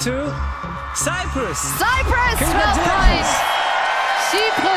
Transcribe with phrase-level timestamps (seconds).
[0.00, 0.32] To
[0.94, 1.58] Cyprus.
[1.58, 3.28] Cyprus, 12 points.
[4.30, 4.70] Chypre, 12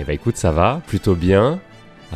[0.00, 1.60] Eh ben écoute, ça va, plutôt bien.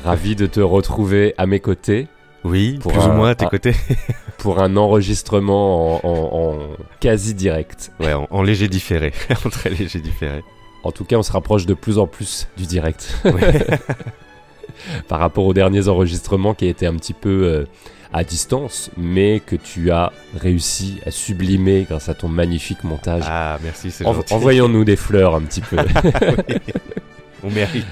[0.03, 2.09] Ravi de te retrouver à mes côtés
[2.43, 3.75] Oui, Pour plus un- ou moins à tes côtés.
[4.39, 6.59] pour un enregistrement en, en- en
[7.01, 7.93] quasi direct.
[8.01, 9.13] ouais, en, en léger différé.
[9.45, 10.43] en très léger différé.
[10.85, 13.67] En tout cas, on se rapproche de plus en plus du direct Ouais.
[15.09, 17.65] par rapport aux derniers enregistrements qui étaient un petit peu euh,
[18.13, 23.25] à distance, mais que tu as réussi à sublimer grâce à ton magnifique montage.
[23.27, 24.33] ah, merci, c'est En- gentil.
[24.35, 25.77] Envoyons-nous des fleurs un petit peu.
[27.43, 27.87] On mérite.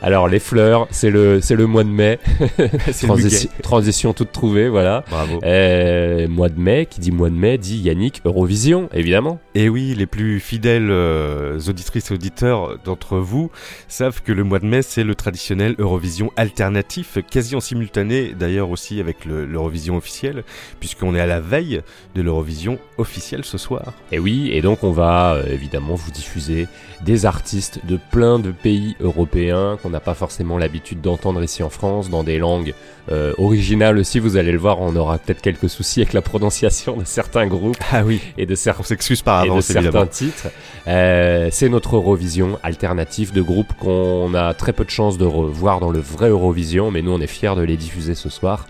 [0.00, 2.18] Alors les fleurs, c'est le c'est le mois de mai.
[3.02, 5.04] Transition, transition toute trouvée, voilà.
[5.10, 5.40] Bravo.
[5.42, 9.40] Euh, mois de mai, qui dit mois de mai dit Yannick Eurovision, évidemment.
[9.56, 13.50] Et oui, les plus fidèles euh, auditrices et auditeurs d'entre vous
[13.88, 18.70] savent que le mois de mai, c'est le traditionnel Eurovision alternatif, quasi en simultané d'ailleurs
[18.70, 20.44] aussi avec le- l'Eurovision officiel,
[20.78, 21.80] puisqu'on est à la veille
[22.14, 23.92] de l'Eurovision officielle ce soir.
[24.12, 26.68] Et oui, et donc on va euh, évidemment vous diffuser
[27.04, 31.70] des artistes de plein de pays européens qu'on n'a pas forcément l'habitude d'entendre ici en
[31.70, 32.74] France, dans des langues
[33.10, 34.18] euh, originales aussi.
[34.18, 37.76] Vous allez le voir, on aura peut-être quelques soucis avec la prononciation de certains groupes
[37.90, 40.06] Ah oui, et de certains on s'excuse par et de avance certains évidemment.
[40.06, 40.48] titres.
[40.86, 45.80] Euh, c'est notre Eurovision alternatif de groupes qu'on a très peu de chance de revoir
[45.80, 48.66] dans le vrai Eurovision, mais nous on est fiers de les diffuser ce soir.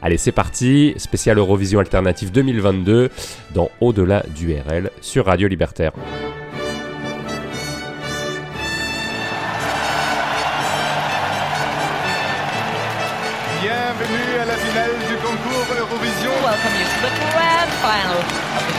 [0.00, 3.10] Allez, c'est parti, spécial Eurovision alternatif 2022
[3.54, 5.92] dans Au-delà du RL sur Radio Libertaire.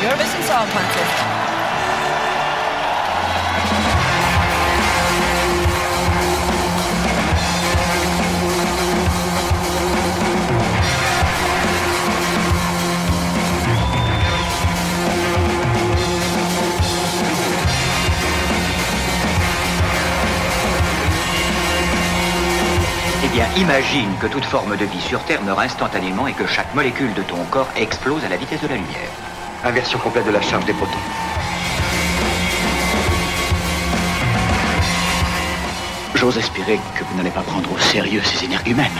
[0.04, 1.24] Eurovision Song Contest.
[23.24, 26.76] Eh bien, imagine que toute forme de vie sur Terre meurt instantanément et que chaque
[26.76, 29.33] molécule de ton corps explose à la vitesse de la lumière.
[29.66, 30.92] Inversion complète de la charge des protons.
[36.16, 38.92] J'ose espérer que vous n'allez pas prendre au sérieux ces énergumènes.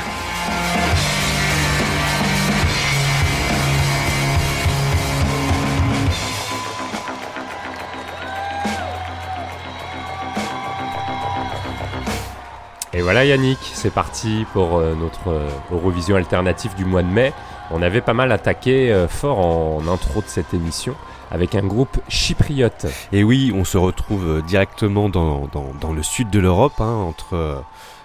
[12.96, 17.34] Et voilà Yannick, c'est parti pour euh, notre euh, Eurovision alternatif du mois de mai.
[17.72, 20.96] On avait pas mal attaqué euh, fort en intro de cette émission
[21.32, 22.86] avec un groupe chypriote.
[23.12, 26.94] Et oui, on se retrouve euh, directement dans, dans, dans le sud de l'Europe, hein,
[26.94, 27.56] entre, euh,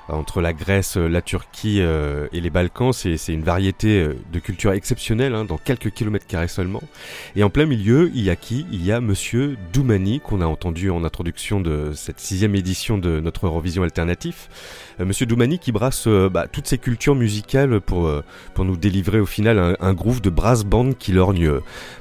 [0.09, 2.95] entre la Grèce, la Turquie euh, et les Balkans.
[2.95, 6.83] C'est une variété de culture exceptionnelle, hein, dans quelques kilomètres carrés seulement.
[7.37, 8.65] Et en plein milieu, il y a qui?
[8.73, 13.21] Il y a Monsieur Doumani, qu'on a entendu en introduction de cette sixième édition de
[13.21, 14.49] notre Eurovision alternatif.
[15.01, 18.25] Euh, Monsieur Doumani qui brasse euh, bah, toutes ces cultures musicales pour, euh,
[18.55, 21.51] pour nous délivrer au final un, un groove de brass band qui lorgne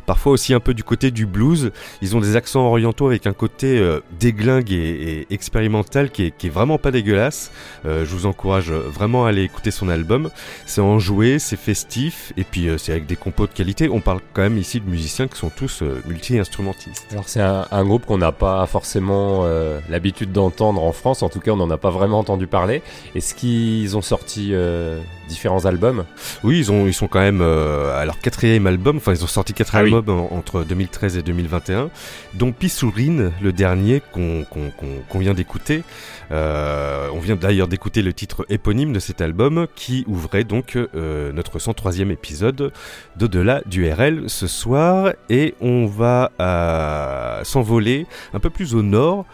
[0.05, 1.71] parfois aussi un peu du côté du blues.
[2.01, 3.81] Ils ont des accents orientaux avec un côté
[4.19, 7.51] déglingue et, et expérimental qui est, qui est vraiment pas dégueulasse.
[7.85, 10.29] Je vous encourage vraiment à aller écouter son album.
[10.65, 13.89] C'est enjoué, c'est festif et puis c'est avec des compos de qualité.
[13.89, 17.07] On parle quand même ici de musiciens qui sont tous multi-instrumentistes.
[17.11, 21.29] Alors c'est un, un groupe qu'on n'a pas forcément euh, l'habitude d'entendre en France, en
[21.29, 22.81] tout cas on n'en a pas vraiment entendu parler.
[23.15, 26.05] Est-ce qu'ils ont sorti euh, différents albums?
[26.43, 28.97] Oui, ils, ont, ils sont quand même euh, à leur quatrième album.
[28.97, 29.93] Enfin, ils ont sorti quatre Ah oui.
[29.93, 31.89] albums en- entre 2013 et 2021,
[32.35, 35.83] dont Pissourine, le dernier qu'on vient d'écouter.
[36.31, 41.31] Euh, on vient d'ailleurs d'écouter le titre éponyme de cet album qui ouvrait donc euh,
[41.31, 42.73] notre 103e épisode
[43.15, 45.13] d'Au-delà du RL ce soir.
[45.29, 49.25] Et on va euh, s'envoler un peu plus au nord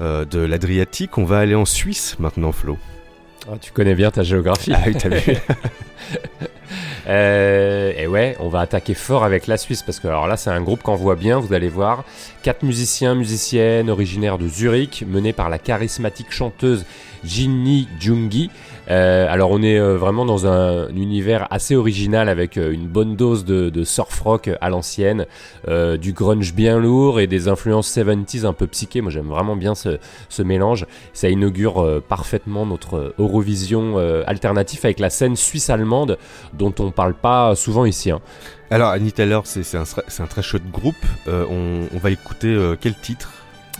[0.00, 1.16] de l'Adriatique.
[1.16, 2.76] On va aller en Suisse maintenant, Flo.
[3.48, 4.72] Ah, Tu connais bien ta géographie.
[4.74, 5.36] Ah oui, t'as vu.
[7.08, 10.50] Euh, et ouais, on va attaquer fort avec la Suisse parce que alors là c'est
[10.50, 12.04] un groupe qu'on voit bien, vous allez voir.
[12.42, 16.84] Quatre musiciens, musiciennes originaires de Zurich, menés par la charismatique chanteuse
[17.24, 18.50] Ginny Jungi.
[18.90, 23.14] Euh, alors on est euh, vraiment dans un, univers assez original avec euh, une bonne
[23.14, 25.26] dose de, de surf rock à l'ancienne,
[25.68, 29.00] euh, du grunge bien lourd et des influences 70s un peu psyché.
[29.00, 29.98] Moi j'aime vraiment bien ce,
[30.28, 30.86] ce mélange.
[31.12, 33.96] Ça inaugure euh, parfaitement notre Eurovision
[34.26, 36.18] alternatif avec la scène suisse-allemande
[36.52, 38.10] dont on parle pas souvent ici.
[38.10, 38.20] hein.
[38.70, 39.84] Alors, Annie Taylor, c'est un,
[40.18, 40.94] un très chouette groupe.
[41.28, 43.30] Euh, on, on va écouter quel titre?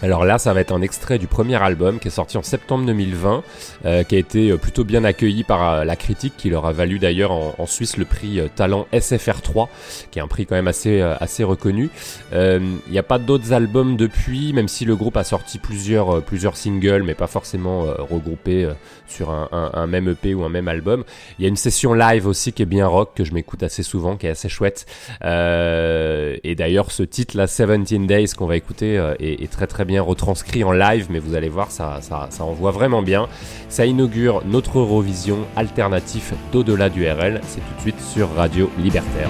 [0.03, 2.85] Alors là, ça va être un extrait du premier album qui est sorti en septembre
[2.87, 3.45] 2020,
[3.85, 6.73] euh, qui a été euh, plutôt bien accueilli par euh, la critique, qui leur a
[6.73, 9.69] valu d'ailleurs en, Suisse le prix Talent SFR3,
[10.11, 11.91] qui est un prix quand même assez, assez reconnu.
[12.33, 16.57] Il n'y a pas d'autres albums depuis, même si le groupe a sorti plusieurs, plusieurs
[16.57, 18.69] singles, mais pas forcément regroupés
[19.07, 21.05] sur un, même EP ou un même album.
[21.39, 23.85] Il y a une session live aussi qui est bien rock, que je m'écoute assez
[23.85, 24.87] souvent, qui est assez chouette.
[25.23, 29.92] Et d'ailleurs, ce titre, là, 17 Days, qu'on va écouter, est, est très très bien
[30.01, 33.29] retranscrit en live, mais vous allez voir, ça, ça, ça envoie vraiment bien.
[33.69, 37.41] Ça inaugure notre Eurovision alternatif d'au-delà du RL.
[37.47, 39.29] C'est tout de suite sur Radio Libertaire.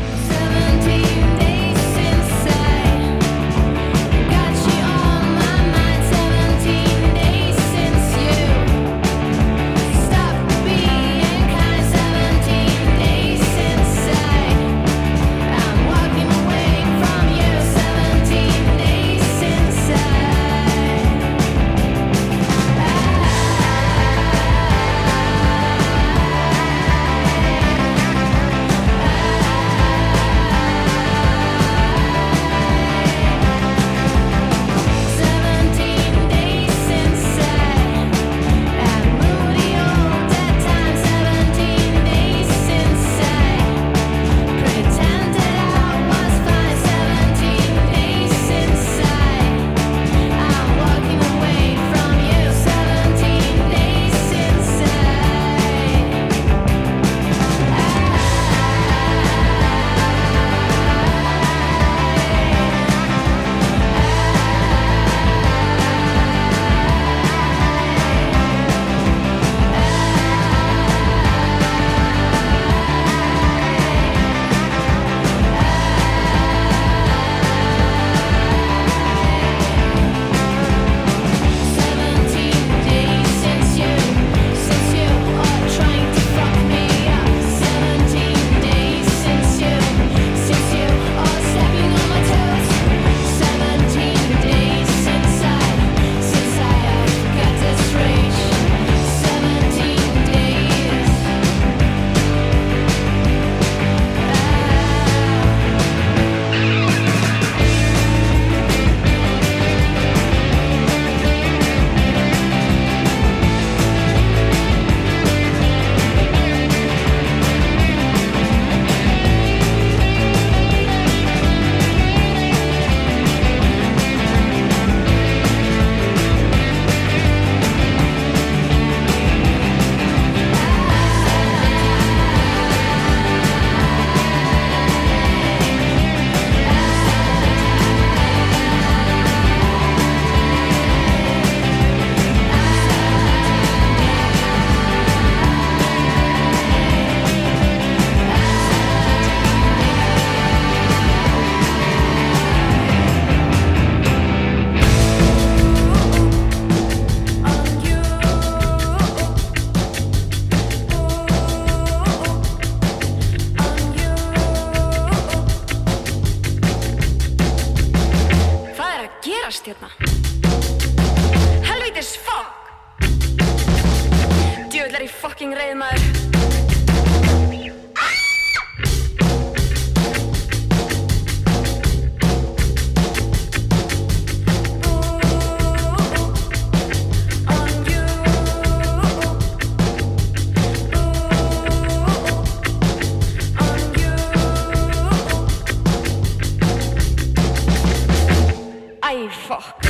[199.46, 199.88] fuck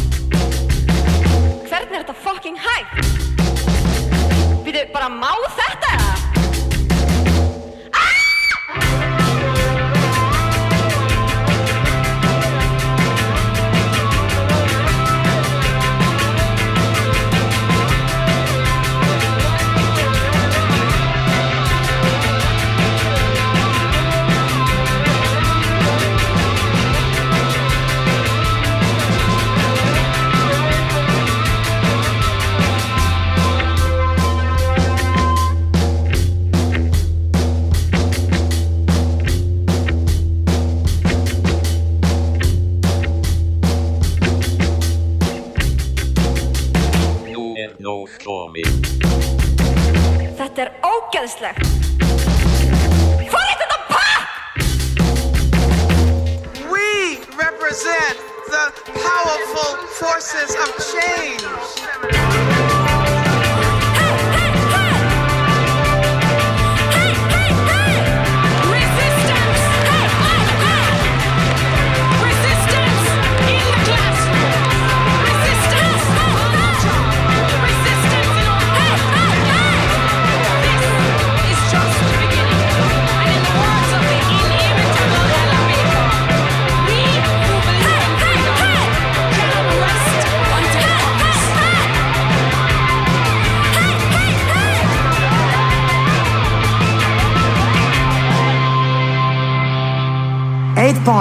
[1.68, 2.94] Hvernig er þetta fucking hægt?
[4.64, 5.61] Við þau bara má það
[51.42, 51.71] left.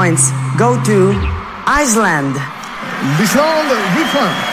[0.02, 1.14] Points go to
[1.68, 2.34] Iceland.
[3.20, 4.51] L'Islande, 8 points.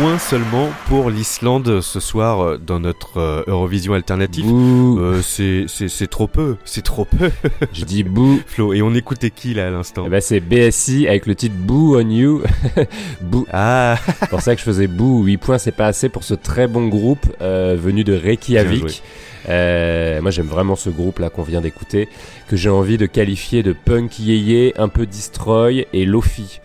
[0.00, 4.46] 8 points seulement pour l'Islande ce soir euh, dans notre euh, Eurovision alternative.
[4.46, 4.98] Bouh.
[4.98, 7.30] Euh, c'est trop peu, c'est trop peu.
[7.72, 8.40] Je dis boo.
[8.46, 10.04] Flo, et on écoutait qui là à l'instant?
[10.06, 12.42] Eh ben, c'est BSI avec le titre Boo on You.
[13.20, 13.46] Boo.
[13.52, 15.24] Ah, C'est pour ça que je faisais boo.
[15.24, 18.14] 8 points, c'est pas assez pour ce très bon groupe euh, venu de.
[18.14, 19.02] Reykjavik.
[19.48, 22.08] Euh, moi, j'aime vraiment ce groupe là qu'on vient d'écouter,
[22.48, 26.60] que j'ai envie de qualifier de punk yéyé, un peu destroy et lofi.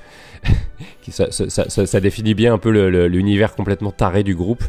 [1.12, 2.72] Ça, ça- ça- ça- ça définit bien un peu
[3.06, 4.64] l'univers complètement taré du groupe.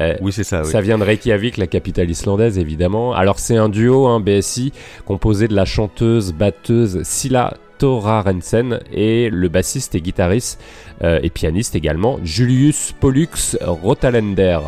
[0.00, 0.62] Euh, oui c'est ça.
[0.62, 0.70] Oui.
[0.70, 3.12] Ça vient de Reykjavik, la capitale islandaise évidemment.
[3.12, 4.72] Alors c'est un duo, hein, BSI,
[5.04, 10.58] composé de la chanteuse batteuse Silla Thorarensen et le bassiste et guitariste
[11.04, 13.28] euh, et pianiste également Julius Pollux
[13.60, 14.58] Rotalender.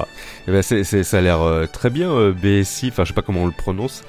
[0.46, 0.76] Eh ben, ça
[1.16, 2.88] a l'air euh, très bien BSI.
[2.88, 4.02] Enfin je sais pas comment on le prononce.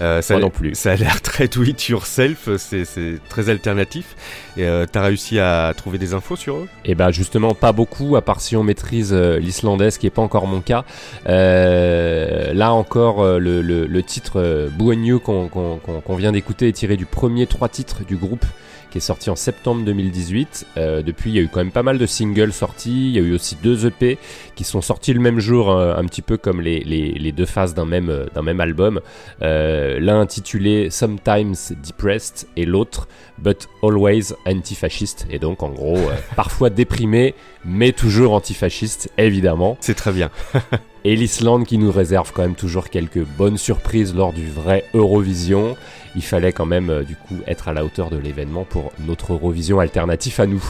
[0.00, 0.74] Euh, ça, Moi non plus.
[0.74, 2.48] ça a l'air très do it yourself.
[2.56, 4.16] C'est très alternatif.
[4.56, 6.68] Et euh, t'as réussi à trouver des infos sur eux?
[6.84, 10.10] Et ben justement pas beaucoup, à part si on maîtrise euh, l'islandais, ce qui est
[10.10, 10.84] pas encore mon cas.
[11.28, 16.32] Euh, là encore, euh, le, le- le titre euh, You qu'on qu'on- qu'on- qu'on vient
[16.32, 18.44] d'écouter est tiré du premier trois titres du groupe
[18.92, 20.66] qui est sorti en septembre 2018.
[20.76, 23.08] Euh, depuis, il y a eu quand même pas mal de singles sortis.
[23.08, 24.18] Il y a eu aussi deux EP
[24.54, 27.86] qui sont sortis le même jour, euh, un petit peu comme les, deux phases d'un
[27.86, 29.00] même, euh, d'un même album.
[29.40, 31.54] Euh, L'un intitulé Sometimes
[31.86, 33.08] Depressed et l'autre
[33.38, 35.26] But Always Antifasciste.
[35.30, 35.98] Et donc, en gros,
[36.36, 37.34] parfois déprimé,
[37.64, 39.78] mais toujours antifasciste, évidemment.
[39.80, 40.30] C'est très bien.
[41.04, 45.76] Et l'Islande qui nous réserve quand même toujours quelques bonnes surprises lors du vrai Eurovision.
[46.14, 49.32] Il fallait quand même euh, du coup être à la hauteur de l'événement pour notre
[49.32, 50.62] Eurovision alternatif à nous.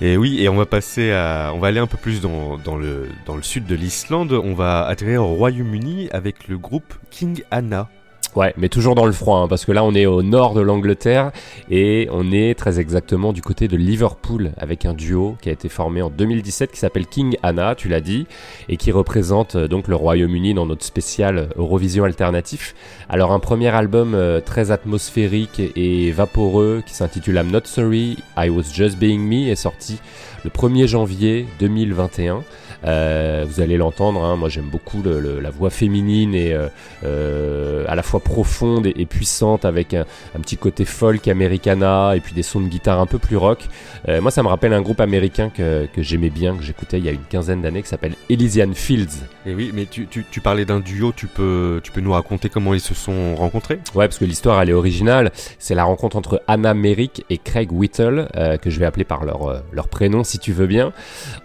[0.00, 3.08] Et oui, et on va passer à, on va aller un peu plus dans, le
[3.26, 4.32] dans le sud de l'Islande.
[4.32, 7.88] On va atterrir au Royaume-Uni avec le groupe King Anna.
[8.36, 10.60] Ouais, mais toujours dans le froid, hein, parce que là on est au nord de
[10.60, 11.32] l'Angleterre
[11.68, 15.68] et on est très exactement du côté de Liverpool avec un duo qui a été
[15.68, 18.28] formé en 2017 qui s'appelle King Anna, tu l'as dit,
[18.68, 22.76] et qui représente euh, donc le Royaume-Uni dans notre spécial Eurovision alternatif.
[23.08, 28.48] Alors un premier album euh, très atmosphérique et vaporeux qui s'intitule I'm Not Sorry, I
[28.48, 29.98] Was Just Being Me est sorti
[30.44, 32.44] le 1er janvier 2021.
[32.84, 36.68] Euh, vous allez l'entendre, hein, moi j'aime beaucoup le- le- la voix féminine et euh,
[37.04, 40.06] euh, à la fois profonde et, et puissante avec un,
[40.36, 43.68] un petit côté folk americana et puis des sons de guitare un peu plus rock.
[44.08, 47.04] Euh, moi ça me rappelle un groupe américain que, que j'aimais bien, que j'écoutais il
[47.04, 49.24] y a une quinzaine d'années qui s'appelle Elysian Fields.
[49.46, 51.12] Et oui, mais tu, tu, tu parlais d'un duo.
[51.14, 53.78] Tu peux tu peux nous raconter comment ils se sont rencontrés?
[53.94, 55.32] Ouais, parce que l'histoire elle est originale.
[55.58, 59.24] C'est la rencontre entre Anna Merrick et Craig Whittle, euh, que je vais appeler par
[59.24, 60.92] leur, euh, leur prénom si tu veux bien.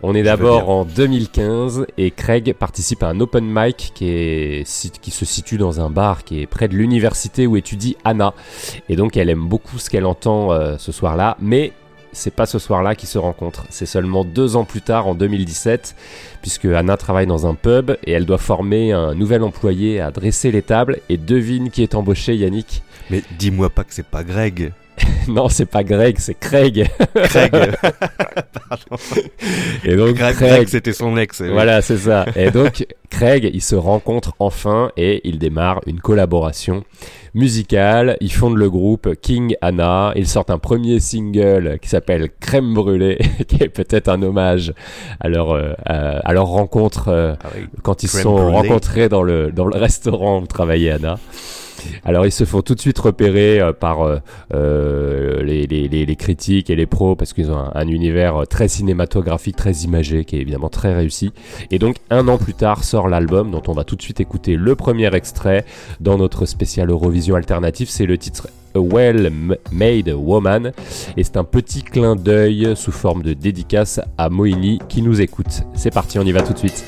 [0.04, 0.86] On est d'abord en
[1.26, 6.42] 2015 et Craig participe à un open mic qui se situe dans un bar qui
[6.42, 8.34] est près de l'université où étudie Anna.
[8.90, 11.74] Et donc elle aime beaucoup ce qu'elle entend euh, ce soir-là, mais
[12.12, 13.66] c'est pas ce soir-là qu'ils se rencontrent.
[13.70, 15.96] C'est seulement deux ans plus tard, en 2017,
[16.42, 20.52] puisque Anna travaille dans un pub et elle doit former un nouvel employé à dresser
[20.52, 21.00] les tables.
[21.10, 22.84] Et devine qui est embauché, Yannick?
[23.10, 24.72] Mais dis-moi pas que c'est pas Greg.
[25.28, 26.88] Non, c'est pas Greg, c'est Craig.
[27.16, 27.52] Craig.
[29.84, 31.40] Et donc Greg, Craig, c'était son ex.
[31.40, 31.50] oui.
[31.50, 32.26] voilà, c'est ça.
[32.36, 36.84] Et donc Craig, ils se rencontrent enfin et ils démarrent une collaboration
[37.34, 38.18] musicale.
[38.22, 40.14] Ils fondent le groupe King Anna.
[40.16, 44.74] Ils sortent un premier single qui s'appelle Crème brûlée, qui est peut-être un hommage
[45.20, 47.66] à leur euh, à, leur rencontre euh, Ah oui.
[47.84, 48.58] quand ils se sont brûlée.
[48.58, 51.18] rencontrés dans le dans le restaurant où travaillait Anna.
[52.04, 54.18] Alors ils se font tout de suite repérer euh, par euh,
[54.54, 59.74] euh, les, critiques et les pros parce qu'ils ont un, un univers très cinématographique, très
[59.80, 61.32] imagé, qui est évidemment très réussi.
[61.72, 64.56] Et donc un an plus tard sort l'album dont on va tout de suite écouter
[64.56, 65.66] le premier extrait
[66.00, 67.90] dans notre spécial Eurovision alternatif.
[67.90, 70.72] C'est le titre A Well-Made Woman
[71.18, 75.64] et c'est un petit clin d'œil sous forme de dédicace à Moini qui nous écoute.
[75.74, 76.86] C'est parti, on y va tout de suite.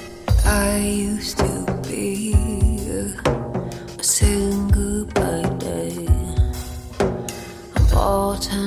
[7.97, 8.66] autumn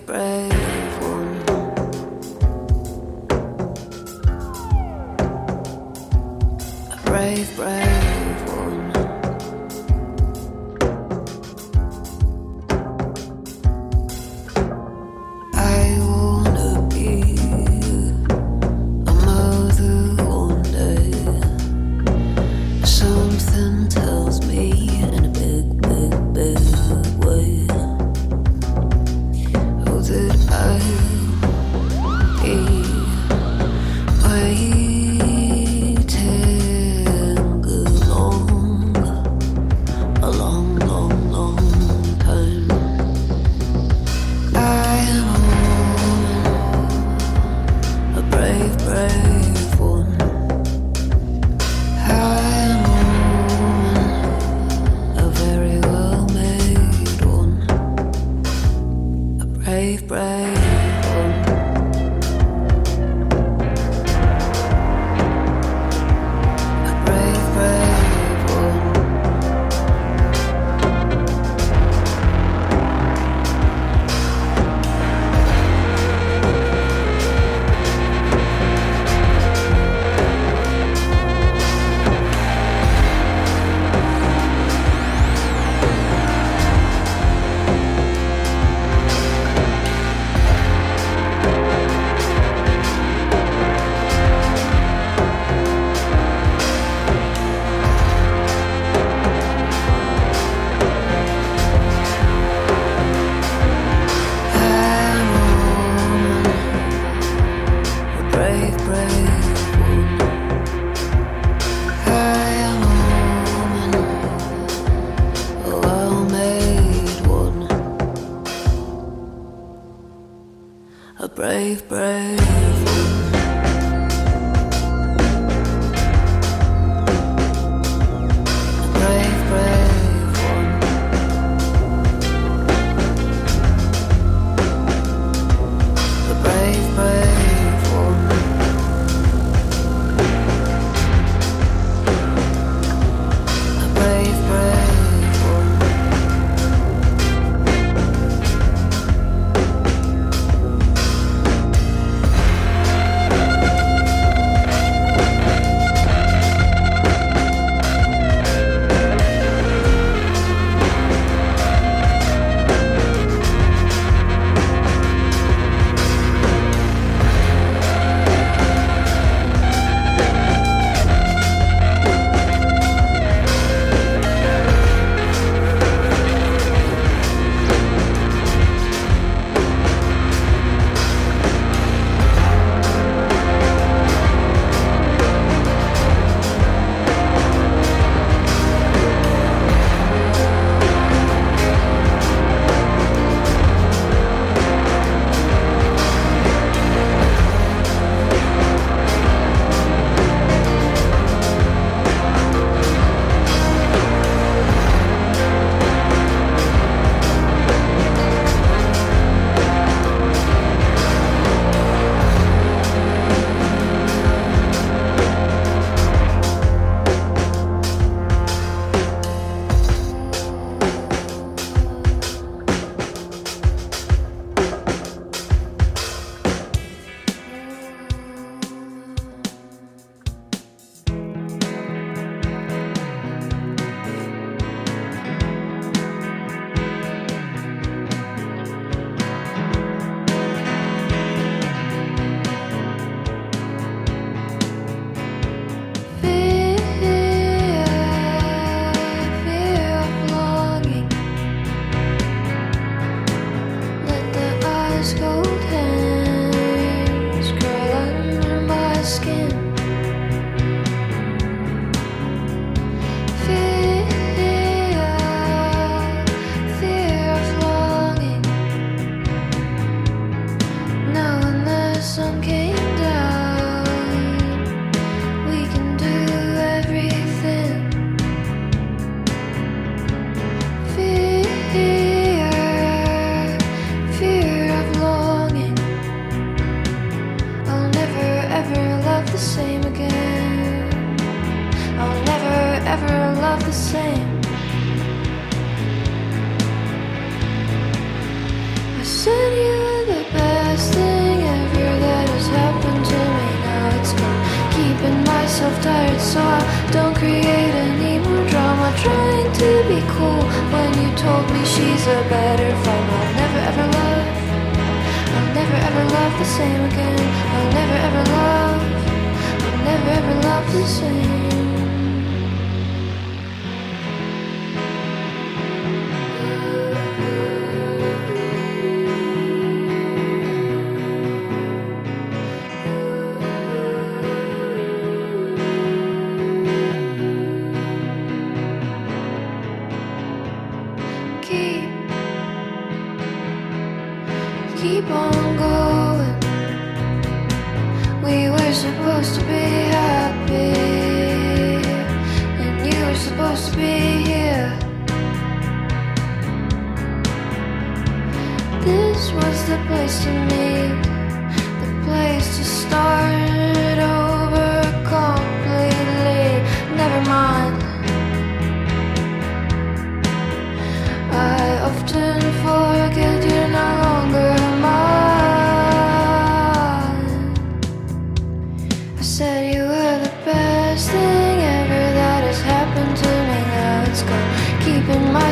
[0.00, 1.36] brave, brave one.
[6.90, 7.91] A brave, brave.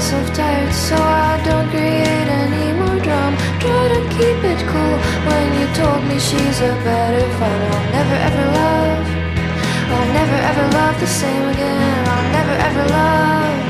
[0.01, 3.37] Myself tired so I don't create any more drama.
[3.61, 4.97] Try to keep it cool
[5.29, 7.63] when you told me she's a better fight.
[7.69, 9.05] I'll never ever love.
[9.93, 12.01] I'll never ever love the same again.
[12.13, 13.61] I'll never ever love.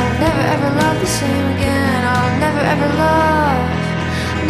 [0.00, 2.00] I'll never ever love the same again.
[2.14, 3.68] I'll never ever love.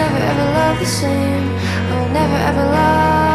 [0.02, 1.46] Never ever love the same.
[1.90, 3.26] I'll never ever love.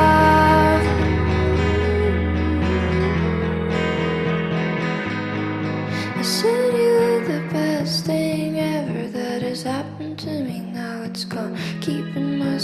[6.19, 6.23] I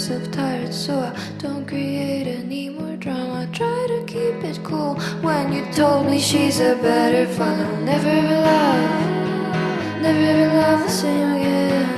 [0.08, 3.46] myself tired so I don't create any more drama.
[3.52, 7.60] Try to keep it cool when you told me she's a better fun.
[7.60, 11.88] I'll never ever love, never ever love the same again.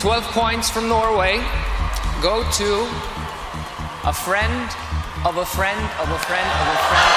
[0.00, 1.38] Twelve points from Norway
[2.22, 2.70] go to
[4.04, 4.68] a friend
[5.24, 7.15] of a friend of a friend of a friend friend.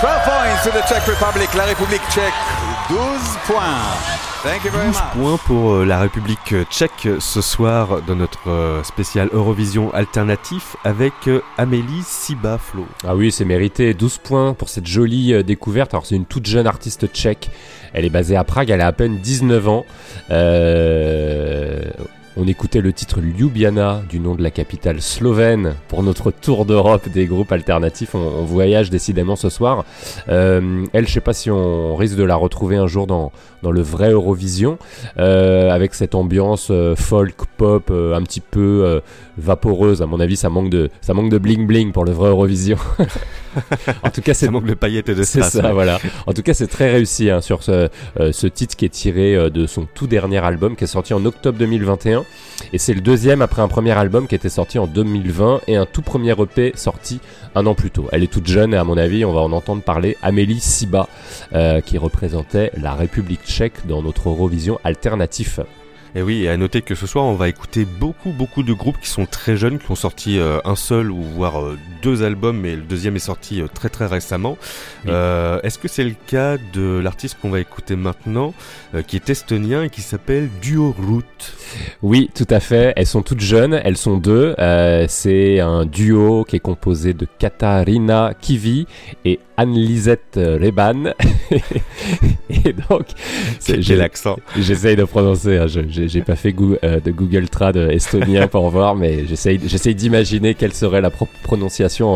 [0.00, 2.32] 12 points to the Czech Republic, la République tchèque.
[2.88, 2.98] 12
[3.46, 4.42] points.
[4.42, 5.12] Thank you very 12 much.
[5.12, 11.12] points pour euh, la République tchèque ce soir dans notre euh, spécial Eurovision alternatif avec
[11.28, 12.86] euh, Amélie Sibaflo.
[13.06, 13.92] Ah oui, c'est mérité.
[13.92, 15.92] 12 points pour cette jolie euh, découverte.
[15.92, 17.50] Alors, c'est une toute jeune artiste tchèque.
[17.92, 18.70] Elle est basée à Prague.
[18.70, 19.84] Elle a à peine 19 ans.
[20.30, 21.82] Euh,
[22.36, 27.08] On écoutait le titre Ljubljana du nom de la capitale slovène pour notre tour d'Europe
[27.08, 28.14] des groupes alternatifs.
[28.14, 29.84] On, voyage décidément ce soir.
[30.28, 33.70] Euh, elle, je sais pas si on risque de la retrouver un jour dans, dans
[33.72, 34.78] le vrai Eurovision
[35.18, 39.00] euh, avec cette ambiance euh, folk pop euh, un petit peu euh,
[39.38, 40.02] vaporeuse.
[40.02, 42.76] À mon avis, ça manque de ça manque de bling bling pour le vrai Eurovision.
[44.02, 45.72] en tout cas, c'est Ça manque de paillettes et de c'est ça, ouais.
[45.72, 45.98] voilà.
[46.26, 49.34] En tout cas, c'est très réussi hein, sur ce, euh, ce titre qui est tiré
[49.34, 52.24] euh, de son tout dernier album qui est sorti en octobre 2021.
[52.72, 55.86] Et c'est le deuxième après un premier album qui était sorti en 2020 et un
[55.86, 57.20] tout premier EP sorti
[57.54, 58.06] un an plus tôt.
[58.12, 60.16] Elle est toute jeune et à mon avis, on va en entendre parler.
[60.22, 61.08] Amélie Siba,
[61.52, 63.40] euh, qui représentait la République
[63.86, 65.60] dans notre Eurovision alternatif.
[66.16, 68.98] Et oui, et à noter que ce soir, on va écouter beaucoup, beaucoup de groupes
[69.00, 72.58] qui sont très jeunes, qui ont sorti euh, un seul ou voire euh, deux albums,
[72.58, 74.58] mais le deuxième est sorti euh, très, très récemment.
[75.04, 75.10] Oui.
[75.14, 78.54] Euh, Est-ce que c'est le cas de l'artiste qu'on va écouter maintenant,
[79.06, 81.22] qui est estonien et qui s'appelle Duo Root?
[82.02, 82.92] Oui, tout à fait.
[82.96, 84.54] Elles sont toutes jeunes, elles sont deux.
[84.58, 88.86] Euh, c'est un duo qui est composé de Katarina Kivi
[89.24, 91.12] et Anne-Lisette Reban.
[92.50, 93.06] et donc,
[93.78, 98.46] j'ai- l'accent J'essaye de prononcer, hein, je- j'ai pas fait euh, de Google Trad estonien
[98.48, 102.12] pour voir, mais j'essaye d'imaginer quelle serait la pro- prononciation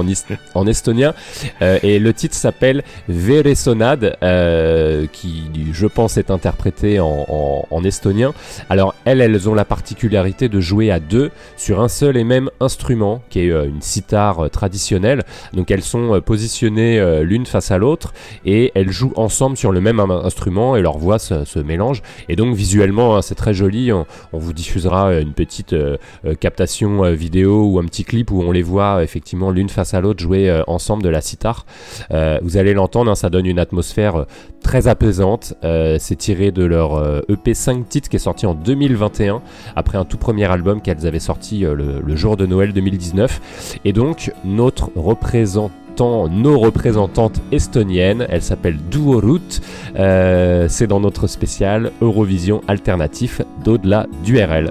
[0.54, 1.14] en, estonien.
[1.62, 7.84] Euh, et le titre s'appelle Veresonad, euh, qui je pense est interprété en, en- en
[7.84, 8.32] estonien.
[8.70, 12.50] Alors elles, elles ont la particularité de jouer à deux sur un seul et même
[12.60, 15.22] instrument, qui est euh, une sitar traditionnelle.
[15.52, 18.12] Donc elles sont positionnées l'une face à l'autre
[18.44, 22.02] et elles jouent ensemble sur le même in- instrument et leurs voix se, se mélangent.
[22.28, 23.73] Et donc visuellement, hein, c'est très joli.
[23.92, 28.40] On, vous diffusera euh, une petite euh, euh, captation vidéo ou un petit clip où
[28.40, 31.66] on les voit effectivement l'une face à l'autre jouer ensemble de la sitar.
[32.10, 34.26] Vous allez l'entendre, hein, ça donne une atmosphère
[34.62, 35.54] très apaisante.
[35.62, 39.42] C'est tiré de leur EP 5 titres qui est sorti en 2021
[39.76, 43.78] après un tout premier album qu'elles avaient sorti le jour de Noël 2019.
[43.84, 48.26] Et donc notre représentant nos représentantes estoniennes.
[48.28, 49.60] Elle s'appelle Duorut.
[49.96, 54.70] Euh, c'est dans notre spécial Eurovision alternatif d'au-delà du RL.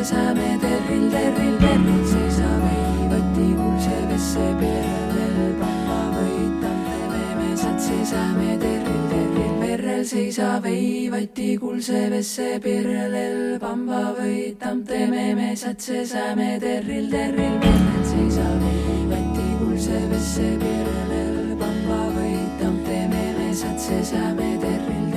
[0.00, 2.76] pesame terril, terril, terril, seisame
[3.10, 10.72] võti kuulse pesse perel, papa võitame, me mesad seisame terril, terril, perel seisame
[11.12, 18.72] võti kuulse pesse perel, pamba võitame, me mesad seisame terril, terril, perel seisame
[19.12, 25.09] võti kuulse pesse perel, pamba võitame, me mesad seisame terril.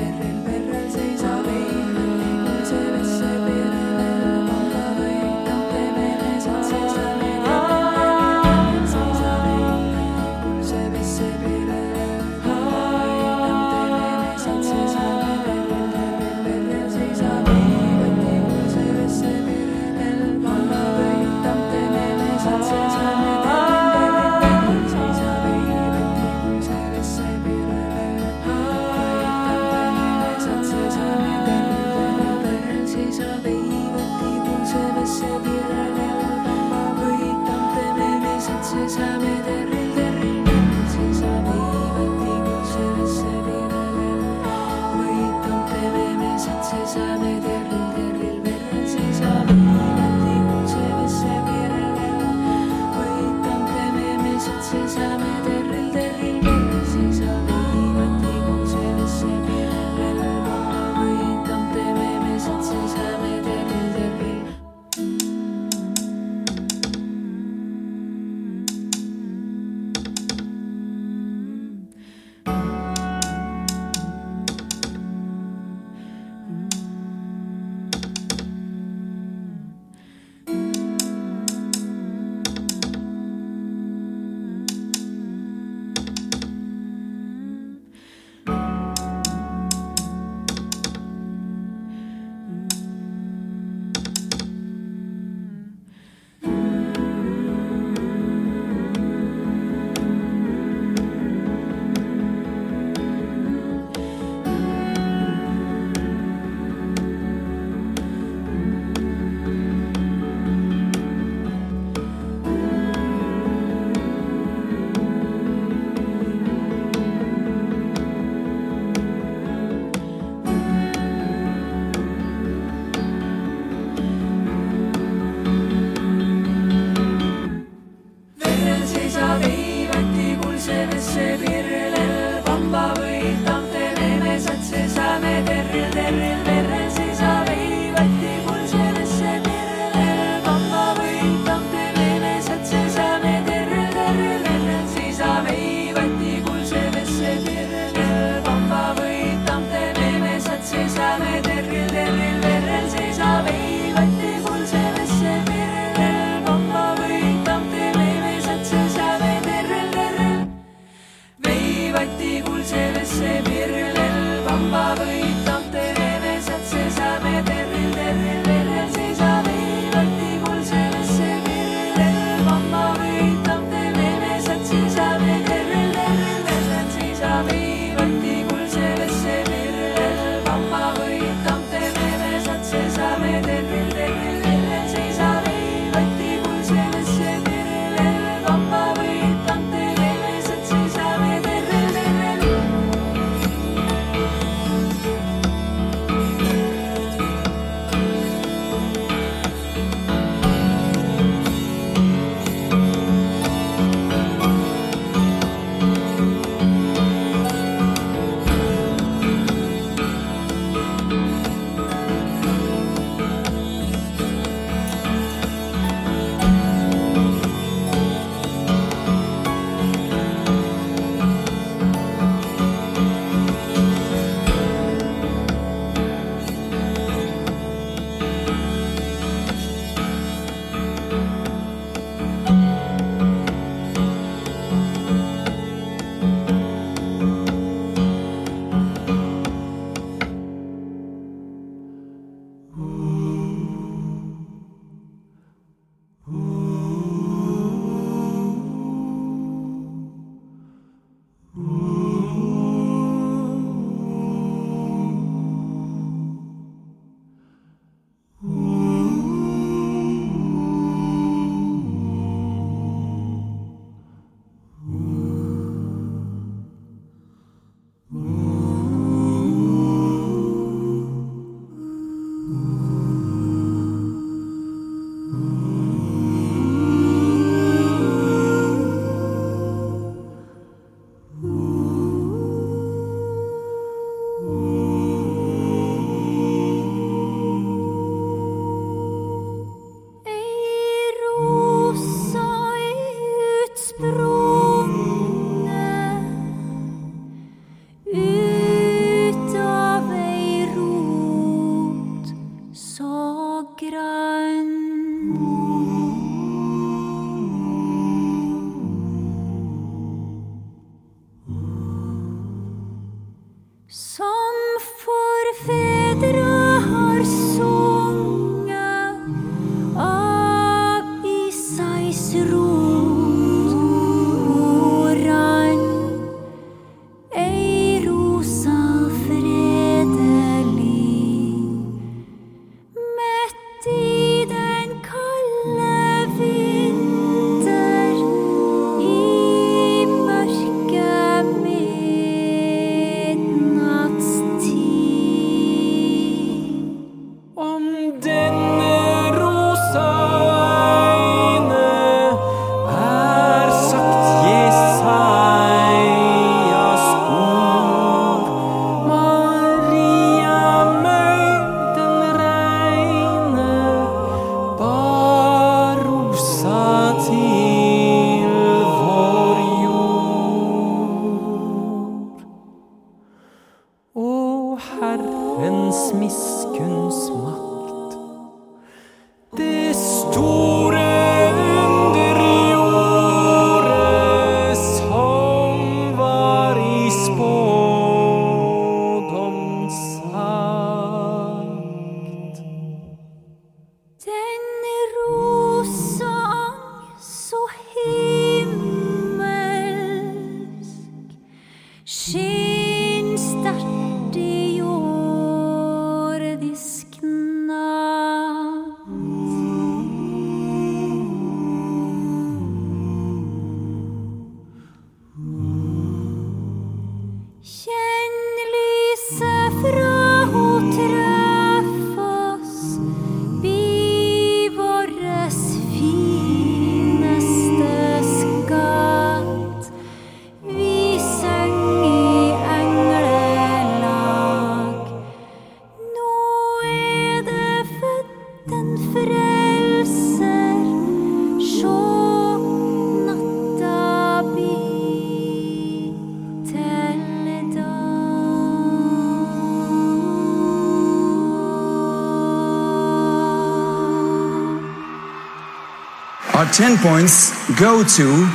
[456.75, 458.47] 10 points go to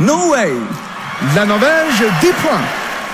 [0.00, 0.54] Norway.
[1.34, 2.64] La Norvège, 10 points.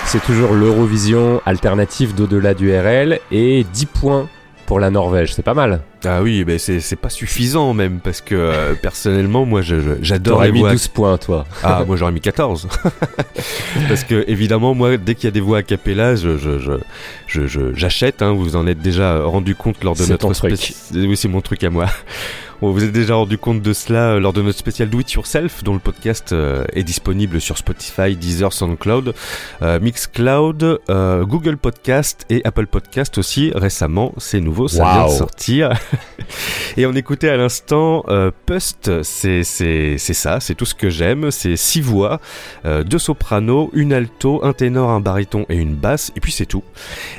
[0.07, 4.29] C'est toujours l'Eurovision alternative d'au-delà du RL et 10 points
[4.67, 5.83] pour la Norvège, c'est pas mal.
[6.05, 10.53] Ah oui, mais c'est c'est pas suffisant même parce que euh, personnellement, moi, j'adore T'aurais
[10.53, 10.71] mis voix.
[10.71, 11.45] 12 points, toi.
[11.63, 12.69] Ah, moi j'aurais mis 14.
[13.89, 16.73] Parce que évidemment, moi, dès qu'il y a des voix a cappella, je, je, je,
[17.33, 18.23] je- je- j'achète.
[18.23, 20.53] hein, vous en êtes déjà rendu compte lors de notre ton truc.
[20.53, 20.75] spéci-
[21.09, 21.87] Oui, c'est mon truc à moi.
[22.63, 25.11] Bon, vous êtes déjà rendu compte de cela euh, lors de notre spécial Do It
[25.15, 29.15] Yourself, dont le podcast euh, est disponible sur Spotify, Deezer, SoundCloud,
[29.63, 33.51] euh, Mixcloud, euh, Google Podcast et Apple Podcast aussi.
[33.53, 35.73] Récemment, c'est nouveau, ça vient de sortir.
[36.77, 38.05] Et on écoutait à l'instant
[38.47, 42.21] Pust, c'est c'est c'est ça, c'est tout ce que j'aime, c'est six voix,
[42.65, 46.63] deux sopranos, une alto, un ténor, un baryton et une basse, et puis c'est tout.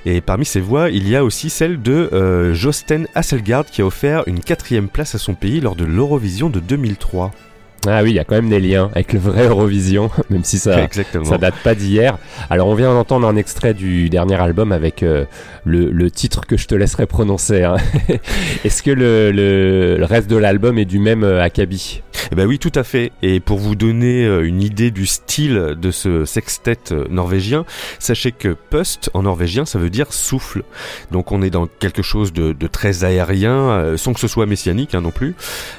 [0.06, 3.86] Et parmi ces voix, il y a aussi celle de euh, Josten Hasselgaard qui a
[3.86, 7.32] offert une quatrième place à son pays lors de l'Eurovision de 2003.
[7.86, 10.58] Ah oui, il y a quand même des liens avec le vrai Eurovision, même si
[10.58, 11.26] ça, Exactement.
[11.26, 12.18] ça date pas d'hier.
[12.50, 15.26] Alors on vient d'entendre un extrait du dernier album avec euh,
[15.66, 17.64] le, le titre que je te laisserai prononcer.
[17.64, 17.76] hein.
[18.64, 22.02] Est-ce que le, le- le reste de l'album est du même euh, acabit?
[22.32, 23.12] Eh ben oui, tout à fait.
[23.22, 27.66] Et pour vous donner euh, une idée du style de ce sextet euh, norvégien,
[28.00, 30.64] sachez que Pust en norvégien, ça veut dire souffle.
[31.12, 34.96] Donc on est dans quelque chose de, de très aérien, sans que ce soit messianique
[34.96, 35.36] hein, non plus.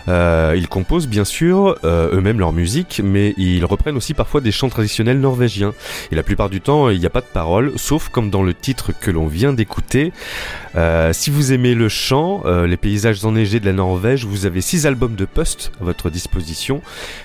[0.09, 1.77] Ils composent bien sûr
[2.13, 5.75] eux-mêmes leur musique, mais ils reprennent aussi parfois des chants traditionnels norvégiens.
[6.11, 8.55] Et la plupart du temps, il n'y a pas de paroles, sauf comme dans le
[8.55, 10.13] titre que l'on vient d'écouter.
[10.77, 14.61] Euh, si vous aimez le chant, euh, les paysages enneigés de la Norvège, vous avez
[14.61, 16.83] six albums de Pust à votre disposition.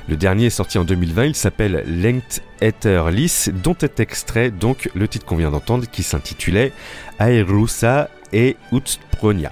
[0.07, 4.89] Le dernier est sorti en 2020, il s'appelle Lengt Etter Lys, dont est extrait donc
[4.93, 6.71] le titre qu'on vient d'entendre qui s'intitulait
[7.19, 9.51] Aerusa et Utspronia.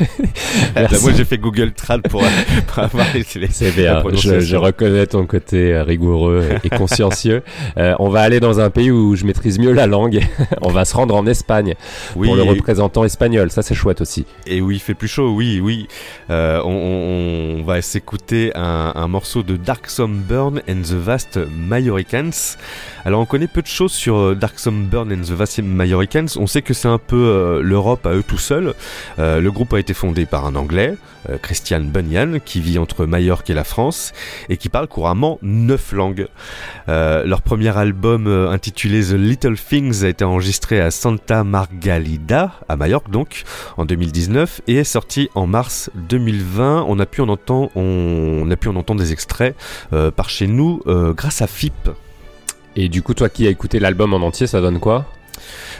[1.02, 2.22] Moi j'ai fait Google Trad pour,
[2.66, 7.42] pour avoir les, C'est bien, je, reconnais ton côté euh, rigoureux et consciencieux.
[7.76, 10.20] Euh, on va aller dans un pays où je maîtrise mieux la langue.
[10.60, 11.74] on va se rendre en Espagne
[12.16, 13.50] Oui, pour le représentant espagnol.
[13.50, 14.26] Ça, c'est chouette aussi.
[14.46, 15.86] Et oui, il fait plus chaud, oui, oui.
[16.30, 22.56] Euh, on, va s'écouter un, un morceau de Dark Burn and the Vast Majoricans.
[23.04, 26.36] Alors on connaît peu de choses sur Dark Burn and the Vast Majoricans.
[26.36, 28.74] On sait que c'est un peu euh, l'Europe à eux tout seuls.
[29.18, 30.96] Le le groupe a été fondé par un Anglais,
[31.28, 34.12] euh, Christian Bunyan, qui vit entre Majorque et la France
[34.48, 36.28] et qui parle couramment neuf langues.
[36.88, 42.52] Euh, leur premier album euh, intitulé The Little Things a été enregistré à Santa Margalida,
[42.68, 43.42] à Majorque donc,
[43.76, 46.84] en 2019 et est sorti en mars 2020.
[46.86, 49.56] On a pu en entendre, on, on a pu en entendre des extraits
[50.14, 51.90] par chez nous grâce à FIP.
[52.76, 55.06] Et du coup, toi qui as écouté l'album en entier, ça donne quoi?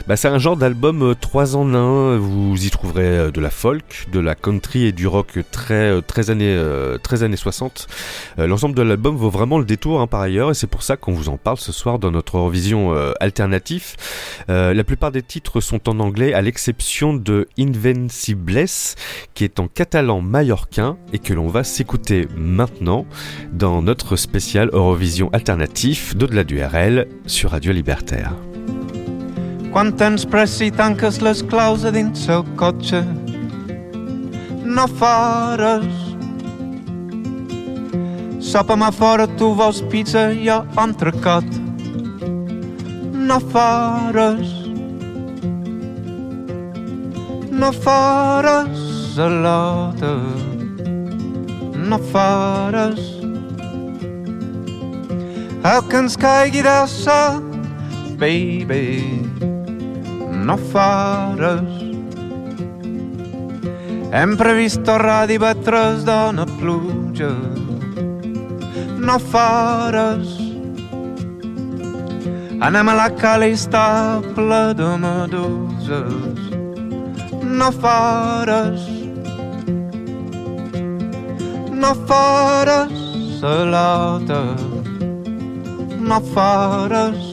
[0.07, 2.17] Bah, c'est un genre d'album 3 en 1.
[2.17, 6.01] Vous y trouverez euh, de la folk, de la country et du rock très, euh,
[6.01, 7.87] très, années, euh, années 60.
[8.39, 10.97] Euh, L'ensemble de l'album vaut vraiment le détour hein, par ailleurs et c'est pour ça
[10.97, 13.95] qu'on vous en parle ce soir dans notre revision euh, alternatif.
[14.49, 18.65] Euh, la plupart des titres sont en anglais à l'exception de Invencibles
[19.33, 23.05] qui est en catalan mallorquin et que l'on va s'écouter maintenant
[23.53, 28.33] dans notre spécial Eurovision alternatif d'au-delà du RL sur Radio Libertaire.
[29.71, 33.01] Quan tens pressa i tanques les claus a dins el cotxe.
[34.67, 35.89] No fares.
[38.51, 41.61] Sopa'm a fora, tu vols pizza, jo entrecot
[43.31, 44.49] no fares.
[47.51, 50.11] No fares a l'ota
[51.91, 52.99] no fares.
[55.71, 57.39] El que ens caigui del cel
[58.17, 59.50] baby
[60.47, 61.73] no fares
[64.19, 67.29] hem previst torrar divendres dona pluja
[69.07, 70.33] no fares
[72.69, 73.85] anem a la cala i està
[74.37, 76.49] ple de meduses
[77.61, 78.87] no fares
[81.83, 82.97] no fares
[83.53, 84.41] a l'alta
[86.11, 87.30] no fares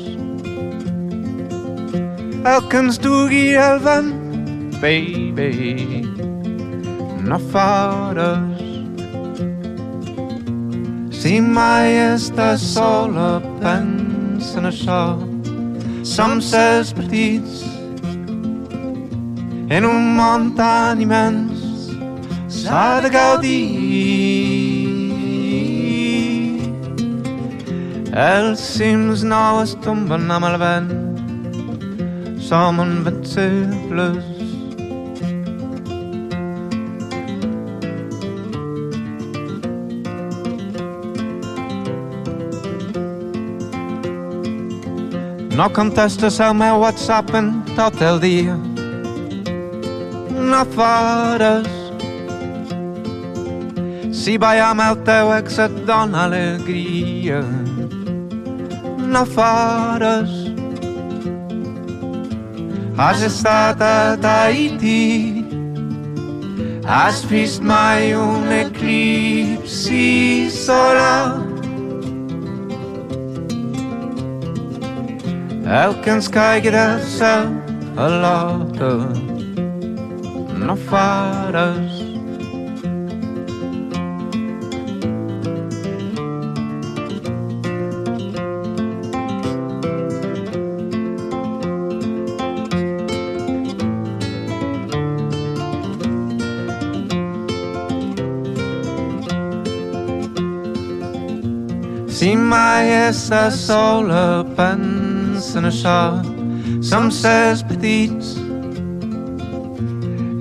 [2.45, 4.13] el que ens dugui el vent,
[4.83, 6.07] baby,
[7.27, 8.63] no fares.
[11.19, 15.03] Si mai estàs sola, pensa en això.
[16.07, 17.65] Som sers petits
[19.69, 21.91] en un món tan immens,
[22.49, 24.79] s'ha de gaudir.
[28.19, 31.08] Els cims no es tomben amb el vent,
[32.49, 34.25] som invencibles.
[45.57, 48.57] No contestes el meu WhatsApp en tot el dia.
[50.33, 51.69] No fares.
[54.13, 57.45] Si ballam el teu ex et dona alegria.
[59.13, 60.38] No fares.
[62.99, 65.47] Has estat a Tahiti.
[66.85, 71.39] Has vist mai un eclipsi solar.
[75.79, 77.47] El que ens caigui del cel
[77.95, 78.93] a l'hora
[80.67, 81.88] no fares
[103.07, 106.01] estàs sola, pensa en això.
[106.85, 108.37] Som sers petits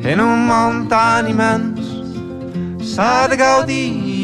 [0.08, 1.84] en un món tan immens.
[2.80, 4.18] S'ha de gaudir.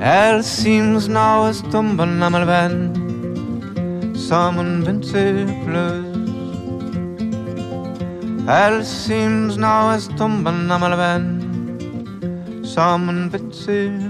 [0.00, 2.96] Els cims no es tomben amb el vent.
[4.26, 6.06] Som invencibles.
[8.56, 11.32] Els cims no es tomben amb el vent.
[12.74, 14.05] Som invencibles.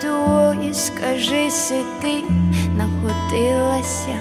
[0.00, 2.22] Саду і скажи сиди,
[2.76, 4.18] находилася,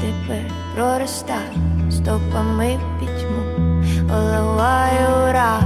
[0.00, 1.56] тепер проростай
[1.90, 3.82] стопами пітьму,
[4.14, 5.62] оливаю рай.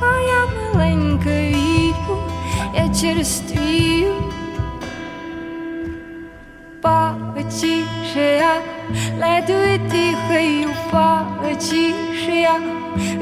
[0.00, 2.18] А я маленька вірю,
[2.74, 4.14] я черствію.
[6.82, 8.62] Потіше я
[9.20, 12.60] ледве дихаю, потише я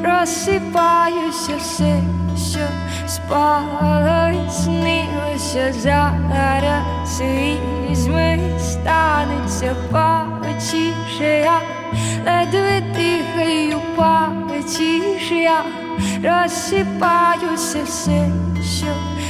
[0.05, 2.03] розсипаюся все,
[5.55, 11.61] Сонця заря свізьми станеться паличіше я,
[12.27, 15.63] ледве дихаю паличіше я,
[16.25, 18.29] розсипаюся все,
[18.79, 18.87] що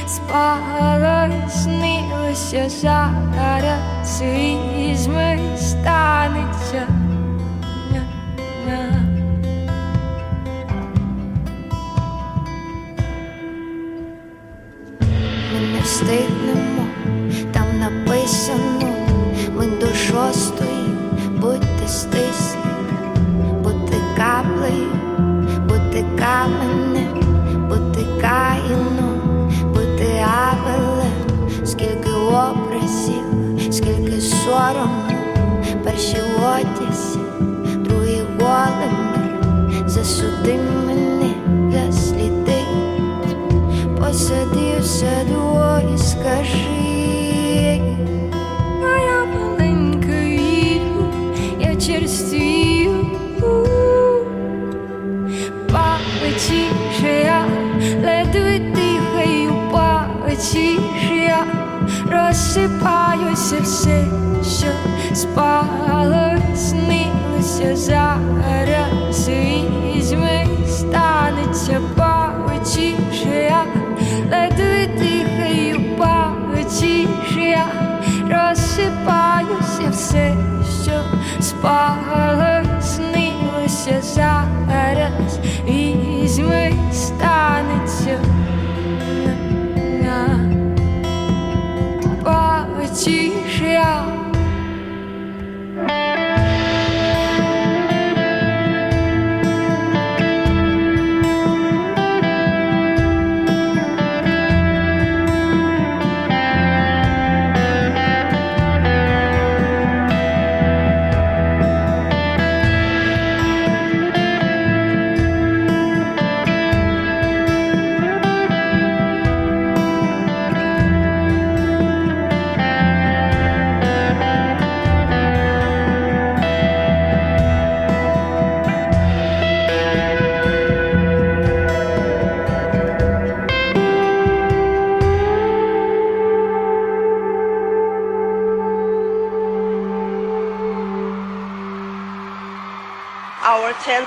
[0.07, 6.44] спало снилося, заря свізьми станеться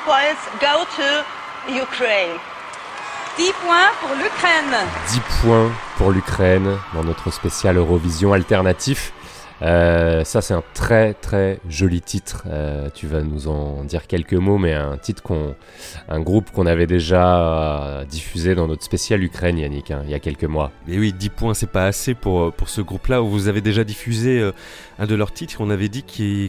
[0.09, 2.39] points go to Ukraine.
[3.37, 4.89] 10 points pour l'Ukraine.
[5.07, 9.13] 10 points pour l'Ukraine dans notre spécial Eurovision alternatif.
[9.61, 12.45] Euh, ça, c'est un très très joli titre.
[12.47, 15.55] Euh, tu vas nous en dire quelques mots, mais un titre qu'on,
[16.09, 20.15] un groupe qu'on avait déjà euh, diffusé dans notre spécial Ukraine, Yannick, hein, il y
[20.15, 20.71] a quelques mois.
[20.87, 23.21] Mais oui, 10 points, c'est pas assez pour, pour ce groupe-là.
[23.21, 24.53] Vous avez déjà diffusé euh,
[24.99, 25.57] un de leurs titres.
[25.61, 26.05] On avait dit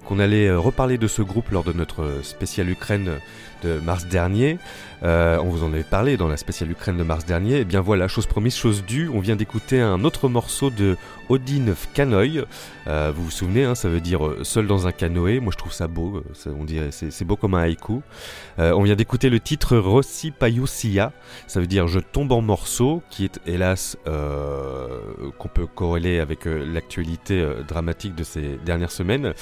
[0.08, 3.20] qu'on allait reparler de ce groupe lors de notre spécial Ukraine
[3.62, 4.58] de mars dernier.
[5.04, 7.60] Euh, on vous en avait parlé dans la spéciale Ukraine de mars dernier.
[7.60, 9.10] Et bien voilà, chose promise, chose due.
[9.14, 10.98] On vient d'écouter un autre morceau de
[11.30, 12.44] Odin Kanoï.
[12.88, 15.40] Euh, vous vous souvenez, hein, ça veut dire euh, seul dans un canoë.
[15.40, 16.18] Moi, je trouve ça beau.
[16.18, 18.02] euh, ça- on dirait c'est beau comme un haïku.
[18.58, 21.12] Euh, on vient d'écouter le titre Rossi Payusia.
[21.48, 24.88] Ça veut dire je tombe en morceaux, qui est hélas euh,
[25.38, 29.34] qu'on peut corréler avec l'actualité dramatique de ces dernières semaines.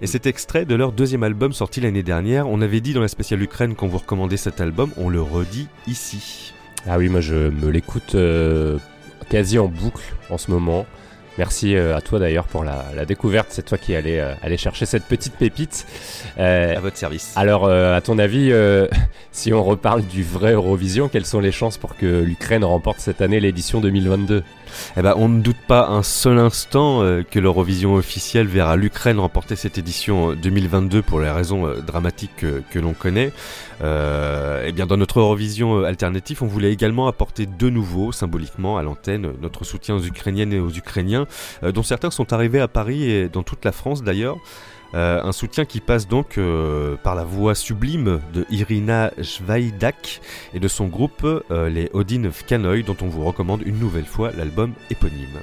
[0.00, 2.48] Et cet extrait de leur deuxième album sorti l'année dernière.
[2.48, 4.90] On avait dit dans la spéciale Ukraine qu'on vous recommandait cet album.
[5.10, 6.52] Le redit ici.
[6.88, 8.78] Ah oui, moi je me l'écoute euh,
[9.30, 10.86] quasi en boucle en ce moment.
[11.36, 13.48] Merci euh, à toi d'ailleurs pour la, la découverte.
[13.50, 15.84] C'est toi qui allais euh, aller chercher cette petite pépite.
[16.38, 17.32] Euh, À votre service.
[17.34, 18.86] alors, euh, à ton avis, euh,
[19.32, 23.20] si on reparle du vrai Eurovision, quelles sont les chances pour que l'Ukraine remporte cette
[23.20, 24.44] année l'édition 2022
[24.96, 29.18] Eh ben, on ne doute pas un seul instant euh, que l'Eurovision officielle verra l'Ukraine
[29.18, 33.32] remporter cette édition euh, 2022 pour les raisons euh, dramatiques que, que l'on connaît.
[33.82, 38.78] Euh, eh bien, dans notre Eurovision euh, alternatif, on voulait également apporter de nouveau, symboliquement,
[38.78, 41.26] à l'antenne, euh, notre soutien aux Ukrainiennes et aux Ukrainiens,
[41.62, 44.36] dont certains sont arrivés à Paris et dans toute la France d'ailleurs.
[44.96, 46.38] Un soutien qui passe donc
[47.02, 50.20] par la voix sublime de Irina Shvaidak
[50.52, 54.72] et de son groupe les Odin Vkanoï dont on vous recommande une nouvelle fois l'album
[54.90, 55.40] éponyme.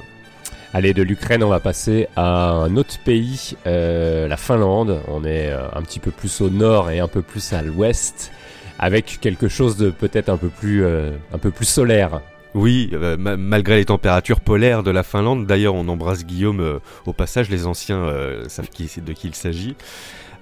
[0.73, 5.01] Allez, de l'Ukraine, on va passer à un autre pays, euh, la Finlande.
[5.09, 8.31] On est euh, un petit peu plus au nord et un peu plus à l'ouest,
[8.79, 12.21] avec quelque chose de peut-être un peu plus, euh, un peu plus solaire.
[12.53, 16.79] Oui, euh, ma- malgré les températures polaires de la Finlande, d'ailleurs on embrasse Guillaume euh,
[17.05, 19.75] au passage, les anciens euh, savent qui, de qui il s'agit.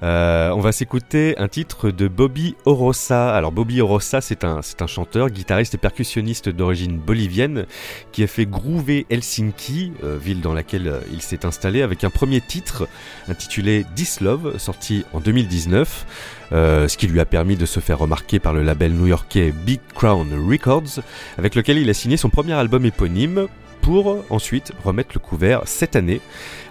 [0.02, 3.34] Euh, on va s'écouter un titre de Bobby Orosa.
[3.34, 7.66] Alors Bobby Orosa, c'est un, chanteur, guitariste et percussionniste d'origine bolivienne
[8.12, 12.10] qui a fait groover Helsinki, euh, ville dans laquelle euh, il s'est installé, avec un
[12.10, 12.88] premier titre
[13.28, 16.06] intitulé This Love, sorti en 2019.
[16.52, 19.80] euh, ce qui lui a permis de se faire remarquer par le label new-yorkais Big
[19.94, 21.02] Crown Records,
[21.38, 23.48] avec lequel il a signé son premier album éponyme,
[23.90, 26.22] pour ensuite remettre le couvert cette année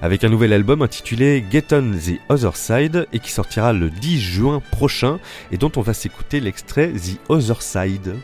[0.03, 4.21] avec un nouvel album intitulé Get on the Other Side et qui sortira le 10
[4.21, 5.19] juin prochain
[5.51, 8.15] et dont on va s'écouter l'extrait The Other Side.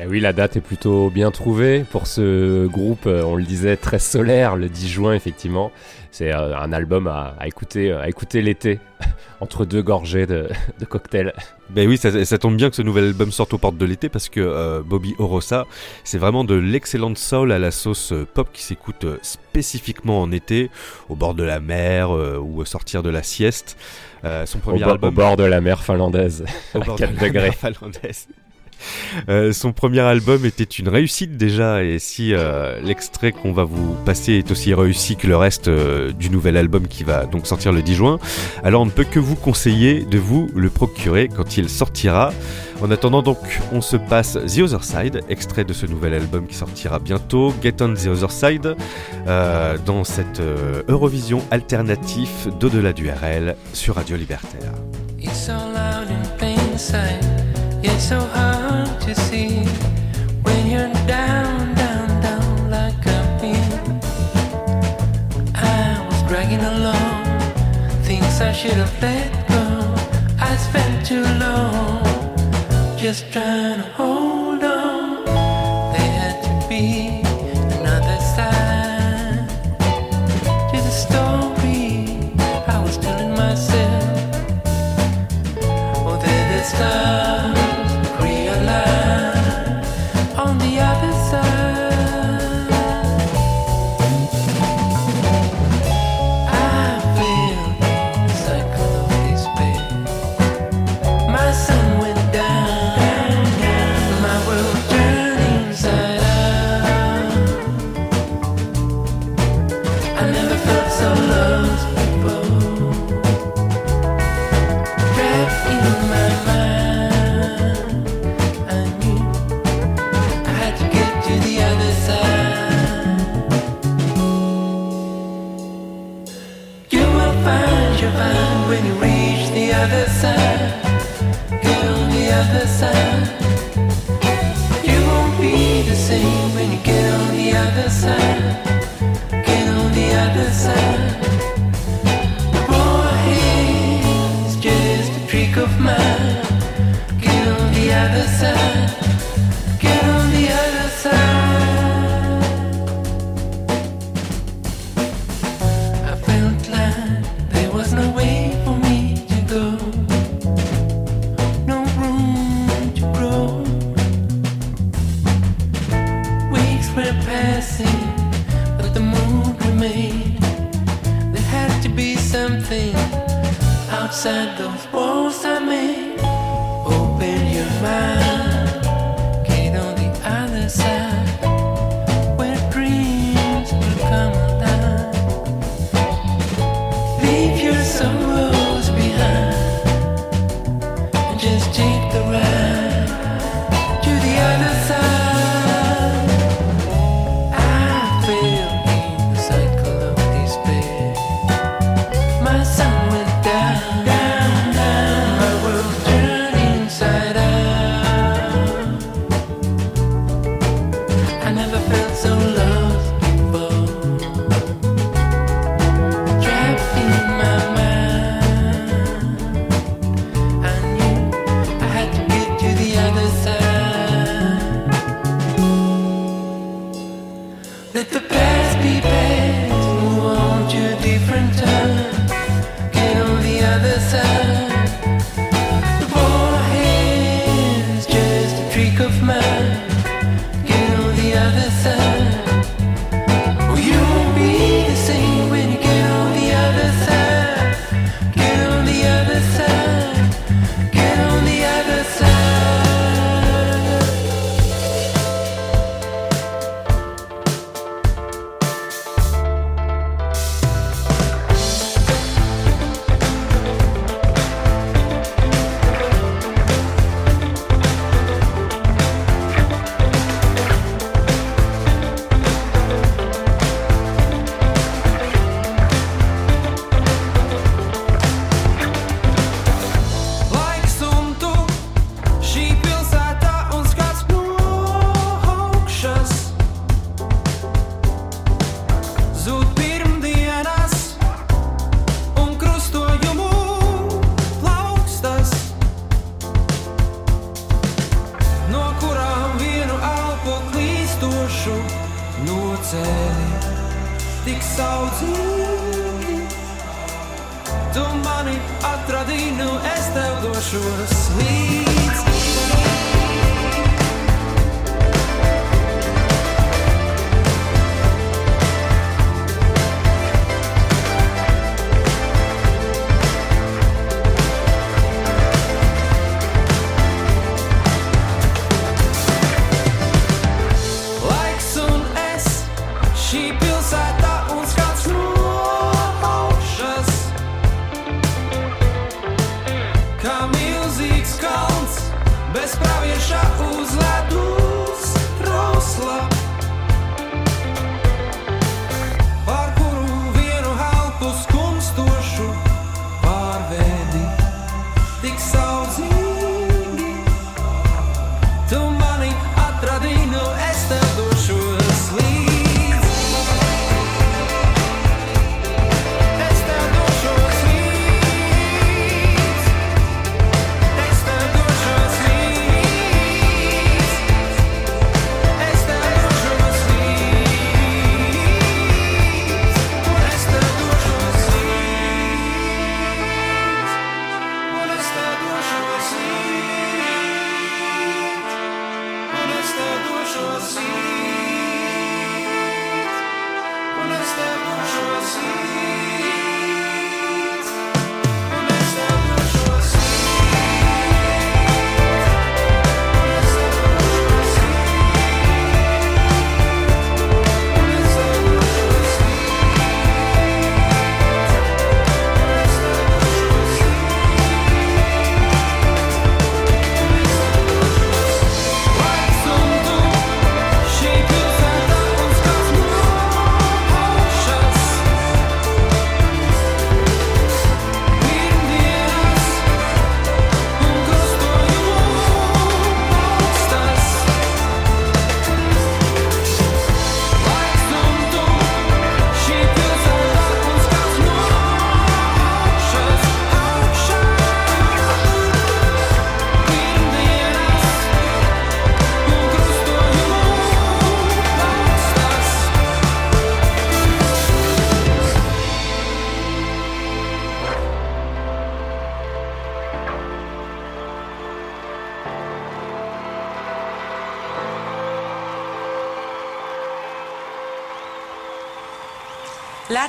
[0.00, 3.76] Eh oui, la date est plutôt bien trouvée pour ce groupe, euh, on le disait,
[3.76, 5.70] très solaire, le 10 juin, effectivement.
[6.10, 8.80] C'est euh, un album à, à écouter, à écouter l'été,
[9.40, 10.48] entre deux gorgées de,
[10.80, 11.32] de cocktails.
[11.70, 14.08] Ben oui, ça, ça tombe bien que ce nouvel album sorte aux portes de l'été
[14.08, 15.64] parce que euh, Bobby Orosa,
[16.02, 20.32] c'est vraiment de l'excellente soul à la sauce euh, pop qui s'écoute euh, spécifiquement en
[20.32, 20.70] été,
[21.08, 23.76] au bord de la mer euh, ou au sortir de la sieste.
[24.24, 27.16] Euh, son premier album au bord de la mer finlandaise, au à bord 4 de
[27.20, 27.42] la degrés.
[27.50, 28.26] mer finlandaise.
[29.28, 33.94] Euh, son premier album était une réussite déjà et si euh, l'extrait qu'on va vous
[34.04, 37.72] passer est aussi réussi que le reste euh, du nouvel album qui va donc sortir
[37.72, 38.18] le 10 juin,
[38.62, 42.32] alors on ne peut que vous conseiller de vous le procurer quand il sortira.
[42.82, 43.38] En attendant donc,
[43.72, 47.76] on se passe The Other Side, extrait de ce nouvel album qui sortira bientôt, Get
[47.80, 48.76] on the Other Side,
[49.86, 50.42] dans cette
[50.88, 54.72] Eurovision alternatif d'au-delà du RL sur Radio Libertaire.
[58.04, 59.64] So hard to see
[60.42, 63.02] when you're down, down, down like
[63.40, 63.72] been.
[65.54, 67.24] I was dragging along
[68.02, 69.64] things I should have let go.
[70.38, 72.04] I spent too long
[72.98, 74.23] just trying to hold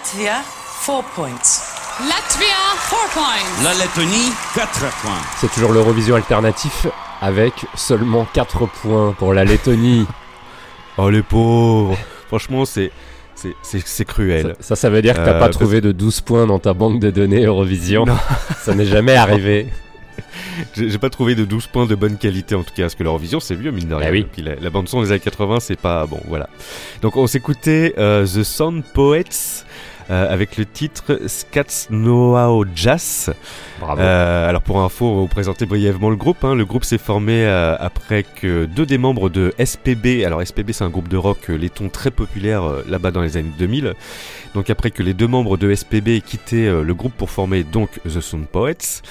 [0.06, 0.43] Latvia,
[0.86, 1.30] 4 points.
[1.99, 2.47] Latvia,
[2.91, 3.64] 4 points.
[3.64, 5.12] La Lettonie, 4 points.
[5.38, 6.86] C'est toujours l'Eurovision alternatif
[7.22, 10.06] avec seulement 4 points pour la Lettonie.
[10.99, 11.97] Oh les pauvres
[12.28, 12.91] Franchement, c'est
[13.34, 14.56] c'est c'est c'est cruel.
[14.60, 16.74] Ça, ça veut dire que t'as Euh, pas parce- trouvé de 12 points dans ta
[16.74, 18.06] banque de données Eurovision.
[18.06, 18.16] Non.
[18.62, 19.68] ça n'est jamais arrivé.
[20.76, 23.03] J'ai j'ai pas trouvé de 12 points de bonne qualité en tout cas, parce que
[23.03, 24.08] l'Eurovision c'est vieux mine de rien.
[24.08, 24.20] Ah oui.
[24.20, 26.47] Et Puis la, la bande son des années 80 c'est pas bon, voilà.
[27.01, 29.66] Donc on s'écoutait euh, The Sound Poets
[30.10, 33.34] euh, avec le titre Scats Noao Jazz.
[33.80, 34.01] Bravo.
[34.01, 36.43] Euh, alors pour info, on va vous présenter brièvement le groupe.
[36.43, 36.56] hein.
[36.56, 40.84] Le groupe s'est formé euh, après que deux des membres de SPB, alors SPB c'est
[40.84, 43.93] un groupe de rock euh, laiton très populaire euh, là-bas dans les années 2000.
[44.53, 47.64] Donc après que les deux membres de SPB aient quitté euh, le groupe pour former
[47.64, 49.01] donc The Sound Poets.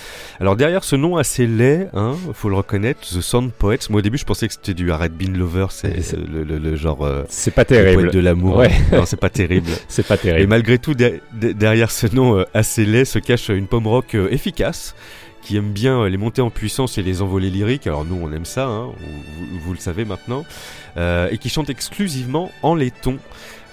[0.41, 3.79] Alors derrière ce nom assez laid, hein, faut le reconnaître, The Sound Poets.
[3.91, 6.77] Moi au début je pensais que c'était du Red Bean Lover, c'est le, le- le
[6.77, 7.05] genre.
[7.05, 8.11] euh, C'est pas le terrible.
[8.11, 8.57] de l'amour.
[8.57, 8.71] Ouais.
[8.93, 9.71] Non, c'est pas terrible.
[9.89, 10.49] C'est pas Et terrible.
[10.49, 14.95] malgré derrière ce nom euh, assez laid se cache une pomme rock euh, efficace
[15.43, 17.87] qui aime bien euh, les montées en puissance et les envolées lyriques.
[17.87, 18.93] Alors nous, on aime ça, hein,
[19.65, 20.45] vous, le savez maintenant,
[20.97, 23.19] et qui chante exclusivement en laiton.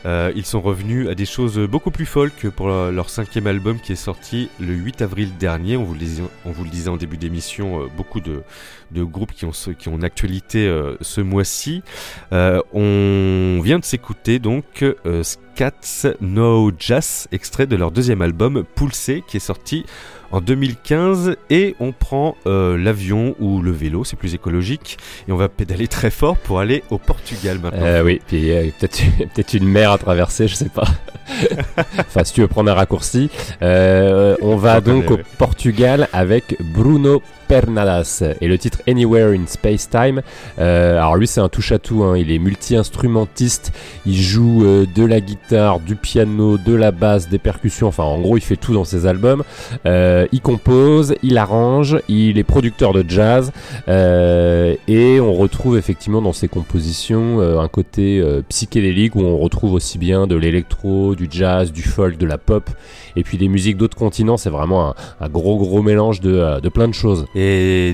[0.06, 3.92] Euh, ils sont revenus à des choses beaucoup plus folk pour leur, cinquième album qui
[3.92, 5.78] est sorti le 8 avril dernier.
[5.78, 8.44] On vous le disait, en début d'émission, euh, beaucoup de,
[8.92, 11.84] de groupes qui ont, qui ont une actualité euh, ce mois-ci.
[12.32, 14.86] Euh, on vient de s'écouter donc
[15.24, 19.86] Scats No Jazz, extrait de leur deuxième album Pulsé qui est sorti
[20.32, 25.38] en 2015 et on prend euh, l'avion ou le vélo, c'est plus écologique et on
[25.38, 27.82] va pédaler très fort pour aller au Portugal maintenant.
[27.82, 30.88] Euh, oui, puis euh, peut-être une mer à traverser, je sais pas.
[32.00, 33.30] enfin, si tu veux prendre un raccourci.
[33.62, 35.20] Euh, on va donc au.
[35.38, 37.22] Portugal avec Bruno
[37.52, 40.22] Pernadas et le titre Anywhere in Space Time.
[40.58, 42.16] Euh, alors lui, c'est un touche à tout.
[42.16, 43.74] Il est multi-instrumentiste.
[44.06, 47.90] Il joue euh, de la guitare du piano, de la basse, des percussions.
[47.90, 49.44] Enfin, en gros, il fait tout dans ses albums.
[49.86, 53.52] Euh, il compose, il arrange, il est producteur de jazz.
[53.90, 59.38] euh, et on retrouve effectivement dans ses compositions euh, un côté euh, psychédélique où on
[59.38, 62.70] retrouve aussi bien de l'électro, du jazz, du folk, de la pop.
[63.18, 64.38] Et puis des musiques d'autres continents.
[64.38, 67.26] C'est vraiment un, gros, gros mélange de, de plein de choses.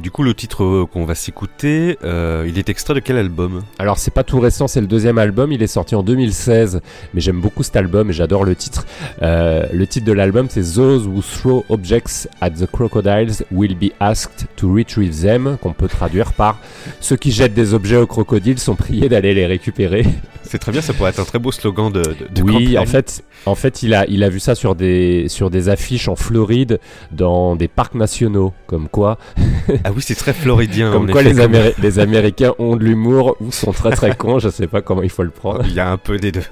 [0.02, 3.64] Du coup, le titre euh, qu'on va s'écouter, euh, il est extrait de quel album?
[3.80, 6.82] Alors c'est pas tout récent, c'est le deuxième album, il est sorti en 2016,
[7.14, 8.86] mais j'aime beaucoup cet album et j'adore le titre.
[9.22, 13.92] Euh, le titre de l'album c'est Those who throw objects at the crocodiles will be
[14.00, 16.60] asked to retrieve them, qu'on peut traduire par
[17.00, 20.06] ceux qui jettent des objets aux crocodiles sont priés d'aller les récupérer.
[20.50, 22.86] C'est très bien, ça pourrait être un très beau slogan de, de, de oui, en
[22.86, 26.16] fait, en fait, il a, il a vu ça sur des, sur des affiches en
[26.16, 26.80] Floride,
[27.12, 29.18] dans des parcs nationaux, comme quoi.
[29.84, 30.92] Ah oui, c'est très floridien.
[30.92, 34.40] comme quoi les, Améri- les Américains ont de l'humour ou sont très très cons.
[34.40, 35.62] Je sais pas comment il faut le prendre.
[35.66, 36.42] Il y a un peu des deux.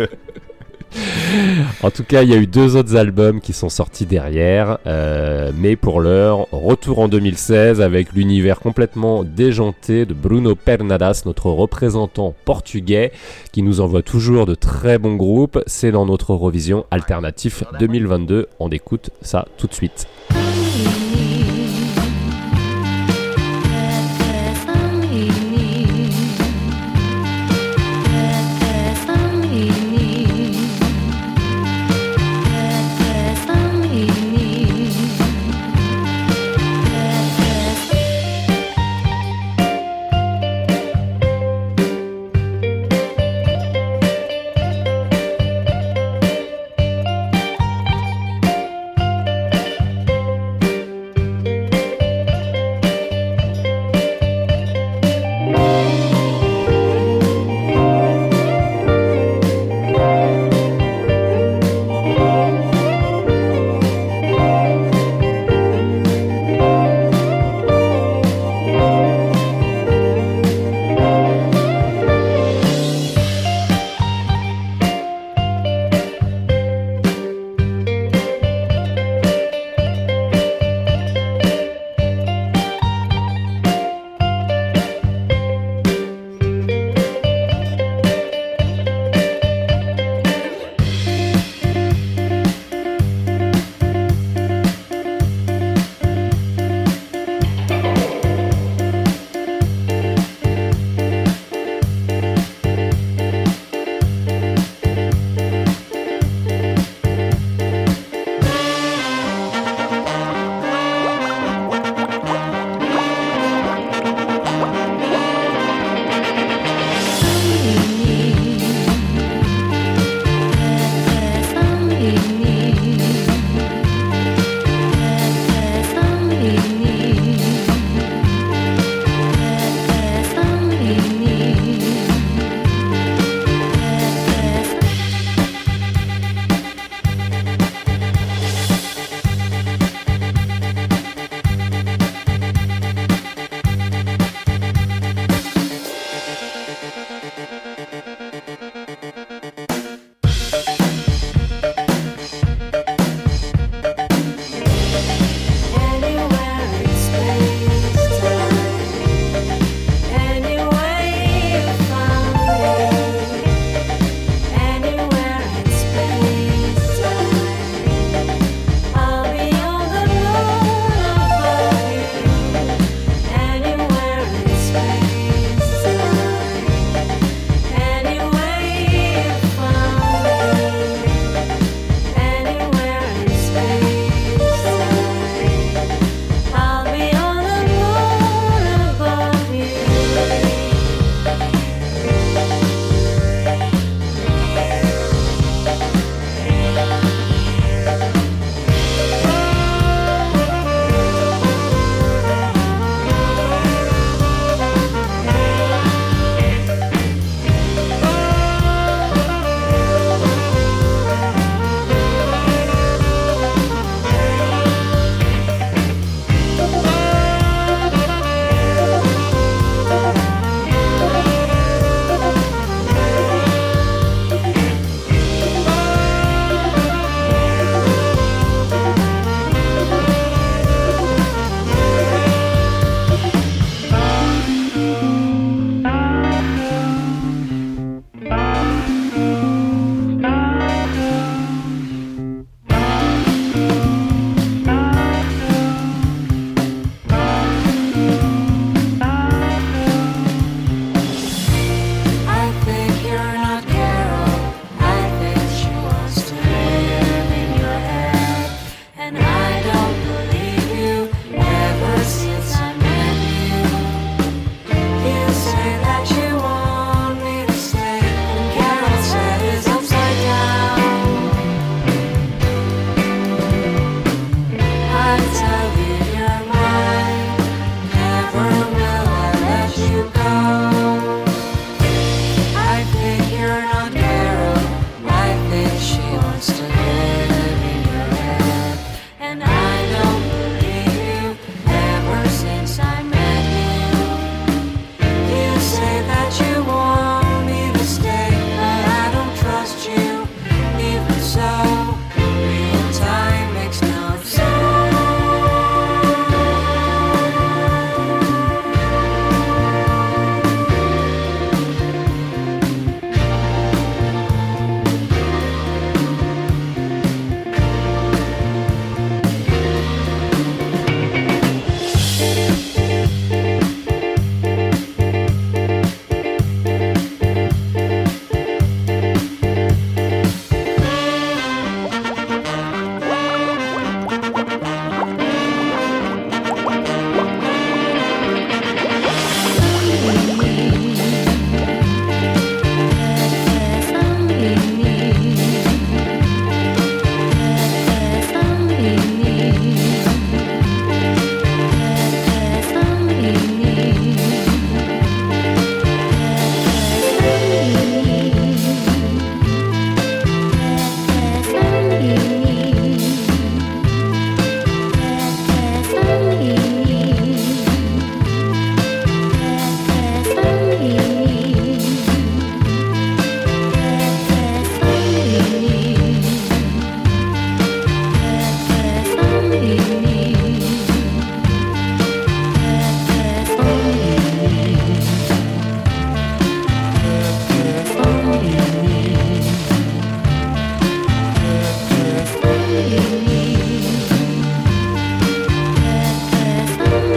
[1.83, 5.51] En tout cas, il y a eu deux autres albums qui sont sortis derrière, euh,
[5.55, 12.33] mais pour l'heure, retour en 2016 avec l'univers complètement déjanté de Bruno Pernadas, notre représentant
[12.45, 13.11] portugais,
[13.51, 15.61] qui nous envoie toujours de très bons groupes.
[15.67, 18.47] C'est dans notre Eurovision Alternatif 2022.
[18.59, 20.07] On écoute ça tout de suite.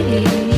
[0.09, 0.48] You.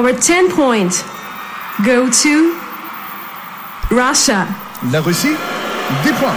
[0.00, 1.04] Our 10 points
[1.84, 2.54] go to
[3.90, 4.46] Russia.
[4.90, 5.28] La Russie,
[6.04, 6.32] 10 points.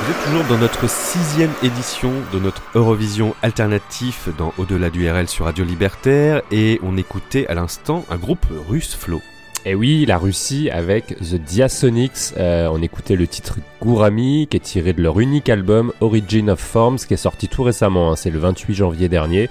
[0.00, 5.28] Vous êtes toujours dans notre sixième édition de notre Eurovision alternatif dans Au-delà du RL
[5.28, 9.20] sur Radio Libertaire et on écoutait à l'instant un groupe russe Flo.
[9.66, 12.32] Et oui, la Russie avec The Diasonics.
[12.38, 16.60] Euh, on écoutait le titre Gourami qui est tiré de leur unique album Origin of
[16.60, 18.12] Forms qui est sorti tout récemment.
[18.12, 18.16] hein.
[18.16, 19.50] C'est le 28 janvier dernier.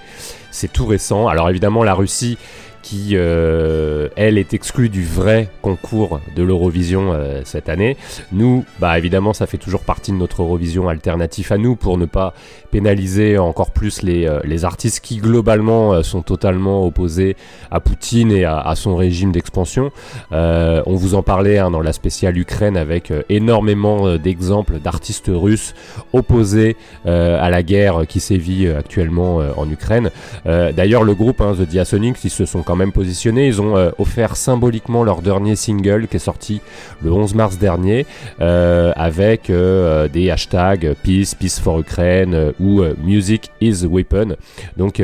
[0.50, 1.28] C'est tout récent.
[1.28, 2.38] Alors évidemment, la Russie
[2.82, 7.98] qui, euh, elle, est exclue du vrai concours de l'Eurovision euh, cette année.
[8.32, 12.06] Nous, bah évidemment, ça fait toujours partie de notre Eurovision alternatif à nous pour ne
[12.06, 12.34] pas
[12.72, 17.36] pénaliser encore plus les, euh, les artistes qui globalement euh, sont totalement opposés
[17.70, 19.92] à Poutine et à, à son régime d'expansion.
[20.32, 25.30] Euh, on vous en parlait hein, dans la spéciale Ukraine avec euh, énormément d'exemples d'artistes
[25.32, 25.74] russes
[26.14, 26.76] opposés
[27.06, 30.10] à la guerre qui sévit actuellement en Ukraine.
[30.46, 33.48] D'ailleurs, le groupe hein, The Diasonics, ils se sont quand même positionnés.
[33.48, 36.62] Ils ont euh, offert symboliquement leur dernier single qui est sorti
[37.04, 38.06] le 11 mars dernier
[38.40, 44.38] euh, avec euh, des hashtags Peace, Peace for Ukraine ou Music is Weapon.
[44.78, 45.04] Donc,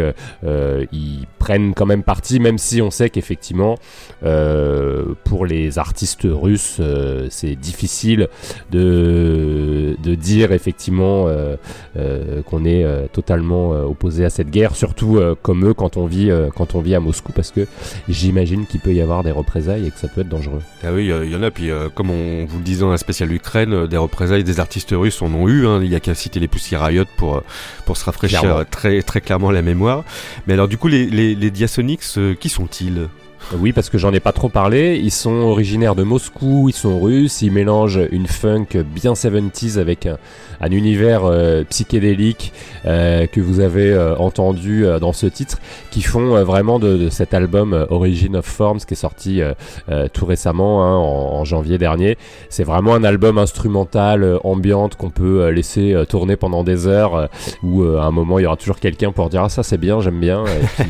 [0.94, 3.76] ils prennent quand même parti, même si on sait qu'effectivement,
[5.24, 6.80] pour les artistes russes,
[7.30, 8.30] c'est difficile
[8.72, 11.28] de, de dire effectivement
[12.46, 16.82] qu'on est totalement opposé à cette guerre, surtout comme eux quand on vit quand on
[16.82, 17.57] vit à Moscou, parce que
[18.10, 20.62] j'imagine qu'il peut y avoir des représailles et que ça peut être dangereux.
[20.84, 22.98] Ah oui, il y en a, puis euh, comme on vous le disait dans la
[22.98, 25.82] spéciale Ukraine, euh, des représailles des artistes russes en ont eu, hein.
[25.84, 27.42] il y a qu'à citer les Pussy Riot pour, euh,
[27.86, 28.60] pour se rafraîchir Clairement.
[28.60, 30.04] euh, très, très clairement la mémoire.
[30.48, 33.08] Mais alors du coup, les, les, les Diasonics, euh, qui sont-ils?
[33.56, 35.00] Oui, parce que j'en ai pas trop parlé.
[35.02, 40.06] Ils sont originaires de Moscou, ils sont russes, ils mélangent une funk bien 70s avec
[40.06, 40.18] un,
[40.60, 42.52] un univers euh, psychédélique
[42.86, 45.60] euh, que vous avez euh, entendu euh, dans ce titre,
[45.92, 49.42] qui font vraiment de, de cet album Origin of Forms qui est sorti
[50.14, 52.18] tout récemment, hein, en, janvier dernier.
[52.50, 57.30] C'est vraiment un album instrumental, ambiante qu'on peut laisser tourner pendant des heures,
[57.64, 60.02] où à un moment il y aura toujours quelqu'un pour dire ah ça c'est bien,
[60.02, 60.44] j'aime bien,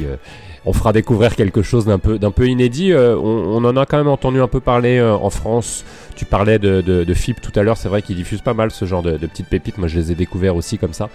[0.68, 2.92] on fera découvrir quelque chose d'un peu, d'un peu inédit.
[2.92, 5.86] Euh, on, on en a quand même entendu un peu parler euh, en France.
[6.18, 8.72] Tu parlais de, de, de FIP tout à l'heure, c'est vrai qu'ils diffusent pas mal
[8.72, 9.78] ce genre de, de petites pépites.
[9.78, 11.10] Moi, je les ai découverts aussi comme ça.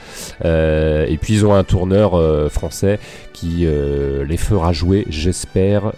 [0.45, 2.13] Euh, et puis, ils ont un tourneur
[2.51, 2.99] français
[3.33, 5.93] qui les fera jouer, j'espère,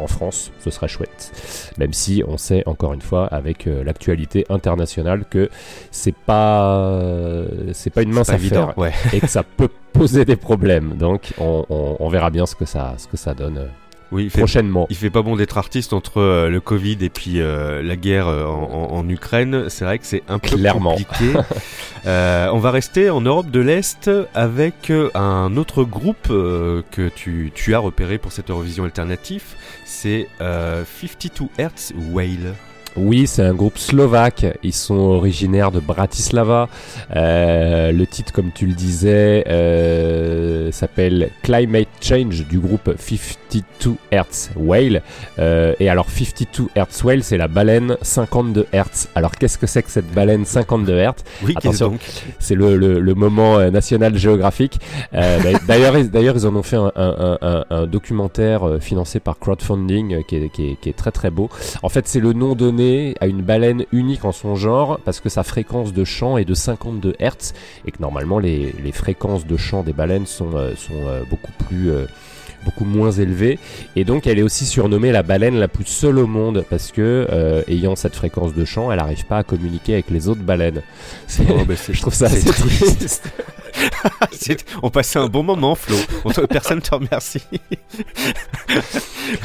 [0.00, 0.50] en France.
[0.64, 1.30] Ce sera chouette.
[1.78, 5.48] Même si on sait, encore une fois, avec l'actualité internationale, que
[5.92, 8.92] c'est pas, c'est pas une mince évident, affaire ouais.
[9.12, 10.94] et que ça peut poser des problèmes.
[10.96, 13.58] Donc, on, on- on verra bien ce que ça, ce que ça donne.
[13.58, 13.66] euh,
[14.10, 14.86] Oui, il fait, prochainement.
[14.90, 18.28] il fait pas bon d'être artiste entre euh, le Covid et puis euh, la guerre
[18.28, 19.68] euh, en, Ukraine.
[19.68, 20.96] C'est vrai que c'est un peu Clairement.
[20.96, 21.32] compliqué.
[22.06, 27.78] On va rester en Europe de l'Est avec un autre groupe que tu, tu as
[27.78, 29.56] repéré pour cette Eurovision alternatif.
[29.84, 32.54] C'est euh, 52 Hertz Whale.
[32.96, 34.44] Oui, c'est un groupe slovaque.
[34.62, 36.68] Ils sont originaires de Bratislava.
[37.16, 44.50] Euh, le titre, comme tu le disais, euh, s'appelle Climate Change du groupe 52 Hertz
[44.56, 45.02] Whale.
[45.38, 49.08] Euh, et alors, 52 Hertz Whale, c'est la baleine 52 Hertz.
[49.14, 51.24] Alors, qu'est-ce que c'est que cette baleine 52 Hertz?
[51.42, 52.00] Oui, qu'est-ce Attention, donc?
[52.40, 54.78] c'est le, le, le moment euh, national géographique.
[55.14, 59.18] Euh, bah, D'ailleurs, d'ailleurs, ils en ont fait un, un- un- un documentaire euh, financé
[59.18, 61.48] par crowdfunding qui est, qui, est, qui est très très beau.
[61.82, 62.81] En fait, c'est le nom donné
[63.20, 66.54] à une baleine unique en son genre parce que sa fréquence de chant est de
[66.54, 67.52] 52 Hz
[67.86, 71.52] et que normalement les, les fréquences de chant des baleines sont, euh, sont euh, beaucoup
[71.66, 72.06] plus euh,
[72.64, 73.58] beaucoup moins élevées.
[73.96, 77.26] Et donc elle est aussi surnommée la baleine la plus seule au monde parce que
[77.30, 80.82] euh, ayant cette fréquence de chant elle n'arrive pas à communiquer avec les autres baleines.
[81.40, 83.32] Oh, bah, je trouve ça assez triste.
[84.82, 85.96] on passait un bon moment, Flo.
[86.48, 87.42] Personne te remercie.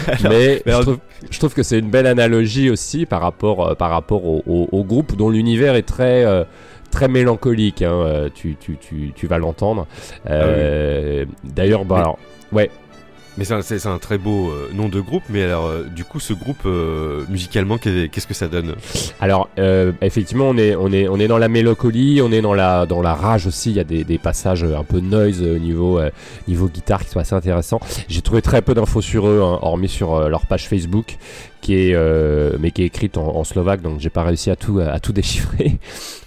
[0.08, 1.00] Alors- mais alors- je, trouve,
[1.30, 4.68] je trouve que c'est une belle analogie aussi par rapport, euh, par rapport au, au-
[4.72, 6.44] au groupe dont l'univers est très, euh,
[6.92, 7.82] très mélancolique.
[7.82, 9.88] hein, euh, tu, tu, tu, tu vas l'entendre.
[10.30, 12.20] Euh, D'ailleurs, bah, alors,
[12.52, 12.70] ouais.
[13.38, 16.20] Mais c'est un, un très beau euh, nom de groupe, mais alors euh, du coup
[16.20, 18.74] ce groupe euh, musicalement qu'est- qu'est-ce que ça donne?
[19.20, 22.56] Alors euh, effectivement on est on est on est dans la mélancolie, on est dans
[22.56, 23.70] la dans la rage aussi.
[23.70, 26.10] Il y a des, des passages un peu noise au niveau euh,
[26.48, 27.80] niveau guitare qui sont assez intéressants.
[28.08, 31.18] J'ai trouvé très peu d'infos sur eux, hein, hormis sur euh, leur page Facebook
[31.62, 34.80] qui est, euh, mais qui est écrite en, slovaque, donc j'ai pas réussi à tout,
[34.80, 35.78] à tout déchiffrer.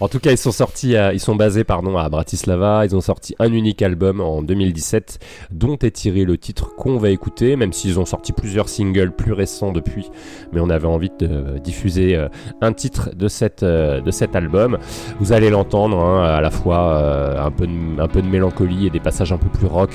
[0.01, 2.85] en tout cas, ils sont sortis, ils sont basés, pardon, à Bratislava.
[2.85, 5.19] Ils ont sorti un unique album en 2017,
[5.51, 9.33] dont est tiré le titre qu'on va écouter, même s'ils ont sorti plusieurs singles plus
[9.33, 10.11] récents depuis.
[10.53, 12.29] Mais on avait envie de euh, diffuser euh,
[12.61, 14.79] un titre de, cette, de cet album.
[15.21, 18.91] Vous allez l'entendre, hein, à la fois un, peu de, un peu de mélancolie et
[18.91, 19.91] des passages un peu plus rock,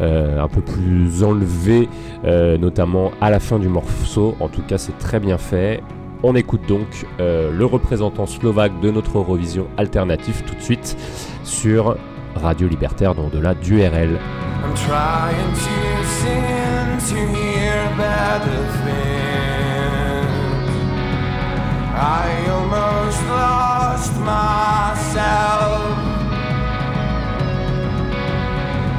[0.00, 1.88] un peu plus enlevés,
[2.24, 4.36] notamment à la fin du morceau.
[4.40, 5.82] En tout cas, c'est très bien fait.
[6.22, 10.96] On écoute donc euh, le représentant slovaque de notre Eurovision alternatif tout de suite
[11.44, 11.96] sur
[12.34, 14.18] Radio Libertaire, dans de la d'URL.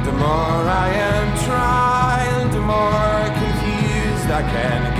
[0.04, 4.91] The more I am trying, the more confused I can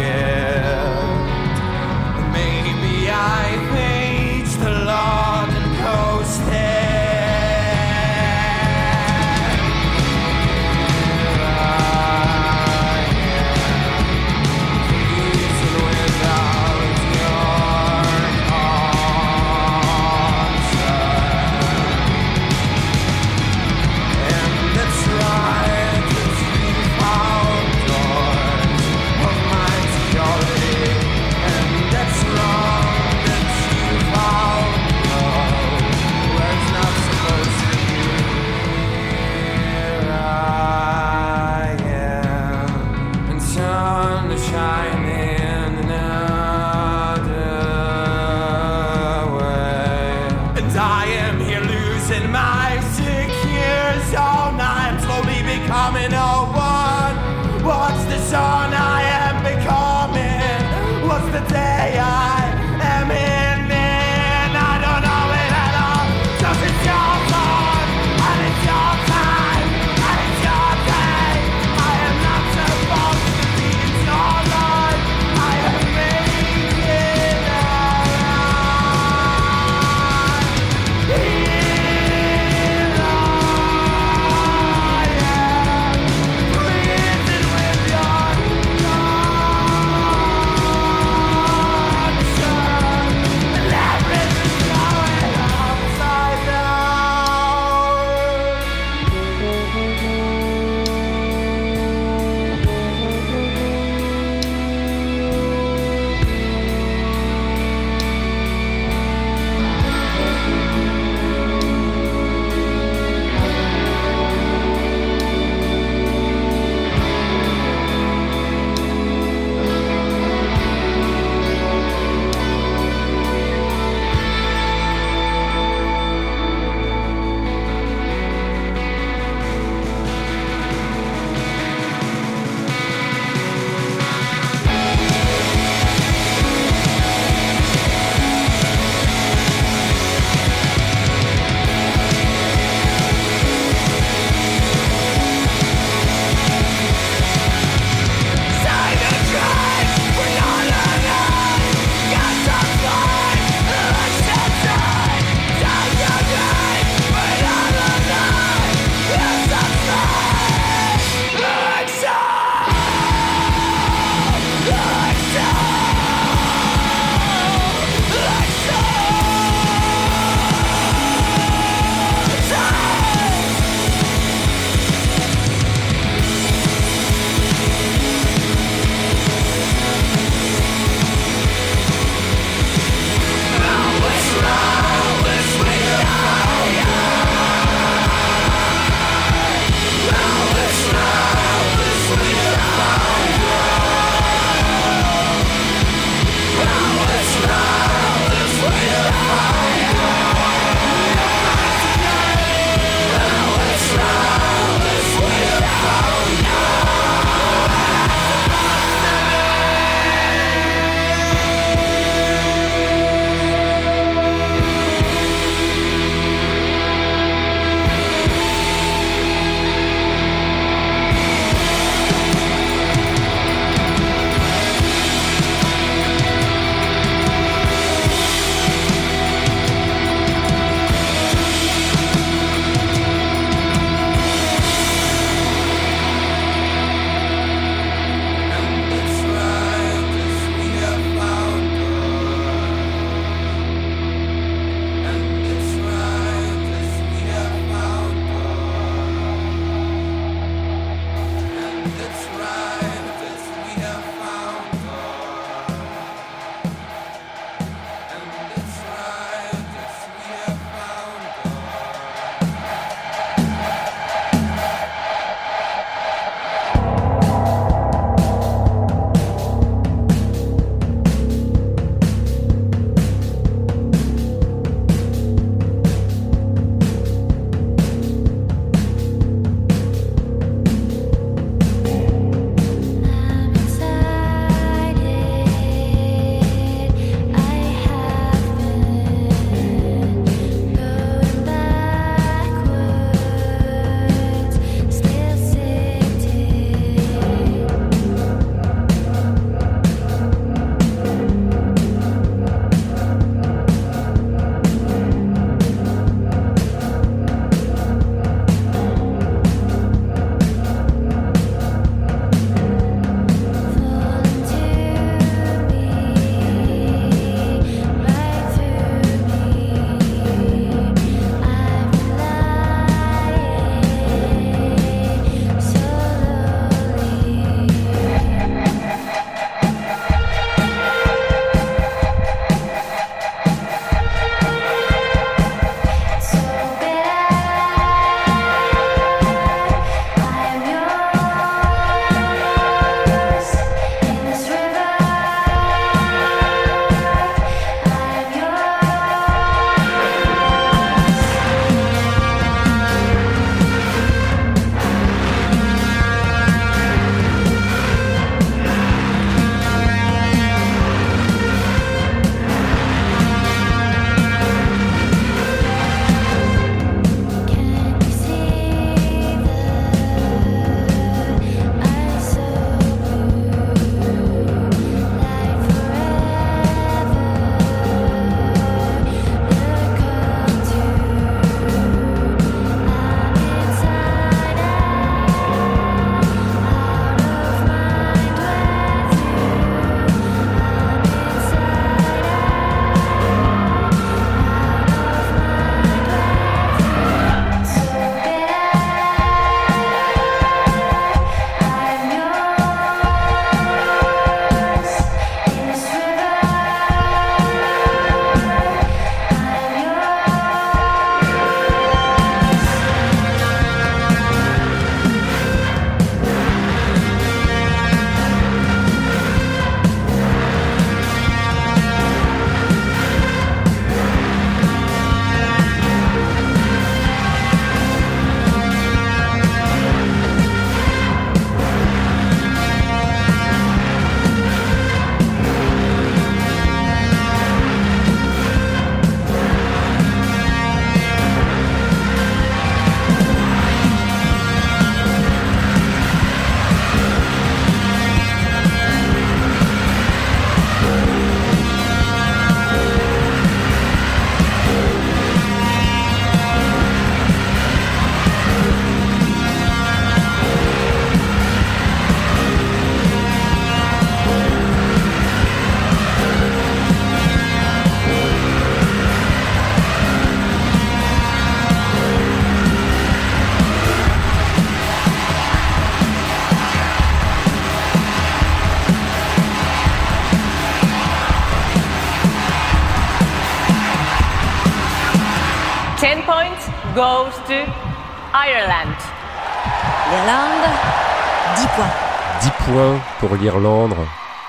[493.20, 493.94] pour l'Irlande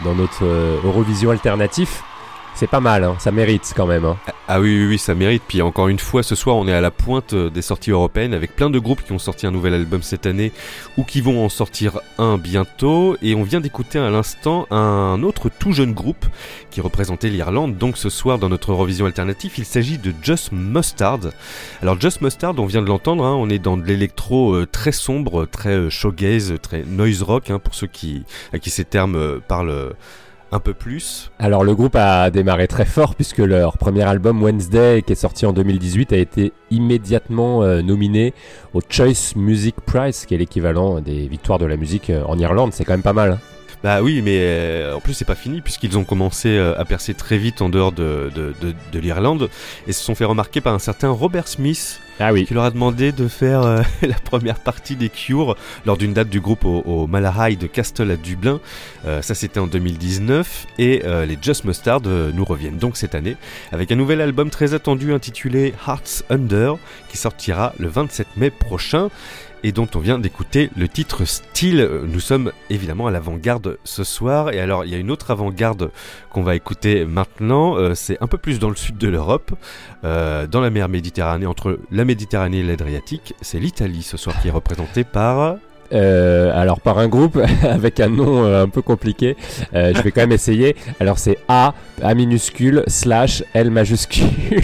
[0.03, 2.03] dans notre euh, Eurovision alternatif.
[2.63, 4.05] C'est pas mal, hein, ça mérite quand même.
[4.05, 4.15] hein.
[4.47, 5.43] Ah oui, oui, oui, ça mérite.
[5.45, 8.33] Puis encore une fois, ce soir, on est à la pointe euh, des sorties européennes
[8.33, 10.53] avec plein de groupes qui ont sorti un nouvel album cette année
[10.97, 13.17] ou qui vont en sortir un bientôt.
[13.21, 16.25] Et on vient d'écouter à l'instant un autre tout jeune groupe
[16.71, 17.77] qui représentait l'Irlande.
[17.77, 21.19] Donc ce soir, dans notre Eurovision alternatif, il s'agit de Just Mustard.
[21.81, 24.93] Alors Just Mustard, on vient de l'entendre, hein, on est dans de l'électro euh, très
[24.93, 28.23] sombre, très euh, très noise rock, pour ceux qui,
[28.53, 29.93] à qui ces termes euh, parlent
[30.53, 31.31] un peu plus.
[31.39, 35.45] Alors le groupe a démarré très fort puisque leur premier album Wednesday qui est sorti
[35.45, 38.33] en 2018 a été immédiatement euh, nominé
[38.73, 42.71] au Choice Music Prize qui est l'équivalent des victoires de la musique euh, en Irlande.
[42.73, 43.31] C'est quand même pas mal.
[43.31, 43.39] hein.
[43.83, 47.13] Bah oui, mais euh, en plus c'est pas fini puisqu'ils ont commencé euh, à percer
[47.13, 49.49] très vite en dehors de, de, de, de l'Irlande
[49.87, 52.45] et se sont fait remarquer par un certain Robert Smith Ah oui.
[52.45, 56.29] qui leur a demandé de faire euh, la première partie des Cure lors d'une date
[56.29, 58.61] du groupe au, au Malahide de Castle à Dublin.
[59.21, 63.35] Ça c'était en 2019 et les Just Mustard nous reviennent donc cette année
[63.73, 66.75] avec un nouvel album très attendu intitulé Hearts Under
[67.09, 69.09] qui sortira le 27 mai prochain
[69.63, 71.89] et dont on vient d'écouter le titre Style.
[72.05, 74.51] Nous sommes évidemment à l'avant-garde ce soir.
[74.51, 75.91] Et alors, il y a une autre avant-garde
[76.29, 77.77] qu'on va écouter maintenant.
[77.77, 79.51] Euh, c'est un peu plus dans le sud de l'Europe,
[80.03, 83.33] euh, dans la mer Méditerranée, entre la Méditerranée et l'Adriatique.
[83.41, 85.57] C'est l'Italie ce soir qui est représentée par.
[85.91, 89.35] Euh, alors par un groupe avec un nom euh, un peu compliqué,
[89.73, 90.75] Euh, je vais quand même essayer.
[90.99, 94.61] Alors c'est A, A minuscule, slash, L majuscule.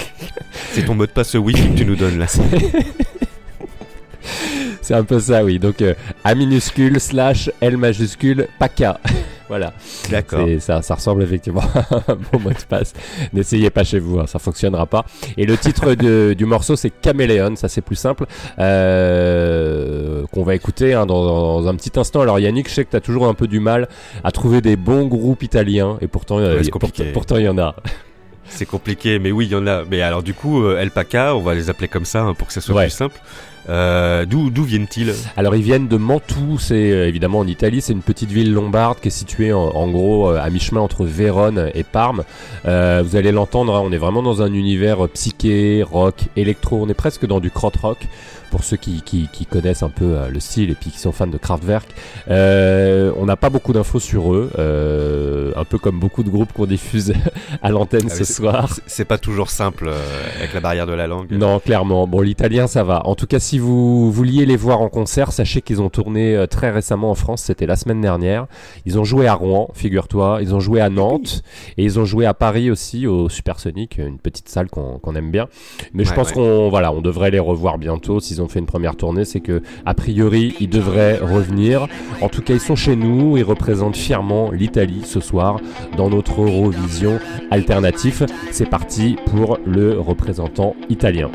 [0.71, 2.25] C'est ton mot de passe Wi-Fi que tu nous donnes là.
[4.81, 5.59] C'est un peu ça, oui.
[5.59, 5.93] Donc euh,
[6.23, 8.99] A minuscule, slash, L majuscule, PACA.
[9.49, 9.73] voilà.
[10.09, 10.47] D'accord.
[10.59, 12.93] Ça, ça ressemble effectivement à un bon mot de passe.
[13.33, 15.05] N'essayez pas chez vous, hein, ça fonctionnera pas.
[15.37, 18.25] Et le titre de- du morceau, c'est Caméléon, ça c'est plus simple,
[18.59, 21.23] euh, qu'on va écouter hein, dans,
[21.61, 22.21] dans un petit instant.
[22.21, 23.87] Alors Yannick, je sais que tu as toujours un peu du mal
[24.23, 27.49] à trouver des bons groupes italiens, et pourtant, euh, Ouais, y- pourtant, pourtant, il y
[27.49, 27.75] en a.
[28.51, 29.83] C'est compliqué, mais oui, il y en a.
[29.89, 32.47] Mais alors, du coup, euh, El Paca, on va les appeler comme ça hein, pour
[32.47, 32.85] que ça soit Ouais.
[32.85, 33.19] plus simple.
[33.69, 35.13] Euh, D'où viennent-ils?
[35.37, 38.99] Alors ils viennent de Mantoue, c'est euh, évidemment en Italie, c'est une petite ville lombarde
[38.99, 42.23] qui est située en, gros euh, à mi-chemin entre Vérone et Parme.
[42.63, 46.93] Vous allez l'entendre, hein, on est vraiment dans un univers psyché, rock, électro, on est
[46.93, 48.07] presque dans du crot rock
[48.49, 51.11] pour ceux qui, qui, qui connaissent un peu euh, le style et puis qui sont
[51.11, 51.87] fans de Kraftwerk.
[52.29, 56.53] Euh, on n'a pas beaucoup d'infos sur eux, euh, un peu comme beaucoup de groupes
[56.53, 57.13] qu'on diffuse
[57.61, 58.69] à l'antenne Ah ce soir.
[58.87, 59.89] c'est- pas toujours simple
[60.37, 61.31] avec la barrière de la langue.
[61.31, 62.05] Non, clairement.
[62.05, 63.05] Bon, l'italien, ça va.
[63.07, 66.69] En tout cas, si vous vouliez les voir en concert, sachez qu'ils ont tourné très
[66.69, 67.41] récemment en France.
[67.41, 68.45] C'était la semaine dernière.
[68.85, 70.39] Ils ont joué à Rouen, figure-toi.
[70.41, 71.41] Ils ont joué à Nantes.
[71.77, 75.31] Et ils ont joué à Paris aussi, au Supersonic, une petite salle qu'on qu'on aime
[75.31, 75.47] bien.
[75.93, 76.33] Mais je pense ouais.
[76.35, 78.19] qu'on voilà, on devrait les revoir bientôt.
[78.19, 81.87] S'ils ont fait une première tournée, c'est que, a priori, ils devraient revenir.
[82.21, 83.37] En tout cas, ils sont chez nous.
[83.37, 85.59] Ils représentent fièrement l'Italie ce soir
[85.97, 87.19] dans notre Eurovision
[87.51, 88.23] alternatif.
[88.51, 91.29] C'est parti pour le représentant italien.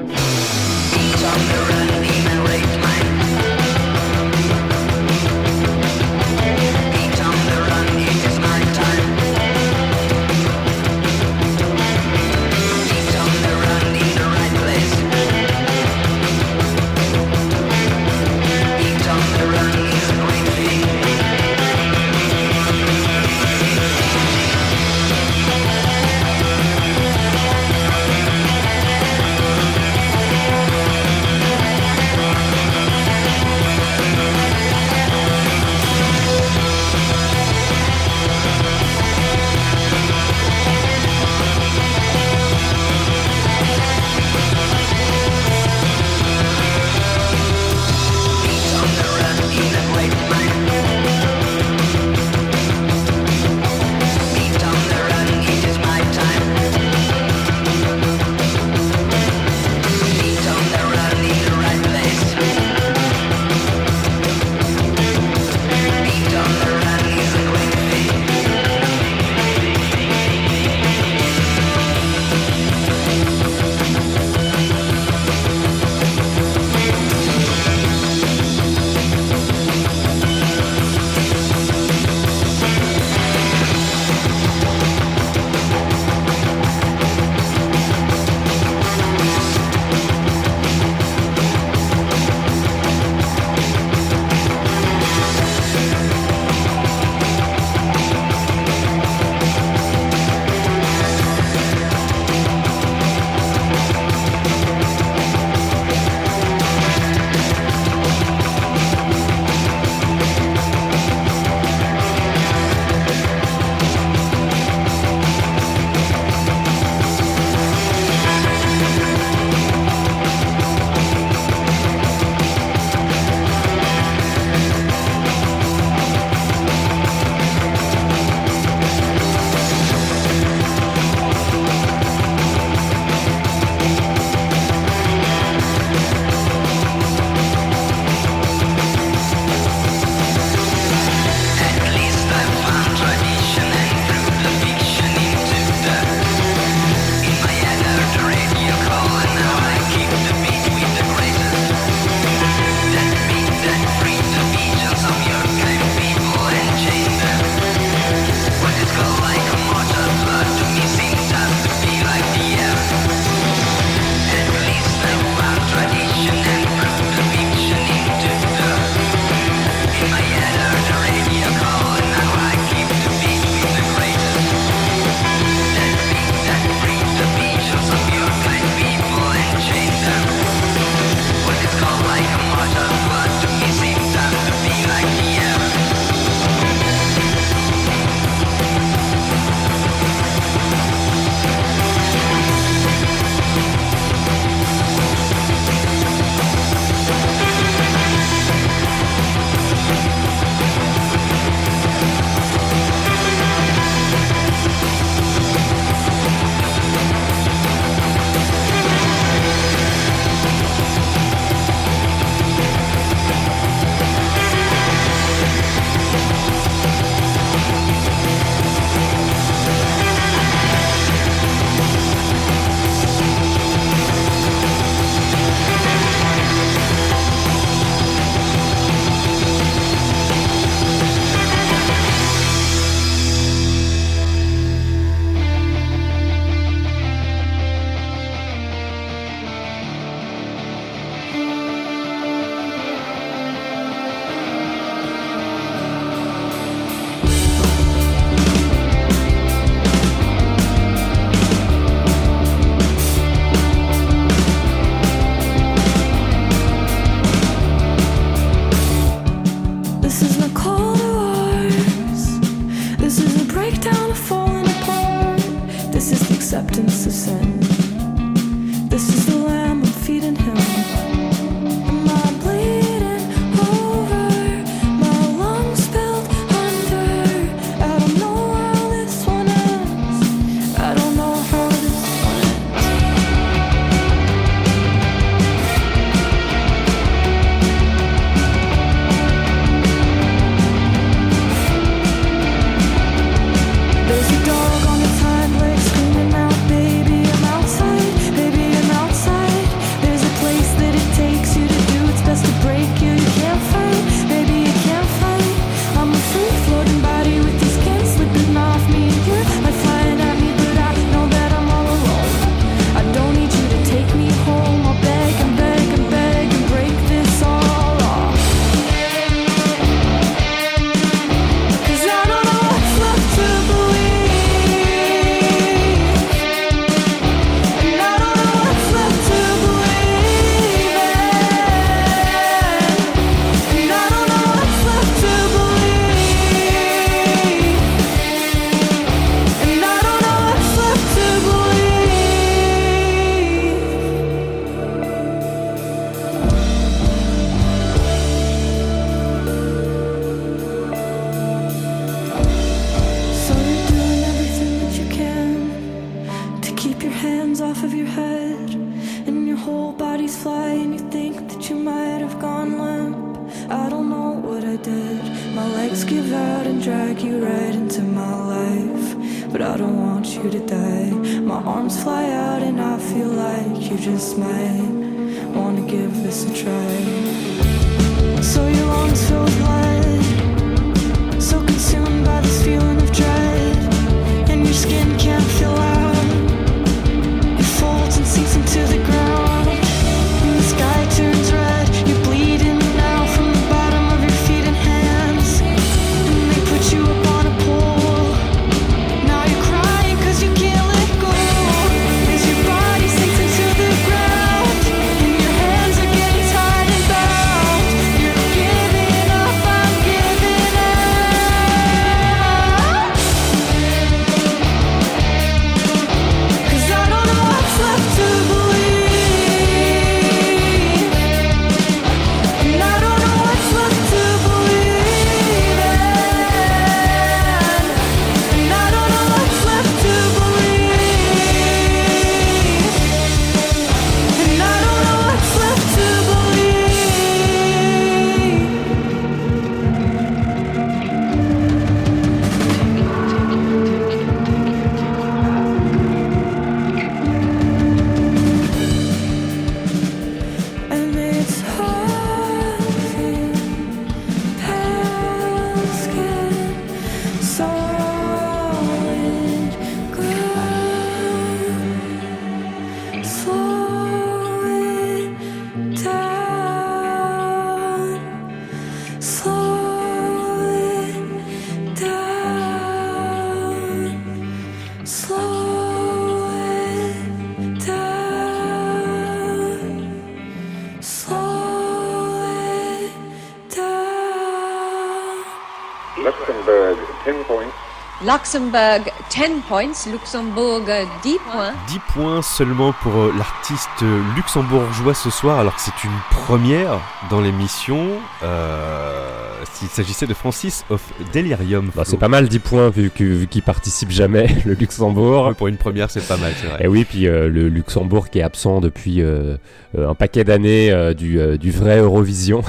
[488.25, 490.81] Luxembourg 10 points, Luxembourg
[491.23, 491.73] 10 points.
[491.89, 497.01] 10 points seulement pour euh, l'artiste euh, luxembourgeois ce soir, alors que c'est une première
[497.31, 498.07] dans l'émission.
[498.43, 501.03] Euh, S'il s'agissait de Francis of
[501.35, 501.91] Delirium.
[501.95, 505.53] Bah, c'est pas mal 10 points vu qu'il participe jamais, le Luxembourg.
[505.57, 506.85] pour une première, c'est pas mal, c'est vrai.
[506.85, 509.57] Et oui, puis euh, le Luxembourg qui est absent depuis euh,
[509.99, 512.63] un paquet d'années euh, du, euh, du vrai Eurovision.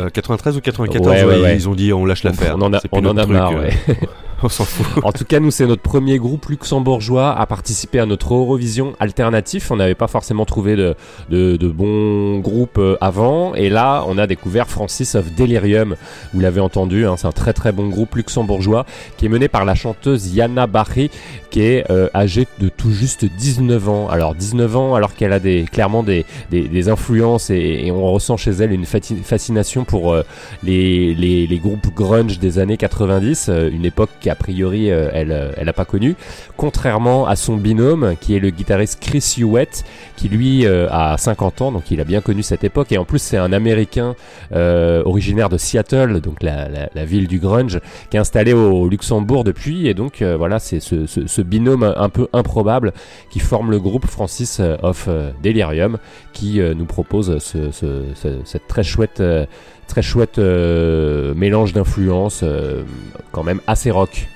[0.00, 1.56] Euh, 93 ou 94, Ouais, ouais, ouais, ouais.
[1.56, 2.56] ils ont dit on lâche l'affaire.
[2.58, 3.72] On en a, C'est plus on en notre a truc, marre, euh, ouais.
[5.02, 9.70] En tout cas, nous, c'est notre premier groupe luxembourgeois à participer à notre Eurovision alternatif.
[9.70, 13.54] On n'avait pas forcément trouvé de, bons groupes euh, avant.
[13.54, 15.96] Et là, on a découvert Francis of Delirium.
[16.32, 19.64] Vous l'avez entendu, hein, c'est un très très bon groupe luxembourgeois qui est mené par
[19.64, 21.10] la chanteuse Yana Barry,
[21.54, 24.08] qui est euh, âgée de tout juste 19 ans.
[24.08, 25.38] Alors 19 ans, alors qu'elle a
[25.70, 26.24] clairement des,
[26.88, 30.24] influences et, on ressent chez elle une fascination pour euh,
[30.64, 35.52] les, les, groupes grunge des années 90, euh, une époque qu'a priori euh, elle euh,
[35.56, 36.16] elle a pas connue,
[36.56, 39.84] contrairement à son binôme qui est le guitariste Chris Hewitt,
[40.16, 42.90] qui lui euh, a 50 ans, donc il a bien connu cette époque.
[42.92, 44.14] Et en plus c'est un Américain
[44.52, 46.66] euh, originaire de Seattle, donc la,
[47.04, 47.80] ville du grunge,
[48.10, 49.86] qui est installé au Luxembourg depuis.
[49.86, 52.92] Et donc euh, voilà c'est ce, binôme un peu improbable
[53.30, 55.98] qui forme le groupe Francis euh, of euh, Delirium
[56.32, 59.46] qui euh, nous propose ce, ce, ce- cette très chouette euh,
[59.86, 62.82] très chouette euh, mélange d'influences euh,
[63.32, 64.28] quand même assez rock.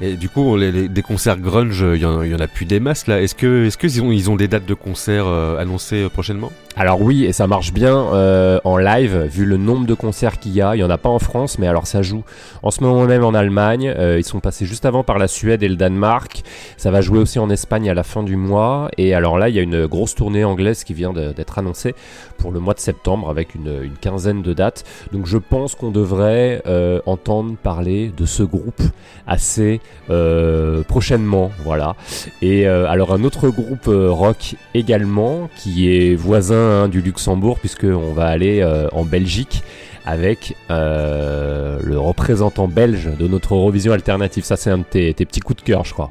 [0.00, 2.46] Et du coup, les, les- des concerts grunge, il y, en- il y en a
[2.46, 3.20] plus des masses là.
[3.20, 6.52] Est-ce que, est-ce qu'ils ont, ils ont des dates de concerts euh, annoncées euh, prochainement?
[6.76, 10.52] Alors oui, et ça marche bien euh, en live, vu le nombre de concerts qu'il
[10.52, 10.76] y a.
[10.76, 12.22] Il y en a pas en France, mais alors ça joue
[12.62, 13.92] en ce moment même en Allemagne.
[13.98, 16.44] Ils sont passés juste avant par la Suède et le Danemark.
[16.76, 18.90] Ça va jouer aussi en Espagne à la fin du mois.
[18.96, 21.96] Et alors là, il y a une grosse tournée anglaise qui vient de- d'être annoncée
[22.38, 24.84] pour le mois de septembre avec une, une quinzaine de dates.
[25.12, 28.80] Donc je pense qu'on devrait euh, entendre parler de ce groupe
[29.26, 31.50] assez euh, prochainement.
[31.64, 31.96] Voilà.
[32.40, 37.58] Et euh, alors un autre groupe euh, rock également qui est voisin hein, du Luxembourg
[37.58, 39.62] puisqu'on va aller euh, en Belgique
[40.06, 44.44] avec euh, le représentant belge de notre Eurovision alternative.
[44.44, 46.10] Ça c'est un de tes, tes petits coups de cœur je crois.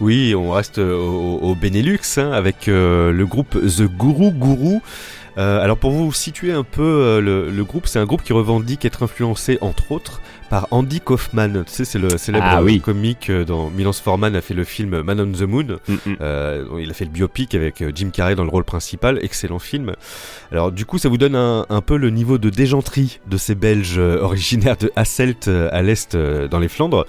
[0.00, 4.80] Oui, on reste au, au Benelux hein, avec euh, le groupe The Guru Guru.
[5.38, 8.32] Euh, alors pour vous situer un peu euh, le, le groupe, c'est un groupe qui
[8.32, 11.64] revendique être influencé entre autres par Andy Kaufman.
[11.66, 12.80] Tu sais, c'est le célèbre Ah oui.
[12.80, 15.78] comique euh, dans Milos Forman a fait le film Man on the Moon.
[15.88, 16.16] Mm, mm.
[16.20, 19.18] Euh, il a fait le biopic avec euh, Jim Carrey dans le rôle principal.
[19.22, 19.94] Excellent film.
[20.52, 23.54] Alors du coup, ça vous donne un, un peu le niveau de déjanterie de ces
[23.54, 27.04] Belges originaires de Hasselt à l'est dans les Flandres.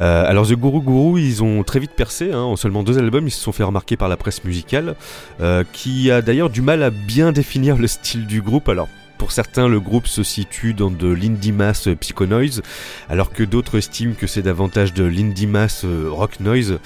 [0.00, 2.32] Euh, alors The Guru Guru, ils ont très vite percé.
[2.32, 4.96] Hein, en seulement deux albums, ils se sont fait remarquer par la presse musicale,
[5.40, 8.68] euh, qui a d'ailleurs du mal à bien définir le style du groupe.
[8.68, 8.88] Alors
[9.22, 12.60] pour certains, le groupe se situe dans de l'indie mass euh, psycho noise,
[13.08, 16.80] alors que d'autres estiment que c'est davantage de l'indie mass euh, rock noise.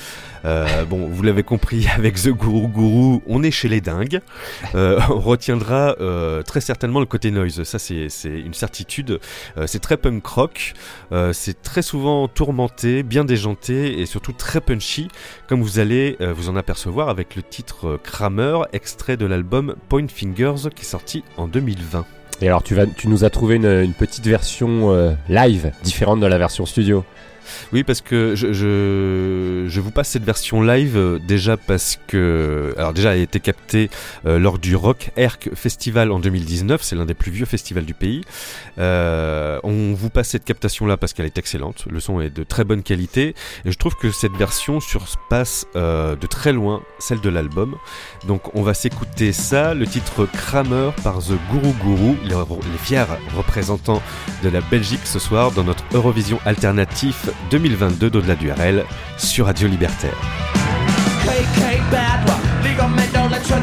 [0.44, 4.20] Euh, bon, vous l'avez compris, avec The Guru Guru, on est chez les dingues.
[4.74, 5.96] On retiendra
[6.44, 9.18] très certainement le côté noise, ça c'est une certitude.
[9.64, 10.74] C'est très punk rock,
[11.32, 15.08] c'est très souvent tourmenté, bien déjanté et surtout très punchy,
[15.48, 20.68] comme vous allez vous en apercevoir avec le titre Kramer, extrait de l'album Point Fingers
[20.74, 22.04] qui est sorti en 2020.
[22.42, 26.26] Et alors, tu, vas, tu nous as trouvé une, petite version euh, live, différente de
[26.26, 27.04] la version studio.
[27.72, 32.74] Oui, parce que je, je, vous passe cette version live euh, déjà parce que.
[32.76, 33.90] Alors, déjà, elle a été captée
[34.26, 36.82] euh, lors du Rock Erc Festival en 2019.
[36.82, 38.22] C'est l'un des plus vieux festivals du pays.
[38.78, 41.84] Euh, on vous passe cette captation-là parce qu'elle est excellente.
[41.90, 43.34] Le son est de très bonne qualité.
[43.64, 47.76] Et je trouve que cette version surpasse de très loin celle de l'album.
[48.26, 49.74] Donc, on va s'écouter ça.
[49.74, 53.04] Le titre Kramer par The Guru Guru, les, les fiers
[53.36, 54.02] représentants
[54.42, 58.84] de la Belgique ce soir dans notre Eurovision alternatif 2022 d'au-delà du RL
[59.16, 60.16] sur Radio Libertaire.
[61.24, 63.56] KK bad luck, legal mental into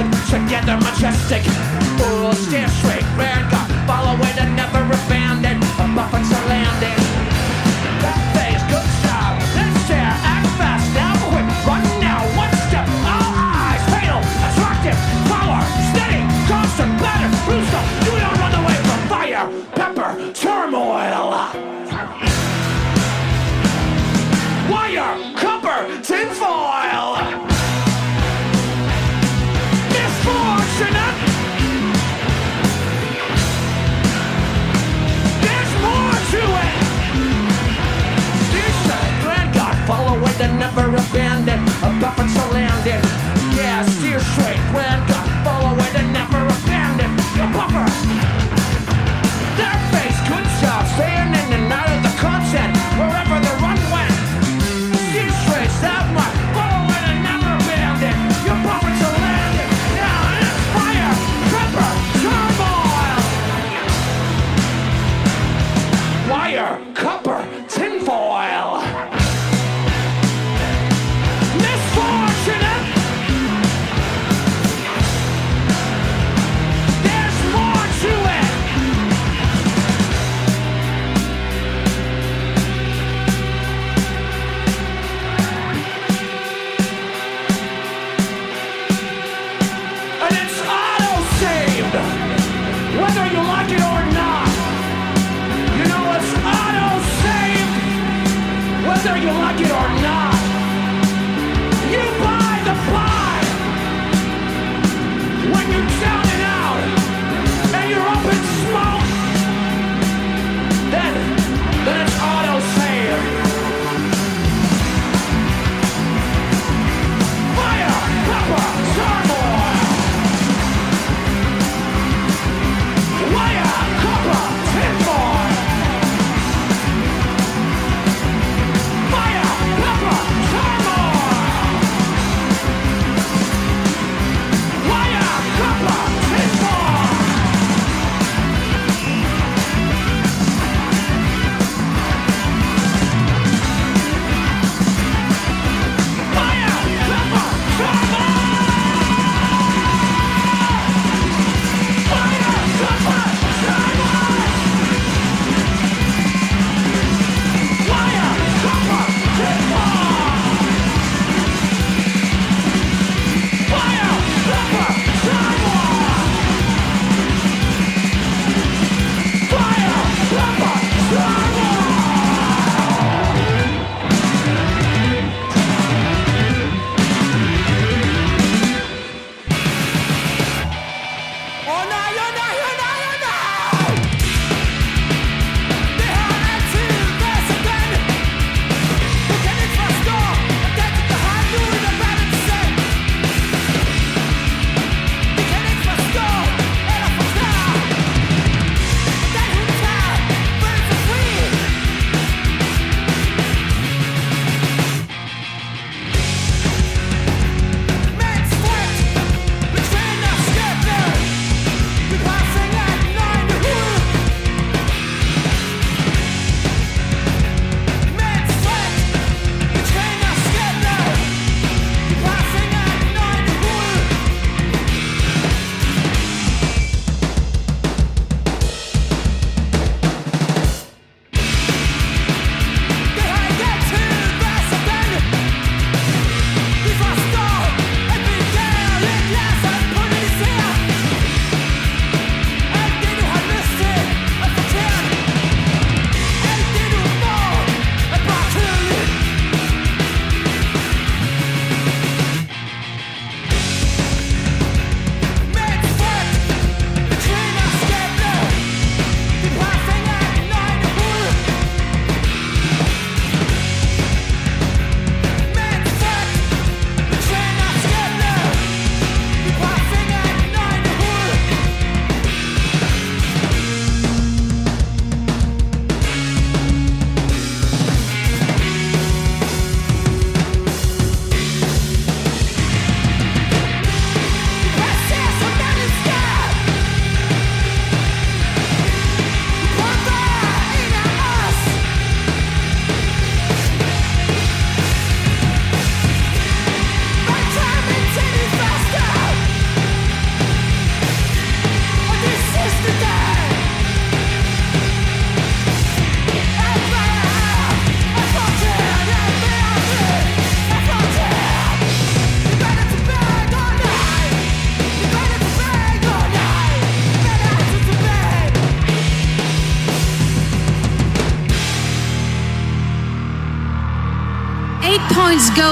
[0.00, 1.42] Together majestic,
[1.98, 2.68] fools steer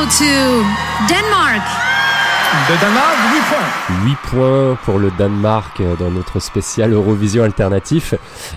[0.08, 0.24] to
[1.06, 1.62] Denmark.
[2.70, 4.06] Le Danemark, 8 points.
[4.06, 8.14] 8 points pour le Danemark dans notre spécial Eurovision alternatif.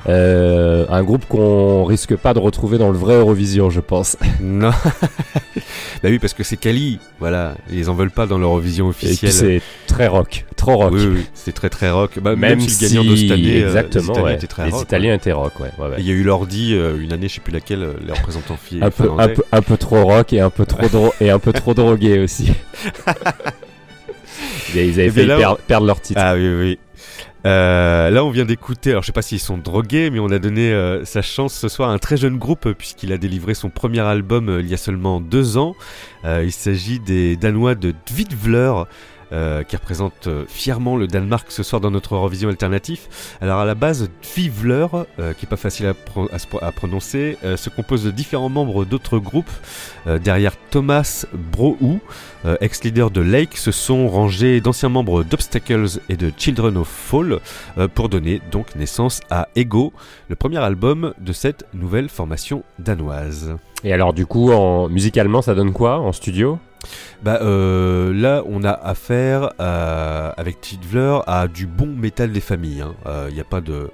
[0.08, 4.16] Euh, un groupe qu'on risque pas de retrouver dans le vrai Eurovision, je pense.
[4.42, 4.72] Non.
[4.72, 7.00] bah oui, parce que c'est Cali.
[7.20, 7.54] Voilà.
[7.70, 9.32] Ils en veulent pas dans l'Eurovision Et puis officielle.
[9.34, 9.62] c'est
[9.94, 10.94] très rock, trop rock.
[10.94, 12.20] Oui, oui, c'est très très rock.
[12.20, 14.36] Bah, Même, même, si le gagnant de cette année, exactement, les Italiens ouais.
[14.36, 14.82] étaient très les rock.
[14.84, 15.72] Italiens étaient rock, ouais.
[15.80, 15.96] ouais, ouais.
[15.98, 18.14] Et Il y a eu l'ordi euh, une année, je sais plus laquelle, euh, les
[18.14, 18.80] représentants filles.
[18.84, 21.40] un peu, un peu, un peu trop rock et un peu trop dro- et un
[21.40, 22.52] peu trop drogué aussi.
[24.76, 26.22] ils avaient Eh failli là, per- perdre leur titre.
[26.24, 26.80] Ah oui, oui.
[27.46, 30.38] Euh, là, on vient d'écouter, alors je sais pas s'ils sont drogués, mais on a
[30.38, 33.70] donné euh, sa chance ce soir à un très jeune groupe puisqu'il a délivré son
[33.72, 35.76] premier album euh, il y a seulement deux ans.
[36.24, 38.74] Il s'agit des Danois de Dvidvler.
[39.34, 43.38] Euh, qui représentent euh, fièrement le Danemark ce soir dans notre Eurovision alternatif.
[43.40, 44.88] Alors à la base, Dvidvler,
[45.20, 49.50] euh, qui est pas facile à, prononcer, se compose de différents membres d'autres groupes.
[50.06, 52.00] Derrière Thomas Brohou,
[52.60, 57.40] ex-leader de Lake, se sont rangés d'anciens membres d'Obstacles et de Children of Fall
[57.94, 59.94] pour donner donc naissance à Ego,
[60.30, 63.56] le premier album de cette nouvelle formation danoise.
[63.84, 66.60] Et alors, du coup, en, musicalement, ça donne quoi en studio?
[67.24, 72.84] Bah euh, là, on a affaire à- avec Tidvler à du bon métal des familles.
[73.30, 73.90] Il n'y a pas de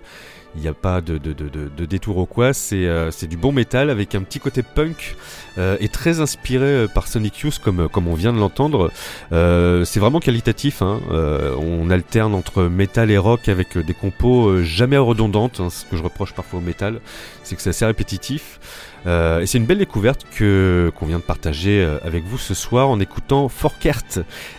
[0.55, 3.37] il n'y a pas de, de, de, de- détour ou quoi, c'est euh, c'est du
[3.37, 5.15] bon métal avec un petit côté punk
[5.57, 8.91] euh, et très inspiré euh, par Sonic Youth comme, comme on vient de l'entendre.
[9.31, 10.99] Euh, c'est vraiment qualitatif, hein.
[11.11, 15.69] Euh, on alterne entre métal et rock avec euh, des compos euh, jamais redondantes, hein,
[15.69, 16.99] ce que je reproche parfois au métal,
[17.43, 18.59] c'est que c'est assez répétitif.
[19.05, 22.53] Euh, et c'est une belle découverte que qu'on vient de partager euh, avec vous ce
[22.53, 24.03] soir en écoutant Forkert,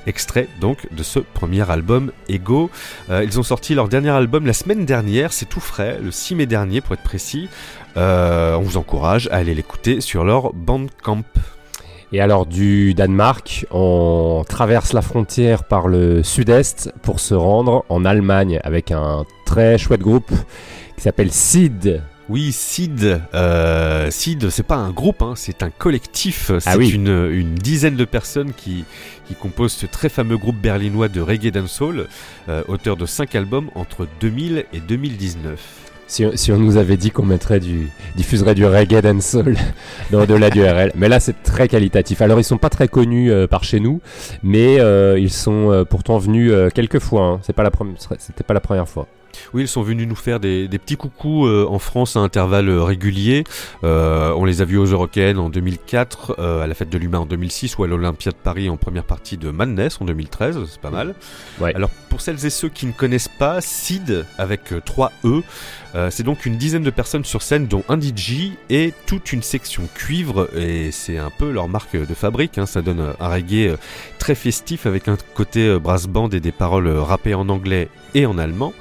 [0.07, 2.71] extrait donc de ce premier album Ego.
[3.11, 6.37] Euh, ils ont sorti leur dernier album la semaine dernière, c'est tout frais, le 6
[6.37, 7.49] mai dernier pour être précis.
[7.99, 11.25] Euh, on vous encourage à aller l'écouter sur leur Bandcamp.
[12.13, 18.05] Et alors du Danemark, on traverse la frontière par le sud-est pour se rendre en
[18.07, 20.31] Allemagne avec un très chouette groupe
[20.97, 22.01] qui s'appelle Sid.
[22.31, 23.21] Oui, Sid.
[23.35, 26.51] Euh, Sid, c'est pas un groupe, hein, c'est un collectif.
[26.61, 26.91] C'est Ah oui.
[26.91, 28.85] une, une dizaine de personnes qui,
[29.27, 32.07] qui composent ce très fameux groupe berlinois de reggae dancehall,
[32.49, 35.59] euh, auteur de 5 albums entre 2000 et 2019.
[36.09, 39.57] Si, si on nous avait dit qu'on mettrait du, diffuserait du reggae dancehall
[40.11, 42.23] dans au-delà du RL, mais là c'est très qualitatif.
[42.23, 44.01] Alors ils sont pas très connus euh, par chez nous,
[44.43, 47.23] mais euh, ils sont euh, pourtant venus quelques fois.
[47.25, 47.41] hein.
[47.43, 49.07] C'est pas la première, c'était pas la première fois.
[49.55, 52.71] Oui, ils sont venus nous faire des, des petits coucous euh, en France à intervalles
[52.71, 53.45] euh, réguliers.
[53.85, 57.21] Euh, on les a vus aux Eurocaines en 2004, euh, à la Fête de l'Humain
[57.21, 60.81] en 2006 ou à l'Olympia de Paris en première partie de Madness en 2013, c'est
[60.81, 61.15] pas mal.
[61.61, 61.73] Ouais.
[61.75, 65.43] Alors pour celles et ceux qui ne connaissent pas, SID avec euh, 3 E,
[65.95, 69.43] euh, c'est donc une dizaine de personnes sur scène dont un DJ et toute une
[69.43, 72.67] section cuivre et c'est un peu leur marque de fabrique, hein.
[72.67, 73.77] ça donne euh, un reggae euh,
[74.19, 78.39] très festif avec un côté brass band et des paroles rappées en anglais et en
[78.39, 78.73] allemand.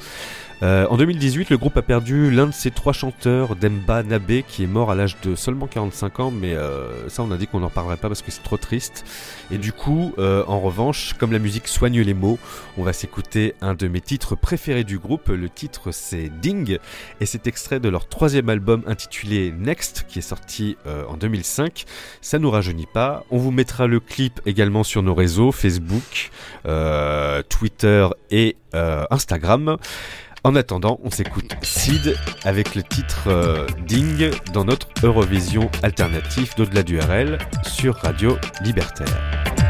[0.64, 4.64] Euh, en 2018, le groupe a perdu l'un de ses trois chanteurs, Demba Nabé, qui
[4.64, 7.60] est mort à l'âge de seulement 45 ans, mais euh, ça on a dit qu'on
[7.60, 9.06] n'en parlerait pas parce que c'est trop triste.
[9.52, 12.40] Et du coup, euh, en revanche, comme la musique soigne les mots,
[12.78, 15.28] on va s'écouter un de mes titres préférés du groupe.
[15.30, 16.80] Le titre c'est Ding,
[17.22, 21.86] et c'est extrait de leur troisième album intitulé Next, qui est sorti euh, en 2005.
[22.22, 23.24] Ça nous rajeunit pas.
[23.30, 26.32] On vous mettra le clip également sur nos réseaux, Facebook,
[26.66, 29.78] euh, Twitter et euh, Instagram.
[30.48, 32.16] En attendant, on s'écoute Sid
[32.46, 39.67] avec le titre euh, Ding dans notre Eurovision alternative d'au-delà du RL sur Radio Libertaire.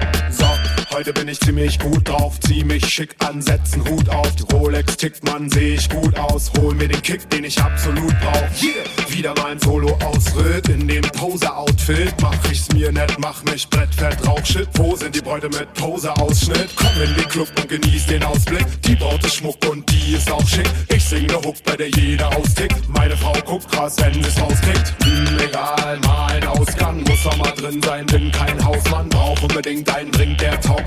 [0.97, 4.35] Heute bin ich ziemlich gut drauf, zieh mich schick an, setz einen Hut auf.
[4.35, 6.51] Die Rolex tickt, man, seh ich gut aus.
[6.57, 8.63] Hol mir den Kick, den ich absolut brauch.
[8.63, 9.15] Yeah.
[9.15, 12.15] Wieder mein Solo-Ausritt in dem Poser-Outfit.
[12.19, 14.69] Mach ich's mir nett, mach mich brettfett, Rauchshit.
[14.73, 16.69] Wo sind die Bräute mit Poser-Ausschnitt?
[16.75, 18.65] Komm in den Club und genieß den Ausblick.
[18.81, 20.67] Die Braut ist Schmuck und die ist auch schick.
[20.89, 22.89] Ich sing ne Hook, bei der jeder austickt.
[22.89, 24.95] Meine Frau guckt krass, wenn sie's rauskriegt.
[25.03, 28.07] Hm, egal, mal ein Ausgang, muss doch mal drin sein.
[28.07, 30.86] Bin kein Hausmann, brauch unbedingt einen Drink, der taugt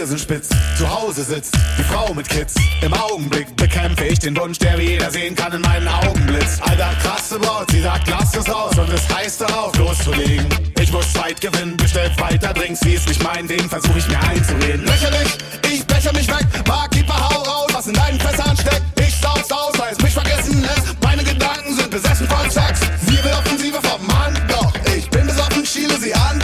[0.00, 0.48] wir sind spitz.
[0.78, 2.54] Zu Hause sitzt die Frau mit Kids.
[2.80, 6.62] Im Augenblick bekämpfe ich den Wunsch, der wie jeder sehen kann in meinen Augen blitzt.
[6.62, 10.46] Alter, krasse Braut, sie sagt, lass es aus und es heißt darauf loszulegen.
[10.80, 14.18] Ich muss Zeit gewinnen, bestellt weiter Drinks, wie es nicht mein Ding, versuche ich mir
[14.20, 14.86] einzureden.
[14.86, 15.36] Lächerlich,
[15.70, 18.82] ich becher mich weg, Barkeeper, hau raus, was in deinen Fässern steckt.
[19.06, 20.96] Ich saug's aus, weil es mich vergessen lässt.
[21.02, 22.80] Meine Gedanken sind besessen von Sex.
[23.04, 26.42] Sie will Offensive vom Mann, doch ich bin besoffen, schiele sie an.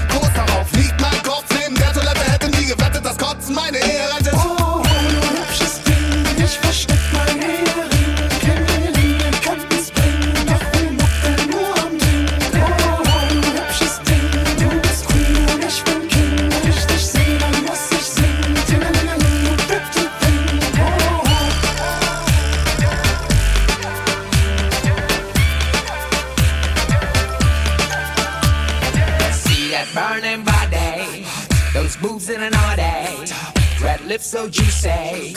[32.06, 32.96] Boobs in an order,
[33.82, 35.34] red lips so juicy.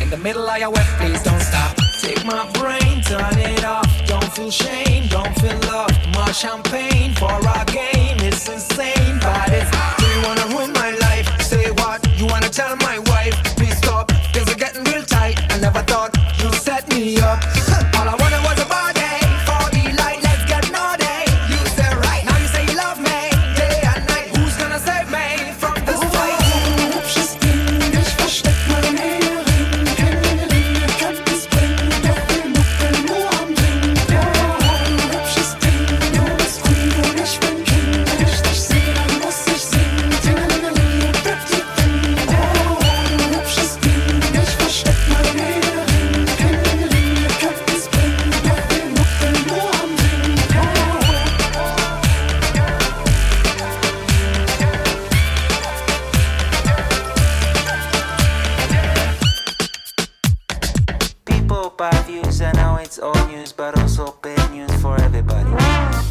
[0.00, 1.76] In the middle of your wet, please don't stop.
[2.00, 3.88] Take my brain, turn it off.
[4.06, 5.90] Don't feel shame, don't feel love.
[6.14, 8.18] More champagne for our game.
[8.28, 9.70] It's insane, but it's.
[9.98, 11.26] Do you wanna ruin my life?
[11.40, 11.98] Say what?
[12.18, 13.34] You wanna tell my wife?
[13.56, 15.36] Please stop, cause it's getting real tight.
[15.52, 17.57] I never thought you'd set me up.
[63.00, 65.50] Old news, but also bad news for everybody.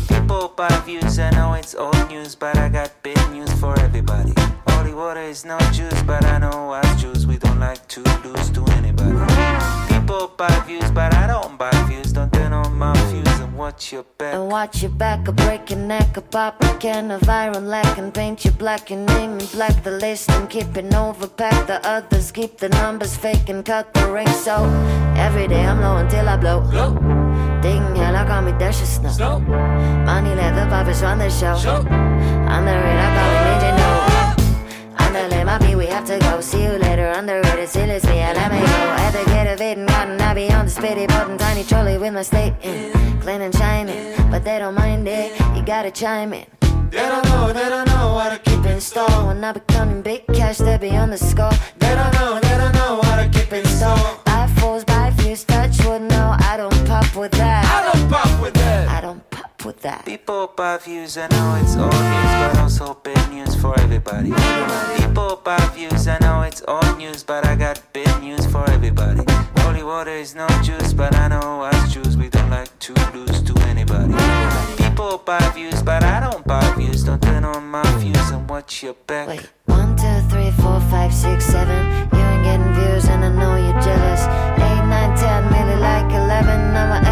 [0.08, 4.34] People buy views, I know it's old news, but I got bad news for everybody.
[4.70, 8.50] Holy water is no juice, but I know as Jews we don't like to lose
[8.52, 9.18] to anybody.
[9.94, 12.14] People buy views, but I don't buy views.
[12.14, 13.27] Don't turn on my views
[13.58, 14.36] watch your back.
[14.36, 17.98] And watch your back, a break your neck, a pop a can of iron lack
[17.98, 18.90] and paint you black.
[18.90, 21.68] Your name in black, the list and keep it overpacked.
[21.68, 24.28] The others keep the numbers fake and cut the ring.
[24.28, 24.56] So
[25.16, 26.62] every day I'm low until I blow.
[27.62, 29.40] Digging hell, I call me Dash of Snow.
[29.40, 31.56] Money let the puppets run the show.
[31.56, 33.90] On the radar, call me Major No.
[35.00, 36.42] On the limb, I be, we have to go.
[36.42, 38.66] See you later, underrated, it's me, I let me go.
[39.04, 41.98] At the gate of it and gotten, I be on the spitty button, tiny trolley
[41.98, 42.97] with my state in.
[43.28, 46.46] Clean and shining, but they don't mind it, you gotta chime in.
[46.92, 49.28] They don't know, they don't know what to keep in store.
[49.28, 51.52] When I be counting big cash, they be on the score.
[51.78, 53.98] They don't know, they don't know what to keep in store.
[54.24, 56.07] Buy fools, buy views, touch wood,
[59.68, 60.06] with that.
[60.06, 64.32] People buy views, I know it's old news, but also bad news for everybody.
[64.98, 69.22] People buy views, I know it's old news, but I got bad news for everybody.
[69.60, 73.42] Holy water is no juice, but I know as Jews we don't like to lose
[73.44, 74.14] to anybody.
[74.78, 77.04] People buy views, but I don't buy views.
[77.04, 79.28] Don't turn on my views and watch your back.
[79.28, 81.84] Wait, one, two, three, four, five, six, seven.
[82.14, 84.24] You ain't getting views, and I know you're jealous.
[84.66, 86.60] Eight, nine, ten, maybe like eleven.
[86.78, 87.07] I'ma elevate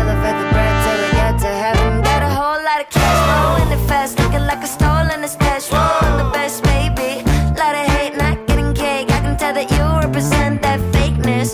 [2.66, 5.72] lot of cash flowing it fast, looking like a stolen a stash.
[5.72, 7.22] I'm the best, maybe.
[7.60, 9.12] Lot of hate, not getting cake.
[9.12, 11.52] I can tell that you represent that fakeness.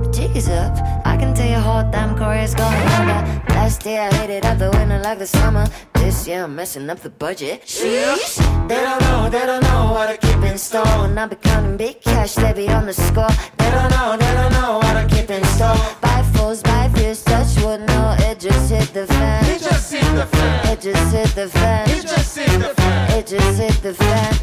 [0.00, 0.76] But Jiggy's up.
[1.04, 3.49] I can tell your whole damn career's going under.
[3.70, 5.64] Last year I hit it up the winter like the summer.
[5.94, 7.62] This year I'm messing up the budget.
[7.62, 8.38] Sheesh.
[8.66, 10.84] They don't know, they don't know what I keep in store.
[11.02, 13.30] When I be counting big cash, they be on the score.
[13.58, 15.76] They don't know, they don't know what I keep in store.
[16.00, 19.44] Buy fools, buy views, touch wood, no, it just hit the fan.
[19.44, 20.66] It just hit the fan.
[20.72, 21.90] It just hit the fan.
[21.90, 23.10] It just hit the fan.
[23.12, 24.34] It just hit the fan.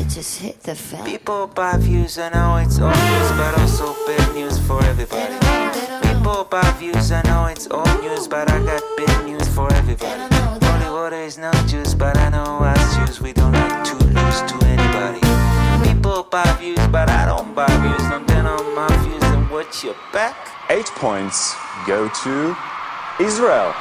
[0.00, 1.04] It just hit the fan.
[1.04, 6.05] People buy views, I know it's old news, but also bad news for everybody.
[6.26, 10.26] People buy views, I know it's old news, but I got bad news for everybody.
[10.66, 14.40] Holy water is no juice, but I know as Jews we don't like to lose
[14.50, 15.20] to anybody.
[15.86, 18.02] People buy views, but I don't buy views.
[18.26, 20.34] Turn on my views and watch your back?
[20.68, 21.54] Eight points
[21.86, 22.56] go to
[23.20, 23.72] Israel.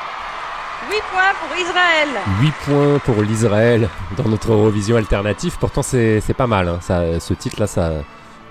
[0.91, 2.09] 8 points pour Israël.
[2.41, 5.57] 8 points pour l'Israël dans notre Eurovision alternative.
[5.59, 6.67] Pourtant, c'est c'est pas mal.
[6.67, 6.77] hein.
[6.80, 7.89] Ça, ce titre-là, ça,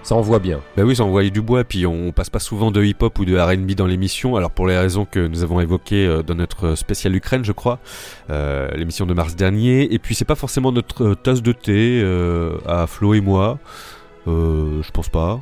[0.05, 0.61] Ça envoie bien.
[0.77, 3.39] Bah oui, ça envoyait du bois, puis on passe pas souvent de hip-hop ou de
[3.39, 7.17] R&B dans l'émission, alors pour les raisons que nous avons évoquées euh, dans notre spécial
[7.17, 7.79] Ukraine, je crois,
[8.29, 12.05] euh, l'émission de mars dernier, et puis c'est pas forcément notre euh, tasse de thé
[12.67, 13.59] à Flo et moi,
[14.27, 15.41] euh, je pense pas.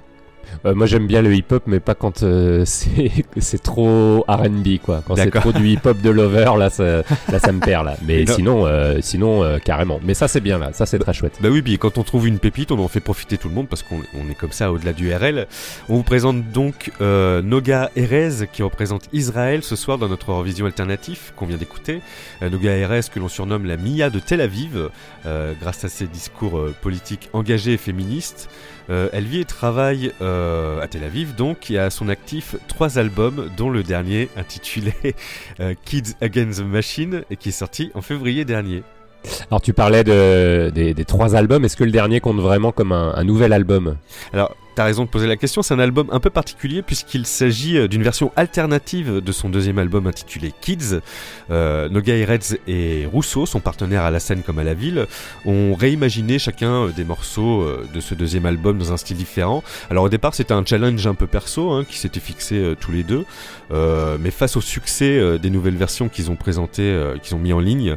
[0.64, 2.64] Euh, moi j'aime bien le hip-hop, mais pas quand euh,
[3.38, 5.02] c'est trop R&B quoi.
[5.06, 7.96] Quand c'est trop du hip-hop de lover, là ça, là, ça me perd là.
[8.06, 8.34] Mais non.
[8.34, 10.00] sinon, euh, sinon euh, carrément.
[10.02, 11.38] Mais ça c'est bien là, ça c'est très chouette.
[11.40, 13.68] Bah oui, puis quand on trouve une pépite, on en fait profiter tout le monde
[13.68, 15.46] parce qu'on on est comme ça au-delà du RL.
[15.88, 20.66] On vous présente donc euh, Noga Erez qui représente Israël ce soir dans notre revision
[20.66, 22.00] alternatif qu'on vient d'écouter.
[22.42, 24.90] Euh, Noga Erez que l'on surnomme la Mia de Tel Aviv
[25.26, 28.48] euh, grâce à ses discours politiques engagés et féministes.
[28.90, 32.56] Euh, elle vit et travaille euh, à Tel Aviv donc et a à son actif
[32.68, 34.92] trois albums dont le dernier intitulé
[35.60, 38.82] euh, Kids Against the Machine et qui est sorti en février dernier.
[39.50, 42.92] Alors tu parlais de, des, des trois albums, est-ce que le dernier compte vraiment comme
[42.92, 43.96] un, un nouvel album?
[44.32, 47.76] Alors, t'as raison de poser la question, c'est un album un peu particulier puisqu'il s'agit
[47.76, 51.00] euh, d'une version alternative de son deuxième album intitulé Kids.
[51.50, 55.06] Euh, Noga Erez et Rousseau, son partenaire à la scène comme à la ville,
[55.44, 59.62] ont réimaginé chacun euh, des morceaux euh, de ce deuxième album dans un style différent.
[59.90, 63.02] Alors au départ c'était un challenge un peu perso hein, qui s'était fixé tous les
[63.02, 63.24] deux,
[63.70, 67.96] mais face au succès des nouvelles versions qu'ils ont présentées, qu'ils ont mis en ligne,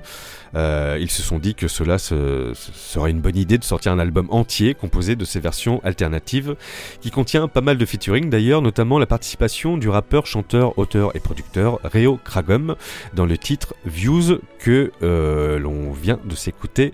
[0.54, 3.92] euh, ils se sont dit que cela se- ce serait une bonne idée de sortir
[3.92, 6.56] un album entier composé de ces versions alternatives
[7.02, 11.20] qui contient pas mal de featuring d'ailleurs, notamment la participation du rappeur, chanteur, auteur et
[11.20, 12.76] producteur Reo Kragom
[13.14, 16.94] dans le titre Views que euh, l'on vient de s'écouter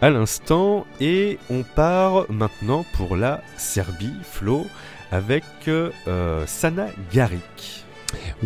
[0.00, 4.66] à l'instant et on part maintenant pour la Serbie, Flo,
[5.10, 7.84] avec euh, Sana Garik.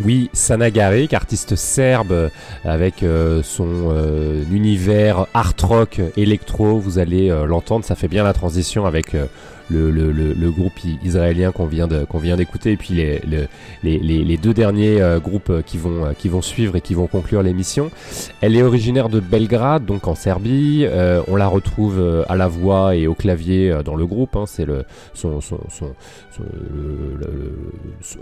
[0.03, 2.29] Oui, Sana Garic, artiste serbe
[2.65, 8.23] avec euh, son euh, univers art rock électro, vous allez euh, l'entendre, ça fait bien
[8.23, 9.15] la transition avec
[9.73, 10.73] le, groupe
[11.03, 11.87] israélien qu'on vient
[12.37, 13.47] d'écouter et puis les, le-
[13.83, 16.81] les, les, les deux derniers euh, groupes euh, qui vont euh, qui vont suivre et
[16.81, 17.89] qui vont conclure l'émission.
[18.41, 20.85] Elle est originaire de Belgrade, donc en Serbie.
[21.27, 24.35] On la retrouve à la voix et au clavier dans le groupe.
[24.35, 24.65] hein, c'est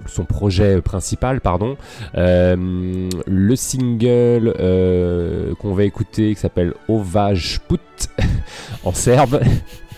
[0.08, 1.78] son projet principal, pardon.
[2.14, 4.54] Le single
[5.60, 7.80] qu'on va écouter qui s'appelle Ovaj Put
[8.84, 9.42] en serbe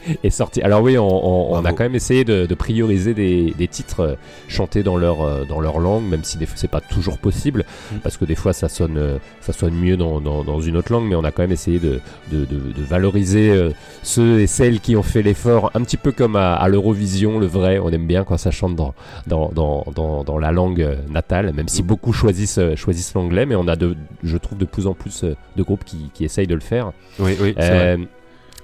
[0.23, 0.61] est sorti.
[0.61, 3.99] Alors oui, on, on- on a quand même essayé de, de prioriser des, des titres
[4.01, 4.15] euh,
[4.47, 7.65] chantés dans leur euh, dans leur langue, même si des fois c'est pas toujours possible,
[8.03, 10.91] parce que des fois ça sonne euh, ça sonne mieux dans, dans, dans une autre
[10.91, 11.99] langue, mais on a quand même essayé de,
[12.31, 12.45] de,
[12.87, 13.71] valoriser
[14.03, 17.45] ceux et celles qui ont fait l'effort, un petit peu comme à, à l'Eurovision, le
[17.45, 17.79] vrai.
[17.79, 18.93] On aime bien quand ça chante dans
[19.27, 23.75] dans, dans, dans, la langue natale, même si beaucoup choisissent choisissent l'anglais, mais on a
[23.75, 26.91] de je trouve de plus en plus de groupes qui, qui essayent de le faire.
[27.19, 27.97] Oui, oui, Euh.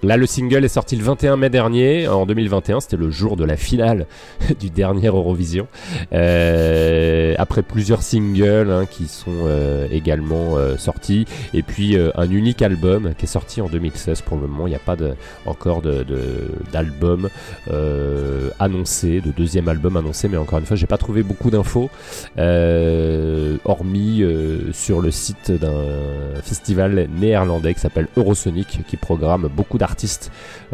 [0.02, 2.80] Là, le single est sorti le 21 mai dernier, en 2021.
[2.80, 4.06] C'était le jour de la finale
[4.60, 5.68] du dernier Eurovision.
[6.14, 12.62] Euh, après plusieurs singles hein, qui sont euh, également euh, sortis, et puis un unique
[12.62, 14.22] album qui est sorti en 2016.
[14.22, 14.96] Pour le moment, il n'y a pas
[15.46, 15.82] encore
[16.72, 17.30] d'album
[18.60, 21.90] annoncé, de deuxième album annoncé, mais encore une fois, j'ai pas trouvé beaucoup d'infos,
[23.66, 24.24] hormis
[24.72, 29.89] sur le site d'un festival néerlandais qui s'appelle Eurosonic, qui programme beaucoup d'artistes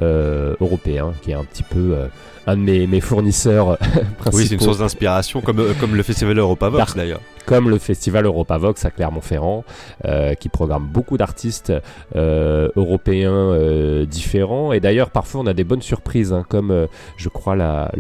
[0.02, 2.08] euh, européens, qui est un petit peu euh,
[2.48, 4.32] un de mes, mes fournisseurs principaux.
[4.34, 7.22] Oui, c'est une source d'inspiration, comme, euh, comme le festival Europavox d'ailleurs.
[7.46, 9.64] Comme le festival Europavox à Clermont-Ferrand,
[10.06, 11.72] euh, qui programme beaucoup d'artistes
[12.16, 14.72] euh, européens euh, différents.
[14.74, 17.92] Et d'ailleurs, parfois, on a des bonnes surprises, hein, comme euh, je crois la-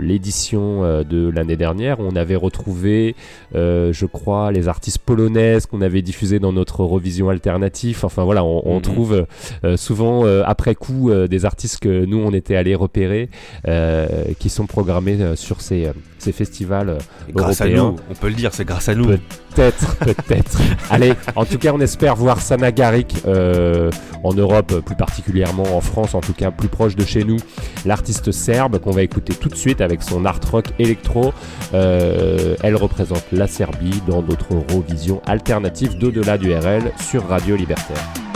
[0.00, 3.14] l'édition euh, de l'année dernière, où on avait retrouvé,
[3.54, 8.00] euh, je crois, les artistes polonaises qu'on avait diffusées dans notre revision alternative.
[8.04, 8.82] Enfin voilà, on, on Mhm.
[8.82, 9.26] trouve
[9.64, 13.30] euh, souvent euh, après coup euh, des artistes que nous on était allés repérer,
[13.68, 14.06] euh,
[14.38, 16.98] qui sont programmés euh, sur ces, euh, ces festivals euh,
[17.32, 19.06] Grâce à nous, on peut le dire, c'est grâce à nous.
[19.06, 20.58] Peut-être, peut-être.
[20.90, 23.90] Allez, en tout cas, on espère voir Sana Garik euh,
[24.22, 27.36] en Europe, plus particulièrement en France, en tout cas plus proche de chez nous.
[27.84, 31.32] L'artiste serbe qu'on va écouter tout de suite avec son art rock électro.
[31.72, 38.33] Euh, elle représente la Serbie dans notre Eurovision alternative d'au-delà du RL sur Radio Libertaire.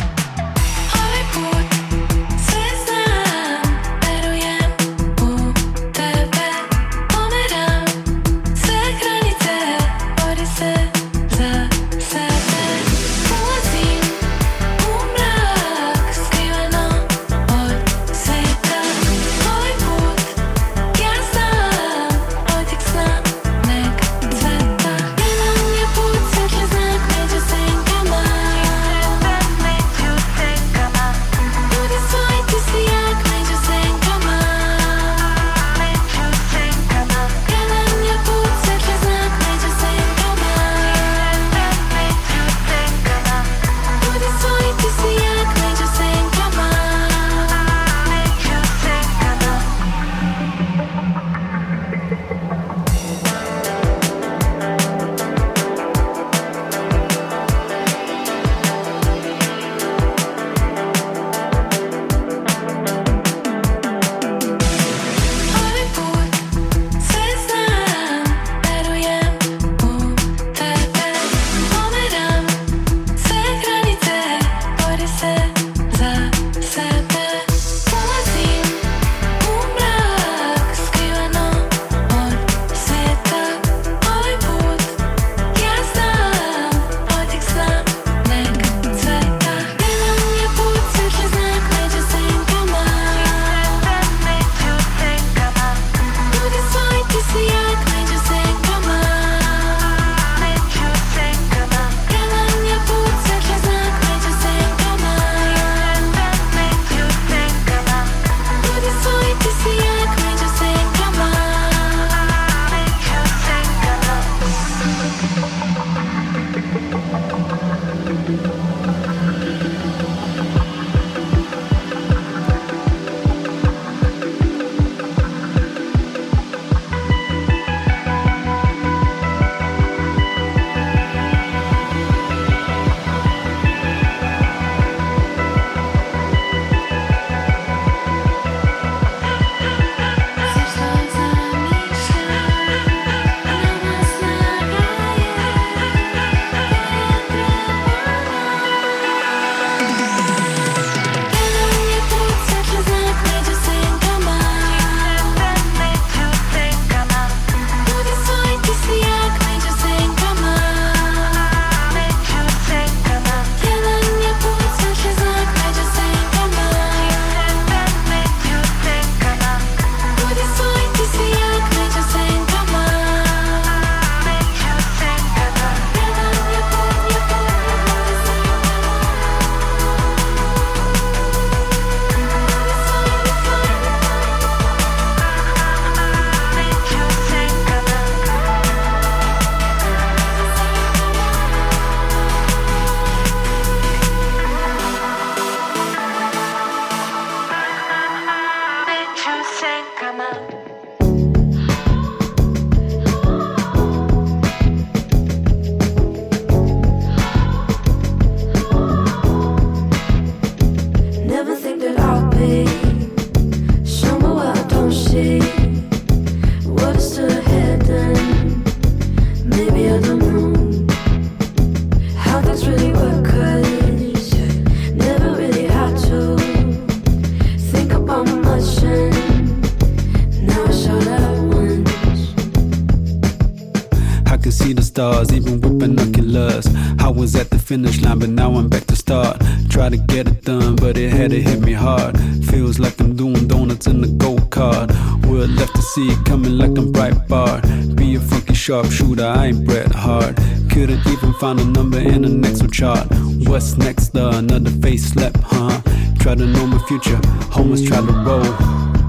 [234.99, 236.67] Stars even with binoculars.
[236.99, 239.41] I was at the finish line, but now I'm back to start.
[239.71, 242.19] Try to get it done, but it had to hit me hard.
[242.51, 244.89] Feels like I'm doing donuts in the go kart.
[245.25, 247.95] We're left to see it coming like I'm Breitbart.
[247.95, 250.35] Be a funky sharpshooter, I ain't Bret Hart.
[250.69, 253.07] Couldn't even find a number in the next chart.
[253.47, 254.17] What's next?
[254.17, 255.81] Uh, another facelift, huh?
[256.19, 257.21] Try to know my future,
[257.55, 258.51] homeless try to roll.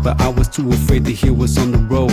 [0.04, 2.09] But I was too afraid to hear what's on the road.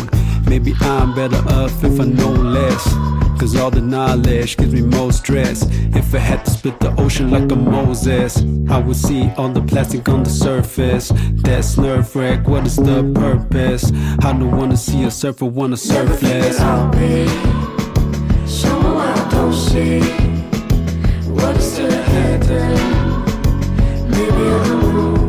[3.61, 5.67] All the knowledge gives me more stress.
[5.95, 9.63] If I had to split the ocean like a Moses, I would see all the
[9.63, 11.11] plastic on the surface.
[11.43, 13.91] That's nerve wreck, what is the purpose?
[14.21, 16.61] I don't wanna see a surfer, wanna surf less.
[16.61, 17.27] I'll be
[18.47, 20.01] someone I don't see.
[21.31, 22.75] What's the heaven?
[24.11, 25.26] Maybe I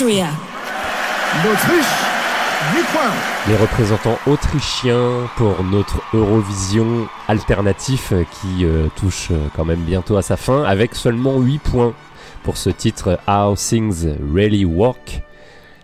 [0.00, 0.28] Austria.
[1.44, 1.86] L'Autriche,
[2.76, 3.12] 8 points.
[3.48, 10.22] Les représentants autrichiens pour notre Eurovision alternatif qui euh, touche euh, quand même bientôt à
[10.22, 11.94] sa fin avec seulement 8 points
[12.44, 15.22] pour ce titre How Things Really Work.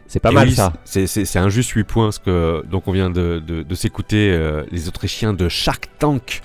[0.06, 0.74] C'est pas Et mal oui, ça.
[0.84, 3.74] C'est, c'est, c'est un juste 8 points, parce que donc on vient de, de, de
[3.74, 6.40] s'écouter euh, les Autrichiens de Shark Tank.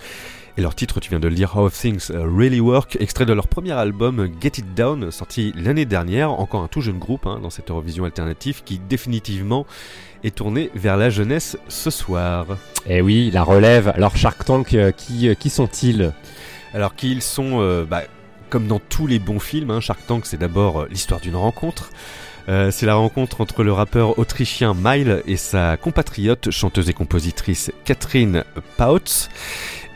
[0.60, 3.48] Et leur titre, tu viens de le lire, How Things Really Work, extrait de leur
[3.48, 7.49] premier album Get It Down, sorti l'année dernière, encore un tout jeune groupe hein, dans
[7.49, 9.65] cette Eurovision alternative qui définitivement
[10.26, 12.45] est tourné vers la jeunesse ce soir.
[12.90, 13.88] Eh oui, la relève.
[13.95, 16.11] Alors Shark Tank, euh, qui, euh, qui sont-ils?
[16.73, 18.02] Alors qu'ils sont, euh, bah,
[18.49, 21.90] comme dans tous les bons films, hein, Shark Tank c'est d'abord euh, l'histoire d'une rencontre.
[22.49, 27.72] Euh, c'est la rencontre entre le rappeur autrichien Mile et sa compatriote chanteuse et compositrice
[27.86, 28.44] Catherine
[28.76, 29.30] Pautz.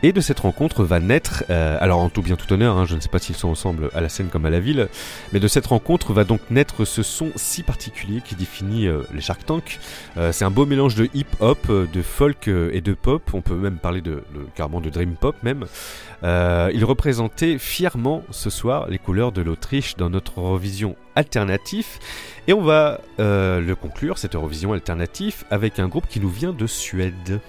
[0.05, 2.93] Et de cette rencontre va naître, euh, alors en tout bien tout honneur, hein, je
[2.95, 4.89] ne sais pas s'ils sont ensemble à la scène comme à la ville,
[5.31, 9.21] mais de cette rencontre va donc naître ce son si particulier qui définit euh, les
[9.21, 9.79] Shark Tank.
[10.17, 13.55] Euh, c'est un beau mélange de hip-hop, euh, de folk et de pop, on peut
[13.55, 15.63] même parler de, de- carrément de dream pop même.
[16.23, 21.99] Euh, il représentait fièrement ce soir les couleurs de l'Autriche dans notre Eurovision alternatif.
[22.47, 26.51] Et on va euh, le conclure, cette Eurovision alternatif, avec un groupe qui nous vient
[26.51, 27.39] de Suède.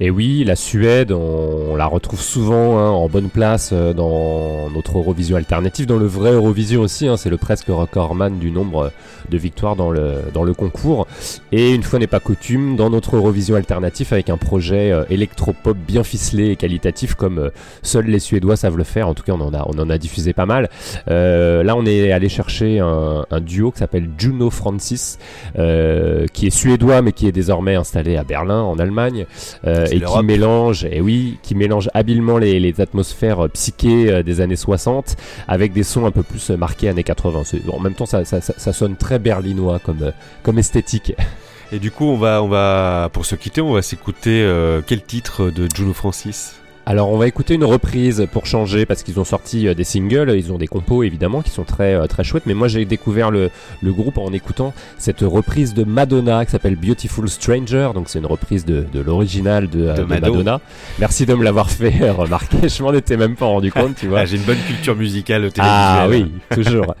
[0.00, 4.98] Et oui, la Suède, on, la retrouve souvent hein, en bonne place euh, dans notre
[4.98, 7.06] Eurovision alternative, dans le vrai Eurovision aussi.
[7.06, 8.92] hein, c'est le presque recordman du nombre
[9.28, 11.06] de victoires dans le, dans le concours.
[11.52, 16.02] Et une fois n'est pas coutume, dans notre Eurovision alternatif, avec un projet électropop bien
[16.02, 17.50] ficelé et qualitatif, comme
[17.82, 19.08] seuls les Suédois savent le faire.
[19.08, 20.68] En tout cas, on en a, on en a diffusé pas mal.
[21.08, 25.18] Euh, là, on est allé chercher un, un duo qui s'appelle Juno Francis,
[25.58, 29.26] euh, qui est suédois mais qui est désormais installé à Berlin, en Allemagne,
[29.66, 34.56] euh, et qui mélange, et oui, qui mélange habilement les, les atmosphères psychées des années
[34.56, 35.16] 60
[35.48, 37.42] avec des sons un peu plus marqués années 80.
[37.44, 41.14] C'est- En même temps, ça, ça, ça- ça sonne très berlinois comme, comme esthétique.
[41.72, 45.02] Et du coup, on va, on va, pour se quitter, on va s'écouter euh, quel
[45.02, 46.56] titre de Juno Francis?
[46.90, 50.34] Alors on va écouter une reprise pour changer parce qu'ils ont sorti euh, des singles,
[50.36, 52.46] ils ont des compos évidemment qui sont très euh, très chouettes.
[52.46, 53.50] Mais moi j'ai découvert le,
[53.80, 57.90] le groupe en écoutant cette reprise de Madonna qui s'appelle Beautiful Stranger.
[57.94, 60.32] Donc c'est une reprise de, de l'original de, euh, De de Mado.
[60.32, 60.60] Madonna.
[60.98, 62.68] Merci de me l'avoir fait remarquer.
[62.68, 64.20] Je m'en étais même pas rendu compte, tu vois.
[64.22, 65.48] Ah, J'ai une bonne culture musicale.
[65.60, 66.96] Ah oui, toujours.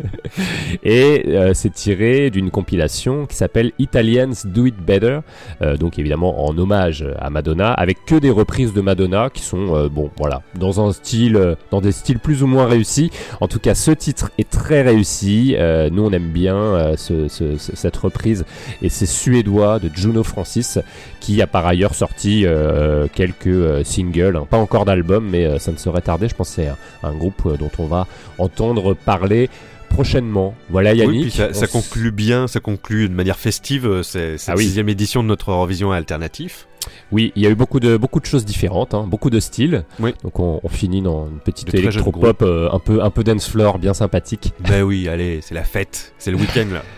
[0.84, 5.18] Et euh, c'est tiré d'une compilation qui s'appelle Italians Do It Better,
[5.62, 9.74] Euh, donc évidemment en hommage à Madonna, avec que des reprises de Madonna qui sont
[9.74, 13.10] euh, bon, voilà, dans un style, euh, dans des styles plus ou moins réussis.
[13.40, 15.54] En tout cas, ce titre est très réussi.
[15.58, 18.44] Euh, nous, on aime bien ce- ce- ce- cette reprise
[18.82, 20.78] et c'est suédois de Juno Francis
[21.20, 22.44] qui a par ailleurs sorti
[23.14, 24.46] quelques singles, hein.
[24.48, 26.28] pas encore d'album, mais ça ne saurait tarder.
[26.28, 28.06] Je pense que c'est un, un groupe dont on va
[28.38, 29.48] entendre parler
[29.88, 30.54] prochainement.
[30.70, 31.22] Voilà Oui, Yannick.
[31.32, 34.64] puis ça, conclut bien, ça conclut de manière festive cette Ah oui.
[34.64, 36.66] sixième édition de notre Eurovision alternatif.
[37.12, 39.84] Oui, il y a eu beaucoup de, beaucoup de choses différentes, hein, beaucoup de styles.
[40.00, 40.14] Oui.
[40.24, 43.78] Donc on, on finit dans une petite électropop euh, un peu, un peu dance floor,
[43.78, 44.52] bien sympathique.
[44.60, 46.82] Ben oui, allez, c'est la fête, c'est le week-end là.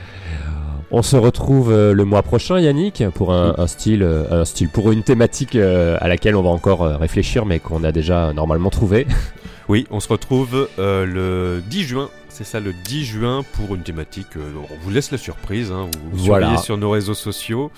[0.91, 4.71] On se retrouve euh, le mois prochain, Yannick, pour un, un style, euh, un style,
[4.71, 8.71] pour une thématique euh, à laquelle on va encore réfléchir, mais qu'on a déjà normalement
[8.71, 9.07] trouvé.
[9.69, 12.09] Oui, on se retrouve le 10 juin.
[12.31, 14.29] C'est ça, le 10 juin pour une thématique.
[14.39, 15.71] euh, on vous laisse la surprise.
[15.71, 16.57] Hein, vous vous Voilà.
[16.57, 17.71] sur nos réseaux sociaux,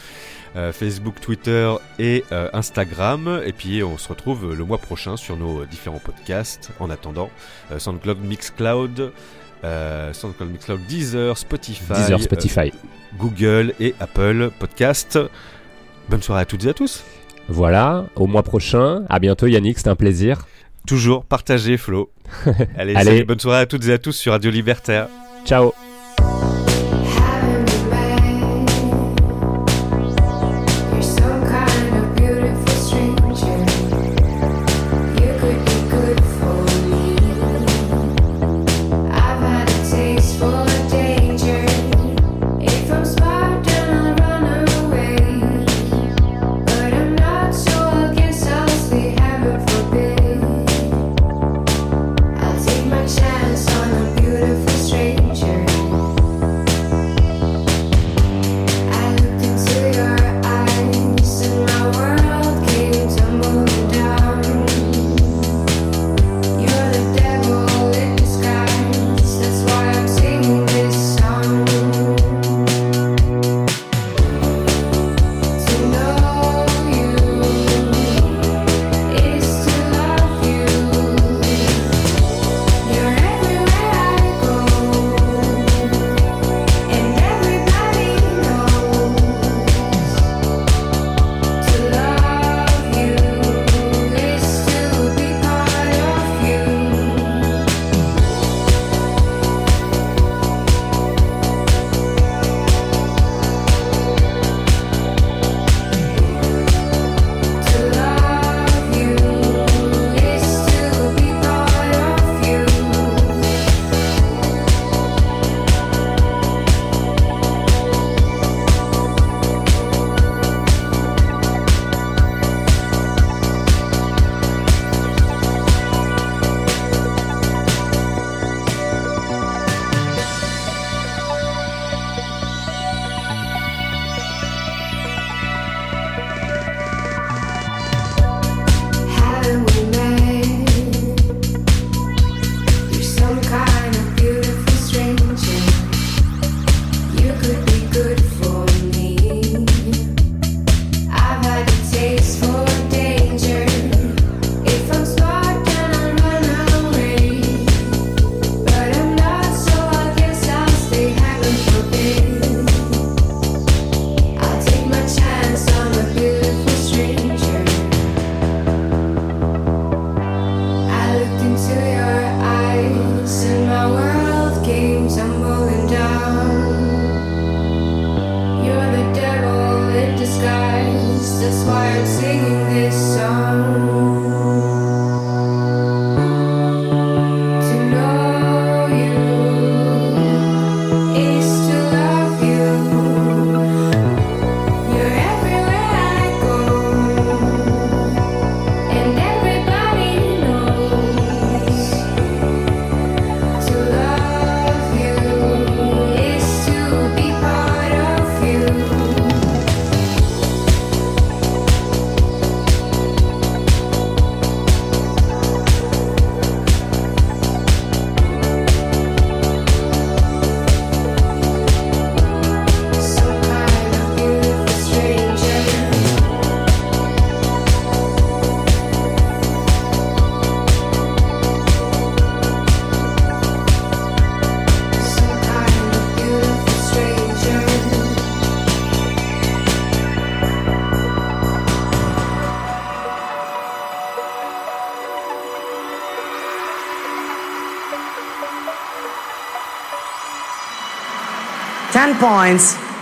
[0.73, 3.41] Facebook, Twitter et euh, Instagram.
[3.45, 6.71] Et puis on se retrouve le mois prochain sur nos différents podcasts.
[6.81, 7.31] En attendant,
[7.73, 9.13] euh, SoundCloud, Mixcloud,
[9.65, 12.61] euh, SoundCloud, Mixcloud, Deezer, Spotify, Deezer, Spotify.
[12.61, 15.19] euh, Google et Apple Podcast.
[16.09, 17.05] Bonne soirée à toutes et à tous.
[17.49, 19.05] Voilà, au mois prochain.
[19.09, 20.47] À bientôt, Yannick, c'était un plaisir.
[20.87, 22.11] Toujours partagez, Flo.
[22.77, 23.05] Allez, Allez.
[23.11, 25.09] salut, bonne soirée à toutes et à tous sur Radio Libertaire.
[25.45, 25.90] Ciao.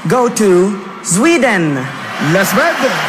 [0.08, 0.72] Go to
[1.02, 1.74] Sweden.
[2.32, 3.07] La Suède, 10 points.